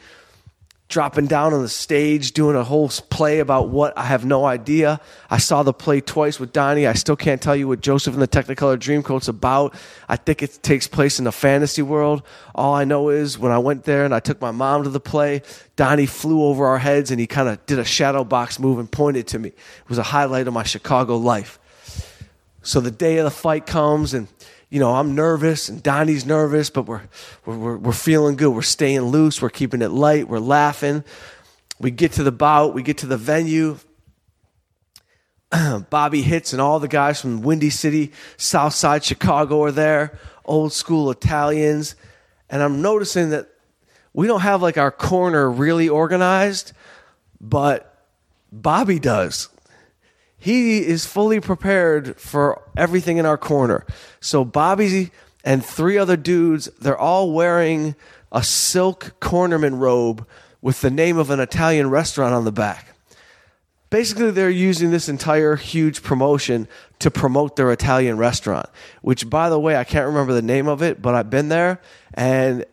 dropping 0.92 1.26
down 1.26 1.54
on 1.54 1.64
the 1.64 1.70
stage, 1.70 2.34
doing 2.34 2.56
a 2.56 2.64
whole 2.64 2.90
play 3.10 3.40
about 3.40 3.70
what 3.70 3.98
I 3.98 4.04
have 4.04 4.26
no 4.26 4.46
idea. 4.46 5.02
I 5.30 5.40
saw 5.40 5.64
the 5.64 5.74
play 5.74 6.02
twice 6.02 6.40
with 6.40 6.54
Donny. 6.54 6.86
I 6.86 6.94
still 6.94 7.16
can't 7.16 7.42
tell 7.42 7.56
you 7.56 7.68
what 7.68 7.82
Joseph 7.82 8.14
and 8.14 8.22
the 8.22 8.28
Technicolor 8.28 8.78
Dreamcoat's 8.78 9.28
about. 9.28 9.74
I 10.08 10.18
think 10.18 10.44
it 10.44 10.60
takes 10.62 10.88
place 10.88 11.18
in 11.20 11.26
a 11.26 11.32
fantasy 11.32 11.82
world. 11.82 12.22
All 12.54 12.76
I 12.76 12.84
know 12.84 13.10
is 13.10 13.40
when 13.40 13.52
I 13.52 13.58
went 13.58 13.86
there 13.86 14.06
and 14.06 14.14
I 14.14 14.20
took 14.20 14.40
my 14.40 14.52
mom 14.52 14.84
to 14.84 14.90
the 14.90 15.00
play, 15.00 15.42
Donny 15.78 16.06
flew 16.06 16.44
over 16.44 16.68
our 16.68 16.78
heads 16.78 17.10
and 17.10 17.20
he 17.20 17.26
kind 17.26 17.50
of 17.50 17.66
did 17.66 17.80
a 17.80 17.86
shadow 17.86 18.24
box 18.24 18.60
move 18.60 18.78
and 18.78 18.92
pointed 18.92 19.26
to 19.28 19.40
me. 19.40 19.50
It 19.50 19.90
was 19.90 19.98
a 19.98 20.04
highlight 20.04 20.48
of 20.48 20.54
my 20.54 20.64
Chicago 20.64 21.18
life. 21.18 21.58
So 22.64 22.80
the 22.80 22.92
day 22.92 23.18
of 23.18 23.24
the 23.24 23.32
fight 23.32 23.66
comes, 23.66 24.14
and 24.14 24.28
you 24.72 24.80
know 24.80 24.96
I'm 24.96 25.14
nervous, 25.14 25.70
and 25.70 25.84
Donny's 25.84 26.26
nervous, 26.26 26.70
but 26.70 26.84
we're 26.84 27.02
we're 27.46 27.78
we're, 27.78 27.92
feeling 27.92 28.38
good. 28.38 28.52
We're 28.52 28.62
staying 28.62 29.02
loose. 29.02 29.42
We're 29.42 29.50
keeping 29.50 29.82
it 29.82 29.92
light. 29.92 30.30
We're 30.30 30.40
laughing. 30.40 31.04
We 31.80 31.92
get 31.92 32.14
to 32.14 32.24
the 32.24 32.32
bout. 32.32 32.74
We 32.74 32.82
get 32.82 33.00
to 33.00 33.06
the 33.06 33.18
venue. 33.18 33.78
Bobby 35.90 36.22
Hitz, 36.22 36.54
and 36.54 36.62
all 36.62 36.80
the 36.80 36.88
guys 36.88 37.20
from 37.20 37.42
Windy 37.42 37.70
City, 37.70 38.14
South 38.38 38.74
Side 38.74 39.04
Chicago 39.04 39.62
are 39.62 39.74
there. 39.74 40.18
Old 40.46 40.72
school 40.72 41.12
Italians, 41.12 41.96
and 42.50 42.64
I'm 42.64 42.82
noticing 42.82 43.30
that 43.32 43.50
we 44.14 44.26
don't 44.26 44.42
have 44.42 44.62
like 44.62 44.78
our 44.78 44.92
corner 44.92 45.52
really 45.52 45.90
organized, 45.90 46.72
but 47.42 48.08
Bobby 48.54 49.00
does. 49.00 49.50
He 50.42 50.80
is 50.80 51.06
fully 51.06 51.40
prepared 51.40 52.20
for 52.20 52.64
everything 52.76 53.18
in 53.18 53.28
our 53.28 53.38
corner. 53.38 53.86
So 54.20 54.44
Bobby 54.44 55.12
and 55.44 55.64
three 55.64 56.00
other 56.00 56.18
dudes, 56.18 56.66
they're 56.80 56.98
all 56.98 57.32
wearing 57.32 57.96
a 58.32 58.42
silk 58.44 59.14
cornerman 59.22 59.78
robe 59.78 60.28
with 60.60 60.82
the 60.82 60.90
name 60.90 61.20
of 61.20 61.30
an 61.30 61.40
Italian 61.40 61.92
restaurant 61.92 62.34
on 62.34 62.44
the 62.44 62.52
back. 62.52 62.88
Basically, 63.92 64.32
they're 64.32 64.50
using 64.50 64.90
this 64.90 65.08
entire 65.08 65.58
huge 65.58 66.02
promotion 66.02 66.68
to 66.98 67.12
promote 67.12 67.56
their 67.56 67.72
Italian 67.72 68.18
restaurant, 68.18 68.68
which, 69.04 69.30
by 69.30 69.48
the 69.48 69.60
way, 69.60 69.76
I 69.76 69.84
can't 69.84 70.08
remember 70.08 70.34
the 70.34 70.42
name 70.42 70.68
of 70.68 70.82
it, 70.82 71.04
but 71.04 71.14
I've 71.14 71.30
been 71.30 71.50
there, 71.50 71.80
and 72.16 72.66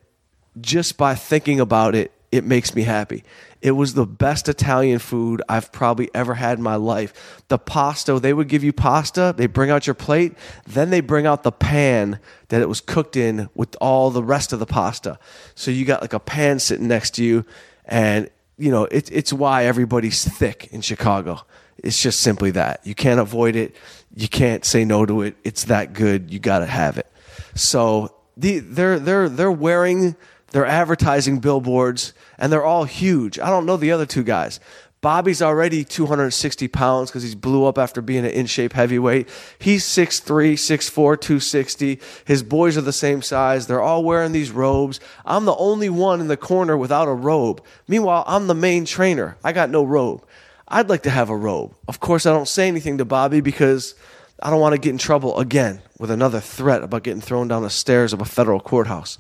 just 0.59 0.97
by 0.97 1.15
thinking 1.15 1.61
about 1.61 1.95
it, 1.95 2.13
it 2.33 2.45
makes 2.45 2.75
me 2.75 2.85
happy. 2.85 3.25
It 3.61 3.73
was 3.73 3.95
the 3.95 4.07
best 4.07 4.49
Italian 4.49 4.99
food 4.99 5.43
I've 5.49 5.73
probably 5.73 6.11
ever 6.15 6.35
had 6.35 6.59
in 6.59 6.65
my 6.65 6.77
life. 6.77 7.43
The 7.49 7.59
pasta, 7.59 8.19
they 8.21 8.33
would 8.33 8.49
give 8.49 8.63
you 8.63 8.73
pasta, 8.73 9.35
they 9.37 9.47
bring 9.47 9.71
out 9.71 9.87
your 9.87 9.95
plate, 9.95 10.35
then 10.67 10.91
they 10.91 11.01
bring 11.01 11.27
out 11.27 11.43
the 11.43 11.53
pan 11.53 12.21
that 12.49 12.63
it 12.63 12.69
was 12.69 12.81
cooked 12.81 13.17
in 13.17 13.49
with 13.55 13.77
all 13.81 14.11
the 14.11 14.23
rest 14.23 14.53
of 14.53 14.61
the 14.61 14.67
pasta. 14.67 15.19
So 15.55 15.71
you 15.71 15.85
got 15.85 16.03
like 16.03 16.13
a 16.13 16.21
pan 16.21 16.61
sitting 16.61 16.87
next 16.87 17.15
to 17.17 17.25
you, 17.25 17.45
and 17.85 18.31
you 18.59 18.71
know, 18.71 18.85
it, 18.85 19.11
it's 19.13 19.33
why 19.33 19.65
everybody's 19.65 20.25
thick 20.25 20.69
in 20.73 20.81
Chicago. 20.81 21.41
It's 21.79 22.03
just 22.03 22.21
simply 22.21 22.51
that. 22.53 22.81
You 22.85 22.95
can't 22.95 23.21
avoid 23.21 23.55
it. 23.55 23.75
You 24.15 24.29
can't 24.29 24.65
say 24.65 24.85
no 24.85 25.07
to 25.07 25.23
it. 25.23 25.37
It's 25.45 25.65
that 25.65 25.93
good. 25.93 26.31
You 26.31 26.41
got 26.41 26.59
to 26.59 26.67
have 26.67 26.99
it. 26.99 27.07
So 27.55 28.15
the, 28.37 28.59
they're, 28.59 28.99
they're, 28.99 29.29
they're 29.29 29.53
wearing 29.53 30.17
their 30.51 30.67
advertising 30.67 31.39
billboards 31.41 32.13
and 32.39 32.53
they're 32.53 32.65
all 32.65 32.85
huge. 32.85 33.39
I 33.39 33.51
don't 33.51 33.67
know 33.67 33.77
the 33.77 33.93
other 33.93 34.07
two 34.07 34.23
guys. 34.23 34.61
Bobby's 35.01 35.41
already 35.41 35.85
260 35.85 36.67
pounds 36.69 37.11
because 37.11 37.23
he's 37.23 37.37
blew 37.37 37.67
up 37.67 37.79
after 37.79 38.03
being 38.03 38.25
an 38.25 38.33
in 38.33 38.47
shape 38.47 38.73
heavyweight. 38.73 39.29
He's 39.61 39.85
6'3, 39.85 40.55
6'4, 40.55 40.93
260. 40.93 42.01
His 42.25 42.43
boys 42.43 42.77
are 42.77 42.83
the 42.83 42.93
same 42.93 43.23
size. 43.23 43.67
They're 43.69 43.81
all 43.81 44.03
wearing 44.03 44.33
these 44.33 44.51
robes. 44.51 44.99
I'm 45.25 45.45
the 45.45 45.55
only 45.55 45.89
one 45.89 46.21
in 46.21 46.27
the 46.27 46.37
corner 46.37 46.77
without 46.77 47.07
a 47.07 47.13
robe. 47.13 47.63
Meanwhile, 47.87 48.25
I'm 48.27 48.49
the 48.49 48.55
main 48.55 48.85
trainer. 48.87 49.37
I 49.45 49.53
got 49.53 49.71
no 49.71 49.85
robe. 49.85 50.27
I'd 50.67 50.89
like 50.89 51.05
to 51.05 51.11
have 51.11 51.31
a 51.31 51.37
robe. 51.37 51.75
Of 51.87 52.01
course, 52.01 52.27
I 52.27 52.33
don't 52.33 52.49
say 52.49 52.67
anything 52.67 52.99
to 52.99 53.05
Bobby 53.05 53.41
because 53.41 53.95
I 54.43 54.51
don't 54.51 54.61
want 54.61 54.75
to 54.75 54.81
get 54.81 54.91
in 54.91 54.99
trouble 54.99 55.39
again 55.39 55.81
with 56.01 56.11
another 56.11 56.41
threat 56.41 56.83
about 56.83 57.05
getting 57.05 57.21
thrown 57.21 57.47
down 57.47 57.63
the 57.63 57.71
stairs 57.71 58.13
of 58.13 58.21
a 58.21 58.25
federal 58.25 58.59
courthouse. 58.59 59.19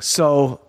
So 0.00 0.60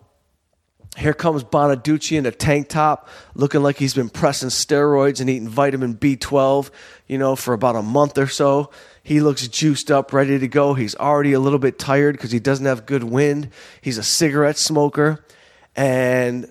here 0.98 1.14
comes 1.14 1.44
Bonaduce 1.44 2.18
in 2.18 2.26
a 2.26 2.32
tank 2.32 2.68
top, 2.68 3.08
looking 3.36 3.62
like 3.62 3.78
he's 3.78 3.94
been 3.94 4.10
pressing 4.10 4.50
steroids 4.50 5.22
and 5.22 5.30
eating 5.30 5.48
vitamin 5.48 5.96
B12, 5.96 6.72
you 7.08 7.18
know, 7.18 7.36
for 7.36 7.54
about 7.54 7.76
a 7.76 7.82
month 7.82 8.18
or 8.18 8.28
so. 8.28 8.70
He 9.04 9.22
looks 9.22 9.48
juiced 9.48 9.92
up, 9.92 10.12
ready 10.14 10.38
to 10.40 10.48
go. 10.48 10.74
He's 10.74 10.96
already 10.96 11.34
a 11.34 11.40
little 11.40 11.60
bit 11.60 11.80
tired 11.80 12.14
because 12.14 12.32
he 12.32 12.40
doesn't 12.40 12.66
have 12.66 12.86
good 12.86 13.04
wind. 13.04 13.50
He's 13.82 13.98
a 13.98 14.04
cigarette 14.04 14.58
smoker. 14.58 15.24
And, 15.76 16.48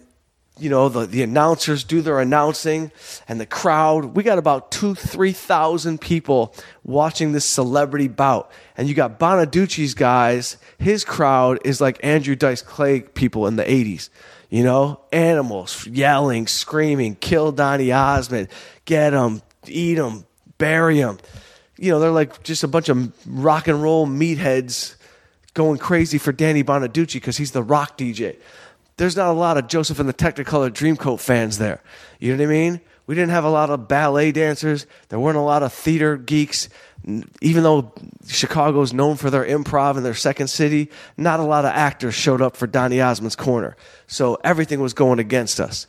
you 0.61 0.71
know, 0.71 0.89
the, 0.89 1.07
the 1.07 1.23
announcers 1.23 1.85
do 1.85 2.01
their 2.01 2.21
announcing, 2.21 2.91
and 3.29 3.41
the 3.41 3.47
crowd, 3.47 4.17
we 4.17 4.23
got 4.23 4.39
about 4.39 4.71
two, 4.71 4.95
3,000 4.95 6.01
people 6.01 6.55
watching 6.85 7.33
this 7.33 7.45
celebrity 7.45 8.09
bout. 8.09 8.51
And 8.77 8.89
you 8.89 8.95
got 8.95 9.19
Bonaduce's 9.19 9.95
guys, 9.95 10.57
his 10.79 11.05
crowd 11.05 11.59
is 11.65 11.81
like 11.81 11.99
Andrew 12.03 12.37
Dice 12.37 12.63
Clay 12.63 13.01
people 13.01 13.47
in 13.47 13.57
the 13.57 13.65
80s. 13.65 14.11
You 14.51 14.65
know, 14.65 15.01
animals 15.13 15.87
yelling, 15.87 16.47
screaming, 16.47 17.17
kill 17.17 17.53
Donny 17.53 17.93
Osmond, 17.93 18.49
get 18.87 19.13
him, 19.13 19.43
eat 19.67 19.99
him, 19.99 20.25
bury 20.57 20.99
him. 20.99 21.19
You 21.77 21.93
know, 21.93 22.01
they're 22.01 22.11
like 22.11 22.43
just 22.43 22.65
a 22.65 22.69
bunch 22.69 22.89
of 22.89 23.13
rock 23.27 23.69
and 23.69 23.83
roll 23.83 24.07
meatheads 24.07 24.97
going 25.55 25.79
crazy 25.79 26.19
for 26.19 26.33
Danny 26.33 26.65
Bonaduce 26.65 27.15
because 27.15 27.37
he's 27.37 27.51
the 27.51 27.63
rock 27.63 27.99
DJ. 27.99 28.37
There's 28.99 29.17
not 29.17 29.31
a 29.31 29.33
lot 29.33 29.57
of 29.57 29.69
Joseph 29.69 29.99
and 29.99 30.09
the 30.09 30.15
Technicolor 30.15 30.71
Dreamcoat 30.71 31.21
fans 31.21 31.59
there. 31.59 31.83
You 32.21 32.37
know 32.37 32.45
what 32.45 32.51
I 32.51 32.53
mean? 32.53 32.81
We 33.07 33.15
didn't 33.15 33.31
have 33.31 33.45
a 33.45 33.51
lot 33.51 33.71
of 33.71 33.89
ballet 33.89 34.33
dancers. 34.33 34.87
There 35.09 35.19
weren't 35.19 35.39
a 35.39 35.41
lot 35.41 35.63
of 35.63 35.73
theater 35.73 36.19
geeks 36.19 36.69
even 37.41 37.63
though 37.63 37.93
Chicago 38.27 38.81
is 38.83 38.93
known 38.93 39.17
for 39.17 39.31
their 39.31 39.45
improv 39.45 39.97
and 39.97 40.05
their 40.05 40.15
second 40.15 40.49
city, 40.49 40.91
not 41.17 41.41
a 41.41 41.45
lot 41.45 41.65
of 41.65 41.71
actors 41.71 42.15
showed 42.15 42.43
up 42.43 42.57
for 42.57 42.67
Donny 42.67 43.01
Osmond's 43.01 43.37
corner. 43.37 43.77
So 44.07 44.39
everything 44.45 44.81
was 44.81 44.95
going 44.95 45.19
against 45.19 45.61
us. 45.61 45.87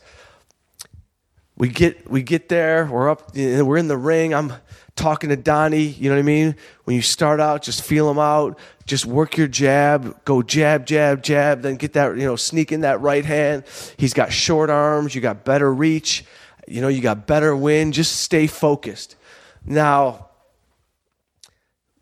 We 1.59 1.67
get 1.67 2.09
we 2.09 2.23
get 2.23 2.47
there, 2.47 2.87
we're 2.89 3.09
up 3.09 3.35
we're 3.35 3.77
in 3.77 3.89
the 3.89 3.97
ring. 3.97 4.33
I'm 4.33 4.53
talking 4.95 5.29
to 5.29 5.35
Donny, 5.35 5.83
you 5.83 6.09
know 6.09 6.15
what 6.15 6.21
I 6.21 6.23
mean? 6.23 6.55
When 6.85 6.95
you 6.95 7.01
start 7.01 7.41
out, 7.41 7.61
just 7.63 7.83
feel 7.83 8.09
him 8.09 8.17
out, 8.17 8.57
just 8.85 9.05
work 9.05 9.35
your 9.35 9.47
jab, 9.47 10.23
go 10.23 10.41
jab, 10.41 10.85
jab, 10.85 11.21
jab, 11.21 11.61
then 11.61 11.75
get 11.75 11.93
that, 11.93 12.17
you 12.17 12.23
know, 12.23 12.37
sneak 12.37 12.71
in 12.71 12.81
that 12.81 13.01
right 13.01 13.25
hand. 13.25 13.65
He's 13.97 14.13
got 14.13 14.31
short 14.31 14.69
arms, 14.69 15.13
you 15.13 15.19
got 15.19 15.43
better 15.43 15.73
reach, 15.73 16.23
you 16.65 16.79
know, 16.79 16.87
you 16.87 17.01
got 17.01 17.27
better 17.27 17.53
wind, 17.53 17.93
just 17.93 18.21
stay 18.21 18.47
focused. 18.47 19.17
Now, 19.65 20.29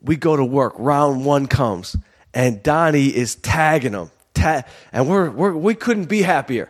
we 0.01 0.17
go 0.17 0.35
to 0.35 0.45
work. 0.45 0.73
Round 0.77 1.25
one 1.25 1.47
comes, 1.47 1.95
and 2.31 2.61
Donny 2.61 3.07
is 3.07 3.35
tagging 3.35 3.93
him. 3.93 4.11
Ta- 4.35 4.63
and 4.91 5.09
we're, 5.09 5.31
we're, 5.31 5.53
we 5.53 5.73
couldn't 5.73 6.05
be 6.05 6.21
happier. 6.21 6.69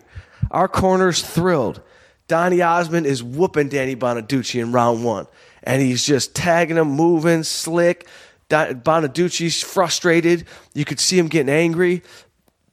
Our 0.51 0.69
corner's 0.69 1.21
thrilled. 1.21 1.81
Donny 2.27 2.61
Osmond 2.61 3.05
is 3.05 3.23
whooping 3.23 3.69
Danny 3.69 3.95
Bonaduce 3.95 4.59
in 4.59 4.71
round 4.71 5.03
one. 5.03 5.27
And 5.63 5.81
he's 5.81 6.05
just 6.05 6.35
tagging 6.35 6.77
him, 6.77 6.89
moving, 6.89 7.43
slick. 7.43 8.07
Bonaduce's 8.49 9.61
frustrated. 9.61 10.45
You 10.73 10.85
could 10.85 10.99
see 10.99 11.17
him 11.17 11.27
getting 11.27 11.53
angry. 11.53 12.03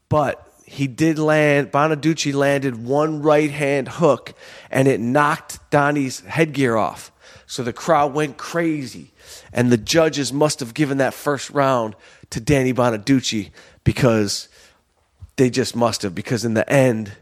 But 0.09 0.47
he 0.65 0.87
did 0.87 1.19
land, 1.19 1.71
Bonaduce 1.71 2.35
landed 2.35 2.85
one 2.85 3.23
right 3.23 3.51
hand 3.51 3.89
hook, 3.89 4.35
and 4.71 4.89
it 4.89 5.01
knocked 5.01 5.59
Donny's 5.71 6.21
headgear 6.21 6.77
off. 6.77 7.13
So 7.47 7.63
the 7.63 7.73
crowd 7.73 8.15
went 8.15 8.37
crazy. 8.37 9.13
And 9.53 9.71
the 9.71 9.77
judges 9.77 10.33
must 10.33 10.61
have 10.61 10.75
given 10.75 10.99
that 10.99 11.15
first 11.15 11.51
round 11.51 11.95
to 12.31 12.41
Danny 12.41 12.73
Bonaduce 12.73 13.51
because 13.85 14.49
they 15.37 15.51
just 15.51 15.77
must 15.77 16.03
have. 16.03 16.15
Because 16.15 16.45
in 16.45 16.55
the 16.55 16.69
end, 16.71 17.13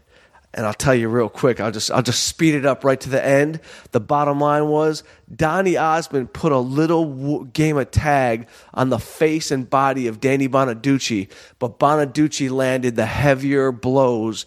and 0.53 0.65
I'll 0.65 0.73
tell 0.73 0.93
you 0.93 1.09
real 1.09 1.29
quick, 1.29 1.59
I'll 1.59 1.71
just 1.71 1.89
I'll 1.91 2.03
just 2.03 2.23
speed 2.23 2.53
it 2.53 2.65
up 2.65 2.83
right 2.83 2.99
to 3.01 3.09
the 3.09 3.25
end. 3.25 3.59
The 3.91 3.99
bottom 3.99 4.39
line 4.39 4.67
was 4.67 5.03
Donny 5.33 5.77
Osmond 5.77 6.33
put 6.33 6.51
a 6.51 6.59
little 6.59 7.43
game 7.45 7.77
of 7.77 7.89
tag 7.91 8.47
on 8.73 8.89
the 8.89 8.99
face 8.99 9.51
and 9.51 9.69
body 9.69 10.07
of 10.07 10.19
Danny 10.19 10.47
Bonaduce, 10.47 11.29
but 11.59 11.79
Bonaduce 11.79 12.51
landed 12.51 12.95
the 12.95 13.05
heavier 13.05 13.71
blows 13.71 14.45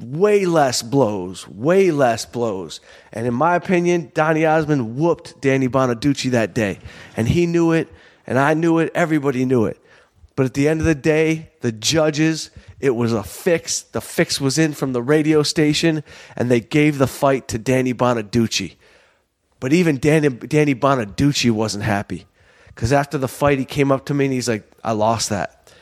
way 0.00 0.46
less 0.46 0.82
blows, 0.82 1.48
way 1.48 1.90
less 1.90 2.24
blows. 2.24 2.80
And 3.12 3.26
in 3.26 3.34
my 3.34 3.54
opinion, 3.56 4.12
Donny 4.14 4.46
Osmond 4.46 4.96
whooped 4.96 5.40
Danny 5.40 5.68
Bonaduce 5.68 6.30
that 6.30 6.54
day. 6.54 6.78
And 7.16 7.28
he 7.28 7.46
knew 7.46 7.72
it, 7.72 7.88
and 8.26 8.38
I 8.38 8.54
knew 8.54 8.78
it, 8.78 8.92
everybody 8.94 9.44
knew 9.44 9.64
it. 9.64 9.78
But 10.36 10.46
at 10.46 10.54
the 10.54 10.68
end 10.68 10.80
of 10.80 10.86
the 10.86 10.94
day, 10.94 11.50
the 11.62 11.72
judges, 11.72 12.50
it 12.80 12.90
was 12.90 13.12
a 13.12 13.22
fix. 13.22 13.82
The 13.82 14.00
fix 14.00 14.40
was 14.40 14.58
in 14.58 14.72
from 14.72 14.92
the 14.92 15.02
radio 15.02 15.42
station, 15.42 16.04
and 16.36 16.50
they 16.50 16.60
gave 16.60 16.98
the 16.98 17.06
fight 17.06 17.48
to 17.48 17.58
Danny 17.58 17.92
Bonaduce. 17.92 18.76
But 19.60 19.72
even 19.72 19.98
Danny, 19.98 20.28
Danny 20.28 20.74
Bonaduce 20.74 21.50
wasn't 21.50 21.84
happy. 21.84 22.26
Because 22.68 22.92
after 22.92 23.18
the 23.18 23.28
fight, 23.28 23.58
he 23.58 23.64
came 23.64 23.90
up 23.90 24.06
to 24.06 24.14
me 24.14 24.26
and 24.26 24.34
he's 24.34 24.48
like, 24.48 24.70
I 24.84 24.92
lost 24.92 25.30
that. 25.30 25.72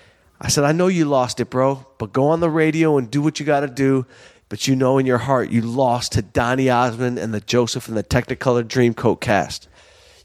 I 0.41 0.49
said, 0.49 0.65
I 0.65 0.73
know 0.73 0.87
you 0.87 1.05
lost 1.05 1.41
it, 1.41 1.51
bro, 1.51 1.87
but 1.99 2.13
go 2.13 2.29
on 2.29 2.41
the 2.41 2.49
radio 2.49 2.97
and 2.97 3.11
do 3.11 3.21
what 3.21 3.39
you 3.39 3.45
got 3.47 3.61
to 3.61 3.69
do. 3.69 4.07
But 4.49 4.67
you 4.69 4.77
know 4.77 4.97
in 4.97 5.07
your 5.07 5.19
heart 5.19 5.51
you 5.51 5.61
lost 5.61 6.13
to 6.13 6.23
Donny 6.23 6.71
Osmond 6.71 7.19
and 7.19 7.35
the 7.35 7.41
Joseph 7.41 7.89
and 7.89 7.97
the 7.97 8.03
Technicolor 8.03 8.63
Dreamcoat 8.63 9.21
cast. 9.21 9.69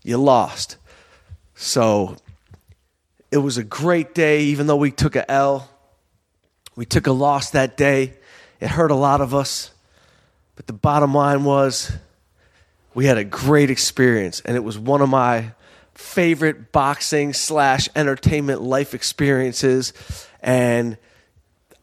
You 0.04 0.18
lost. 0.18 0.78
So 1.56 2.16
it 3.32 3.40
was 3.40 3.58
a 3.58 3.64
great 3.64 4.14
day, 4.14 4.44
even 4.44 4.68
though 4.68 4.78
we 4.78 4.92
took 4.92 5.16
a 5.16 5.30
L. 5.30 5.71
We 6.76 6.86
took 6.86 7.08
a 7.08 7.12
loss 7.12 7.52
that 7.52 7.78
day. 7.78 8.14
It 8.60 8.70
hurt 8.70 8.92
a 8.92 8.96
lot 8.96 9.22
of 9.22 9.36
us. 9.36 9.72
But 10.56 10.68
the 10.68 10.74
bottom 10.74 11.14
line 11.14 11.44
was 11.44 11.92
we 12.94 13.06
had 13.06 13.18
a 13.18 13.24
great 13.24 13.70
experience, 13.70 14.42
and 14.42 14.56
it 14.56 14.64
was 14.64 14.78
one 14.78 15.02
of 15.02 15.10
my 15.10 15.54
favorite 15.94 16.72
boxing 16.72 17.34
slash 17.34 17.88
entertainment 17.96 18.62
life 18.62 18.94
experiences. 18.94 19.94
And 20.42 20.98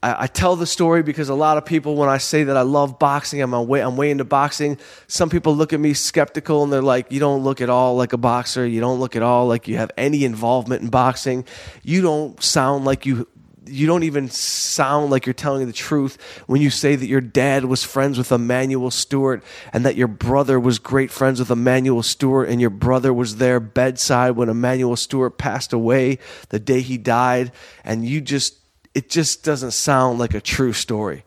I, 0.03 0.24
I, 0.24 0.26
tell 0.26 0.57
the 0.57 0.66
story 0.66 1.03
because 1.03 1.28
a 1.28 1.34
lot 1.34 1.57
of 1.57 1.64
people, 1.64 1.97
when 1.97 2.09
I 2.09 2.18
say 2.18 2.45
that 2.45 2.57
I 2.57 2.62
love 2.62 2.99
boxing, 2.99 3.41
I'm 3.41 3.53
way, 3.66 3.80
I'm 3.80 3.97
way 3.97 4.11
into 4.11 4.24
boxing. 4.24 4.78
Some 5.07 5.30
people 5.30 5.55
look 5.55 5.72
at 5.72 5.80
me 5.80 5.95
skeptical 5.95 6.62
and 6.62 6.72
they're 6.72 6.82
like, 6.82 7.11
"You 7.11 7.20
don't 7.20 7.43
look 7.43 7.61
at 7.61 7.70
all 7.70 7.97
like 7.97 8.12
a 8.12 8.18
boxer. 8.18 8.66
You 8.66 8.80
don't 8.80 9.01
look 9.01 9.16
at 9.16 9.22
all 9.22 9.47
like 9.47 9.68
you 9.68 9.76
have 9.76 9.91
any 9.97 10.24
involvement 10.24 10.82
in 10.82 10.89
boxing. 10.89 11.45
You 11.82 12.03
don't 12.03 12.43
sound 12.43 12.84
like 12.84 13.07
you." 13.07 13.26
You 13.69 13.87
don't 13.87 14.03
even 14.03 14.29
sound 14.31 15.11
like 15.11 15.27
you're 15.27 15.33
telling 15.33 15.66
the 15.66 15.73
truth 15.73 16.19
when 16.47 16.61
you 16.61 16.71
say 16.71 16.97
that 16.97 17.07
your 17.07 17.21
dad 17.21 17.64
was 17.64 17.85
friends 17.85 18.19
with 18.19 18.33
Emanuel 18.33 18.91
Steward 18.91 19.43
and 19.73 19.85
that 19.85 19.97
your 19.97 20.09
brother 20.09 20.59
was 20.59 20.79
great 20.79 21.11
friends 21.11 21.39
with 21.39 21.51
Emanuel 21.51 22.03
Steward 22.03 22.49
and 22.49 22.61
your 22.61 22.71
brother 22.71 23.12
was 23.12 23.37
there 23.37 23.61
bedside 23.61 24.33
when 24.33 24.49
Emanuel 24.49 24.97
Steward 24.97 25.39
passed 25.39 25.73
away 25.73 26.19
the 26.49 26.59
day 26.59 26.81
he 26.81 26.99
died 26.99 27.53
and 27.85 28.07
you 28.07 28.21
just 28.21 28.57
it 28.95 29.11
just 29.11 29.45
doesn't 29.45 29.73
sound 29.73 30.19
like 30.19 30.35
a 30.35 30.41
true 30.41 30.73
story. 30.73 31.25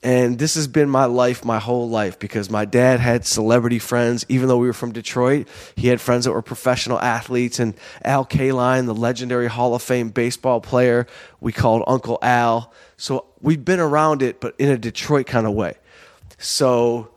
And 0.00 0.38
this 0.38 0.54
has 0.54 0.68
been 0.68 0.88
my 0.88 1.06
life 1.06 1.44
my 1.44 1.58
whole 1.58 1.88
life 1.88 2.20
because 2.20 2.48
my 2.48 2.64
dad 2.64 3.00
had 3.00 3.26
celebrity 3.26 3.80
friends. 3.80 4.24
Even 4.28 4.46
though 4.46 4.58
we 4.58 4.68
were 4.68 4.72
from 4.72 4.92
Detroit, 4.92 5.48
he 5.74 5.88
had 5.88 6.00
friends 6.00 6.24
that 6.24 6.32
were 6.32 6.42
professional 6.42 7.00
athletes. 7.00 7.58
And 7.58 7.74
Al 8.04 8.24
Kaline, 8.24 8.86
the 8.86 8.94
legendary 8.94 9.48
Hall 9.48 9.74
of 9.74 9.82
Fame 9.82 10.10
baseball 10.10 10.60
player, 10.60 11.06
we 11.40 11.50
called 11.50 11.82
Uncle 11.88 12.18
Al. 12.22 12.72
So 12.96 13.26
we've 13.40 13.64
been 13.64 13.80
around 13.80 14.22
it, 14.22 14.40
but 14.40 14.54
in 14.58 14.68
a 14.68 14.78
Detroit 14.78 15.26
kind 15.26 15.46
of 15.46 15.54
way. 15.54 15.74
So 16.38 17.10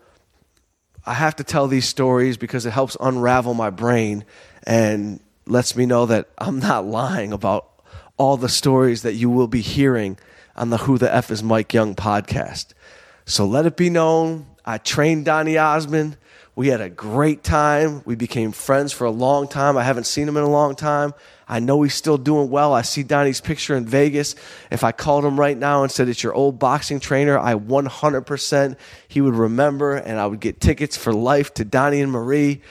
I 1.05 1.13
have 1.13 1.35
to 1.35 1.43
tell 1.43 1.67
these 1.67 1.87
stories 1.87 2.37
because 2.37 2.65
it 2.65 2.71
helps 2.71 2.97
unravel 2.99 3.53
my 3.53 3.69
brain 3.69 4.25
and 4.63 5.19
lets 5.45 5.75
me 5.75 5.85
know 5.85 6.07
that 6.07 6.29
I'm 6.39 6.59
not 6.59 6.85
lying 6.85 7.31
about 7.31 7.67
all 8.17 8.37
the 8.37 8.49
stories 8.49 9.03
that 9.03 9.13
you 9.13 9.29
will 9.29 9.47
be 9.47 9.61
hearing 9.61 10.17
on 10.61 10.69
the 10.69 10.77
Who 10.77 10.99
the 10.99 11.11
F 11.11 11.31
is 11.31 11.41
Mike 11.41 11.73
Young 11.73 11.95
podcast. 11.95 12.67
So 13.25 13.47
let 13.47 13.65
it 13.65 13.75
be 13.75 13.89
known, 13.89 14.45
I 14.63 14.77
trained 14.77 15.25
Donny 15.25 15.57
Osmond. 15.57 16.17
We 16.55 16.67
had 16.67 16.81
a 16.81 16.89
great 16.89 17.43
time. 17.43 18.03
We 18.05 18.13
became 18.13 18.51
friends 18.51 18.93
for 18.93 19.05
a 19.05 19.11
long 19.11 19.47
time. 19.47 19.75
I 19.75 19.81
haven't 19.83 20.03
seen 20.03 20.27
him 20.27 20.37
in 20.37 20.43
a 20.43 20.49
long 20.49 20.75
time. 20.75 21.15
I 21.47 21.59
know 21.59 21.81
he's 21.81 21.95
still 21.95 22.19
doing 22.19 22.51
well. 22.51 22.73
I 22.73 22.83
see 22.83 23.01
Donny's 23.01 23.41
picture 23.41 23.75
in 23.75 23.87
Vegas. 23.87 24.35
If 24.69 24.83
I 24.83 24.91
called 24.91 25.25
him 25.25 25.39
right 25.39 25.57
now 25.57 25.81
and 25.81 25.91
said 25.91 26.07
it's 26.07 26.21
your 26.21 26.35
old 26.35 26.59
boxing 26.59 26.99
trainer, 26.99 27.39
I 27.39 27.55
100% 27.55 28.77
he 29.07 29.19
would 29.19 29.33
remember 29.33 29.95
and 29.95 30.19
I 30.19 30.27
would 30.27 30.41
get 30.41 30.61
tickets 30.61 30.95
for 30.95 31.11
life 31.11 31.55
to 31.55 31.65
Donny 31.65 32.01
and 32.01 32.11
Marie. 32.11 32.61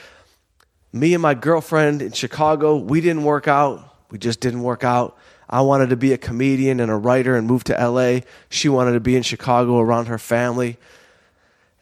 Me 0.93 1.13
and 1.13 1.23
my 1.23 1.35
girlfriend 1.35 2.03
in 2.03 2.13
Chicago, 2.13 2.77
we 2.77 3.01
didn't 3.01 3.25
work 3.25 3.49
out. 3.49 3.97
We 4.13 4.19
just 4.19 4.39
didn't 4.39 4.63
work 4.63 4.85
out. 4.85 5.19
I 5.51 5.63
wanted 5.63 5.91
to 5.91 5.97
be 5.97 6.13
a 6.13 6.19
comedian 6.19 6.79
and 6.79 6.91
a 6.91 6.97
writer 6.97 7.35
and 7.35 7.47
move 7.47 7.65
to 7.65 7.73
LA. 7.75 8.21
She 8.49 8.69
wanted 8.69 8.93
to 8.93 9.01
be 9.01 9.17
in 9.17 9.25
Chicago 9.25 9.81
around 9.81 10.07
her 10.07 10.19
family. 10.19 10.79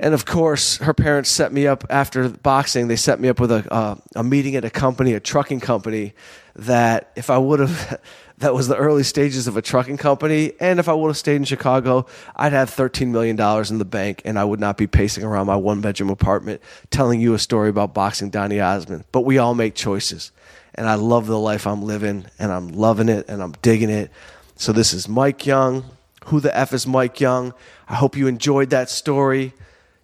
And 0.01 0.15
of 0.15 0.25
course, 0.25 0.79
her 0.79 0.95
parents 0.95 1.29
set 1.29 1.53
me 1.53 1.67
up 1.67 1.85
after 1.91 2.29
boxing. 2.29 2.89
They 2.89 2.97
set 2.97 3.21
me 3.21 3.29
up 3.29 3.41
with 3.41 3.51
a, 3.51 3.71
uh, 3.73 3.97
a 4.15 4.25
meeting 4.25 4.57
at 4.57 4.65
a 4.65 4.71
company, 4.71 5.13
a 5.13 5.21
trucking 5.21 5.61
company, 5.61 6.15
that 6.55 7.11
if 7.15 7.31
I 7.31 7.37
would 7.37 7.61
have, 7.61 8.01
that 8.39 8.55
was 8.55 8.69
the 8.69 8.77
early 8.77 9.03
stages 9.03 9.49
of 9.49 9.57
a 9.57 9.63
trucking 9.63 9.99
company. 9.99 10.53
And 10.61 10.79
if 10.79 10.89
I 10.89 10.95
would 10.95 11.09
have 11.09 11.17
stayed 11.17 11.37
in 11.37 11.45
Chicago, 11.45 12.07
I'd 12.37 12.53
have 12.53 12.71
$13 12.71 13.09
million 13.09 13.39
in 13.69 13.79
the 13.79 13.85
bank 13.85 14.23
and 14.25 14.39
I 14.39 14.45
would 14.45 14.61
not 14.61 14.77
be 14.77 14.87
pacing 14.87 15.25
around 15.25 15.47
my 15.47 15.57
one 15.57 15.81
bedroom 15.81 16.11
apartment 16.11 16.63
telling 16.91 17.21
you 17.21 17.35
a 17.35 17.39
story 17.39 17.69
about 17.69 17.93
boxing 17.93 18.31
Donny 18.31 18.61
Osmond. 18.61 19.05
But 19.11 19.23
we 19.23 19.37
all 19.37 19.55
make 19.55 19.75
choices 19.75 20.31
and 20.79 20.89
I 20.89 20.95
love 20.95 21.27
the 21.27 21.39
life 21.39 21.67
I'm 21.67 21.83
living, 21.83 22.25
and 22.39 22.53
I'm 22.53 22.69
loving 22.69 23.09
it, 23.09 23.29
and 23.29 23.43
I'm 23.43 23.51
digging 23.63 23.91
it. 23.91 24.13
So 24.55 24.73
this 24.73 24.95
is 24.95 25.09
Mike 25.09 25.45
Young. 25.45 25.85
Who 26.27 26.39
the 26.39 26.57
F 26.57 26.73
is 26.73 26.87
Mike 26.87 27.21
Young? 27.21 27.53
I 27.89 27.97
hope 27.97 28.17
you 28.17 28.29
enjoyed 28.29 28.71
that 28.71 28.89
story. 28.89 29.55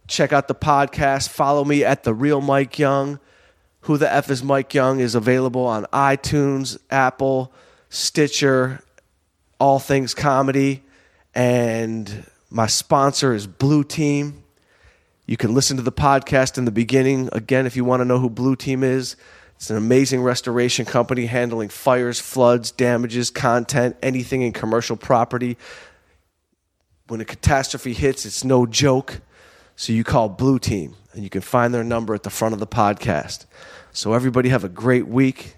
Check 0.09 0.33
out 0.33 0.49
the 0.49 0.55
podcast. 0.55 1.29
Follow 1.29 1.64
me 1.64 1.85
at 1.85 2.03
the 2.03 2.12
real 2.12 2.41
Mike 2.41 2.77
Young. 2.77 3.20
Who 3.83 3.97
the 3.97 4.12
F 4.12 4.29
is 4.31 4.43
Mike 4.43 4.75
Young 4.75 4.99
is 4.99 5.14
available 5.14 5.64
on 5.64 5.85
iTunes, 5.93 6.77
Apple, 6.91 7.53
Stitcher, 7.89 8.83
all 9.61 9.79
things 9.79 10.12
comedy, 10.12 10.83
and 11.37 12.27
my 12.51 12.66
sponsor 12.66 13.33
is 13.33 13.47
Blue 13.47 13.85
Team. 13.85 14.43
You 15.25 15.37
can 15.37 15.55
listen 15.55 15.77
to 15.77 15.85
the 15.85 15.93
podcast 15.93 16.59
in 16.59 16.64
the 16.64 16.72
beginning. 16.72 17.29
Again, 17.31 17.64
if 17.64 17.77
you 17.77 17.85
want 17.85 18.01
to 18.01 18.05
know 18.05 18.18
who 18.18 18.29
Blue 18.29 18.57
Team 18.57 18.83
is, 18.83 19.14
it's 19.57 19.71
an 19.71 19.77
amazing 19.77 20.23
restoration 20.23 20.85
company 20.85 21.27
handling 21.27 21.69
fires, 21.69 22.21
floods, 22.21 22.71
damages, 22.71 23.31
content, 23.31 23.97
anything 24.03 24.43
in 24.43 24.53
commercial 24.53 24.97
property. 24.97 25.57
When 27.09 27.21
a 27.21 27.25
catastrophe 27.25 27.93
hits, 27.93 28.27
it's 28.27 28.45
no 28.45 28.67
joke. 28.67 29.21
So 29.77 29.93
you 29.93 30.05
call 30.05 30.29
Blue 30.29 30.59
Team, 30.59 30.97
and 31.13 31.25
you 31.25 31.31
can 31.31 31.41
find 31.41 31.75
their 31.75 31.85
number 31.85 32.15
at 32.15 32.23
the 32.23 32.31
front 32.31 32.55
of 32.55 32.61
the 32.61 32.67
podcast. 32.67 33.47
So 33.93 34.13
everybody 34.13 34.49
have 34.49 34.65
a 34.65 34.69
great 34.69 35.07
week, 35.07 35.57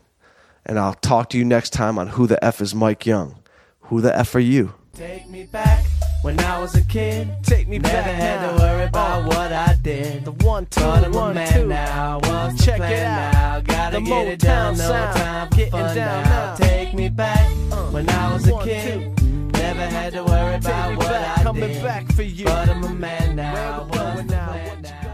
and 0.65 0.79
I'll 0.79 0.95
talk 0.95 1.31
to 1.31 1.39
you 1.39 1.45
next 1.45 1.71
time 1.71 1.99
on 1.99 2.09
Who 2.09 2.27
the 2.27 2.43
F 2.45 2.61
is 2.61 2.75
Mike 2.75 3.07
Young. 3.07 3.37
Who 3.83 4.01
the 4.01 4.17
F 4.17 4.35
are 4.35 4.41
you? 4.41 4.75
Take 4.95 5.29
me 5.29 5.45
back 5.45 5.85
when 6.23 6.39
I 6.41 6.61
was 6.61 6.75
a 6.75 6.83
kid. 6.83 7.29
Take 7.43 7.69
me 7.69 7.79
Never 7.79 7.95
back 7.95 8.05
had 8.07 8.41
now. 8.43 8.51
to 8.53 8.59
worry 8.63 8.85
about 8.85 9.23
Uh, 9.23 9.27
what 9.29 9.53
I 9.53 9.77
did. 9.83 10.25
The 10.25 10.33
one, 10.33 10.67
two, 10.67 10.81
But 10.81 11.05
I'm 11.05 11.15
a 11.15 11.17
one, 11.17 11.35
man 11.35 11.53
two. 11.53 11.67
now. 11.67 12.19
What's 12.25 12.65
Check 12.65 12.79
the 12.79 12.85
it 12.85 12.89
plan 12.89 13.07
out. 13.07 13.33
now? 13.33 13.61
Gotta 13.75 13.97
The 14.01 14.03
get 14.05 14.27
it 14.29 14.43
No 14.45 14.75
sound. 14.75 15.17
time 15.17 15.49
for 15.49 15.57
Getting 15.57 15.71
fun 15.73 15.97
down 15.97 16.23
now. 16.25 16.29
now. 16.31 16.55
Take 16.57 16.95
me 16.95 17.09
back 17.09 17.49
Uh, 17.71 17.77
when 17.91 18.09
I 18.11 18.33
was 18.33 18.49
a 18.49 18.53
one, 18.55 18.65
kid. 18.65 19.13
Never 19.53 19.87
had 19.87 20.13
to 20.15 20.25
worry 20.25 20.55
about 20.57 20.97
what 20.97 21.09
back, 21.09 21.39
I 21.39 21.43
coming 21.43 21.69
did. 21.73 21.83
back 21.83 22.13
for 22.13 22.23
you. 22.23 22.45
But 22.45 22.69
I'm 22.69 22.85
a 22.85 22.89
man 22.91 23.37
now. 23.37 23.53
Where 23.55 23.85
we 23.85 23.91
going 23.99 24.27
the 24.27 24.35
now? 24.37 24.47
plan 24.47 24.67
What 24.69 24.77
you 24.77 24.83
now? 24.83 25.06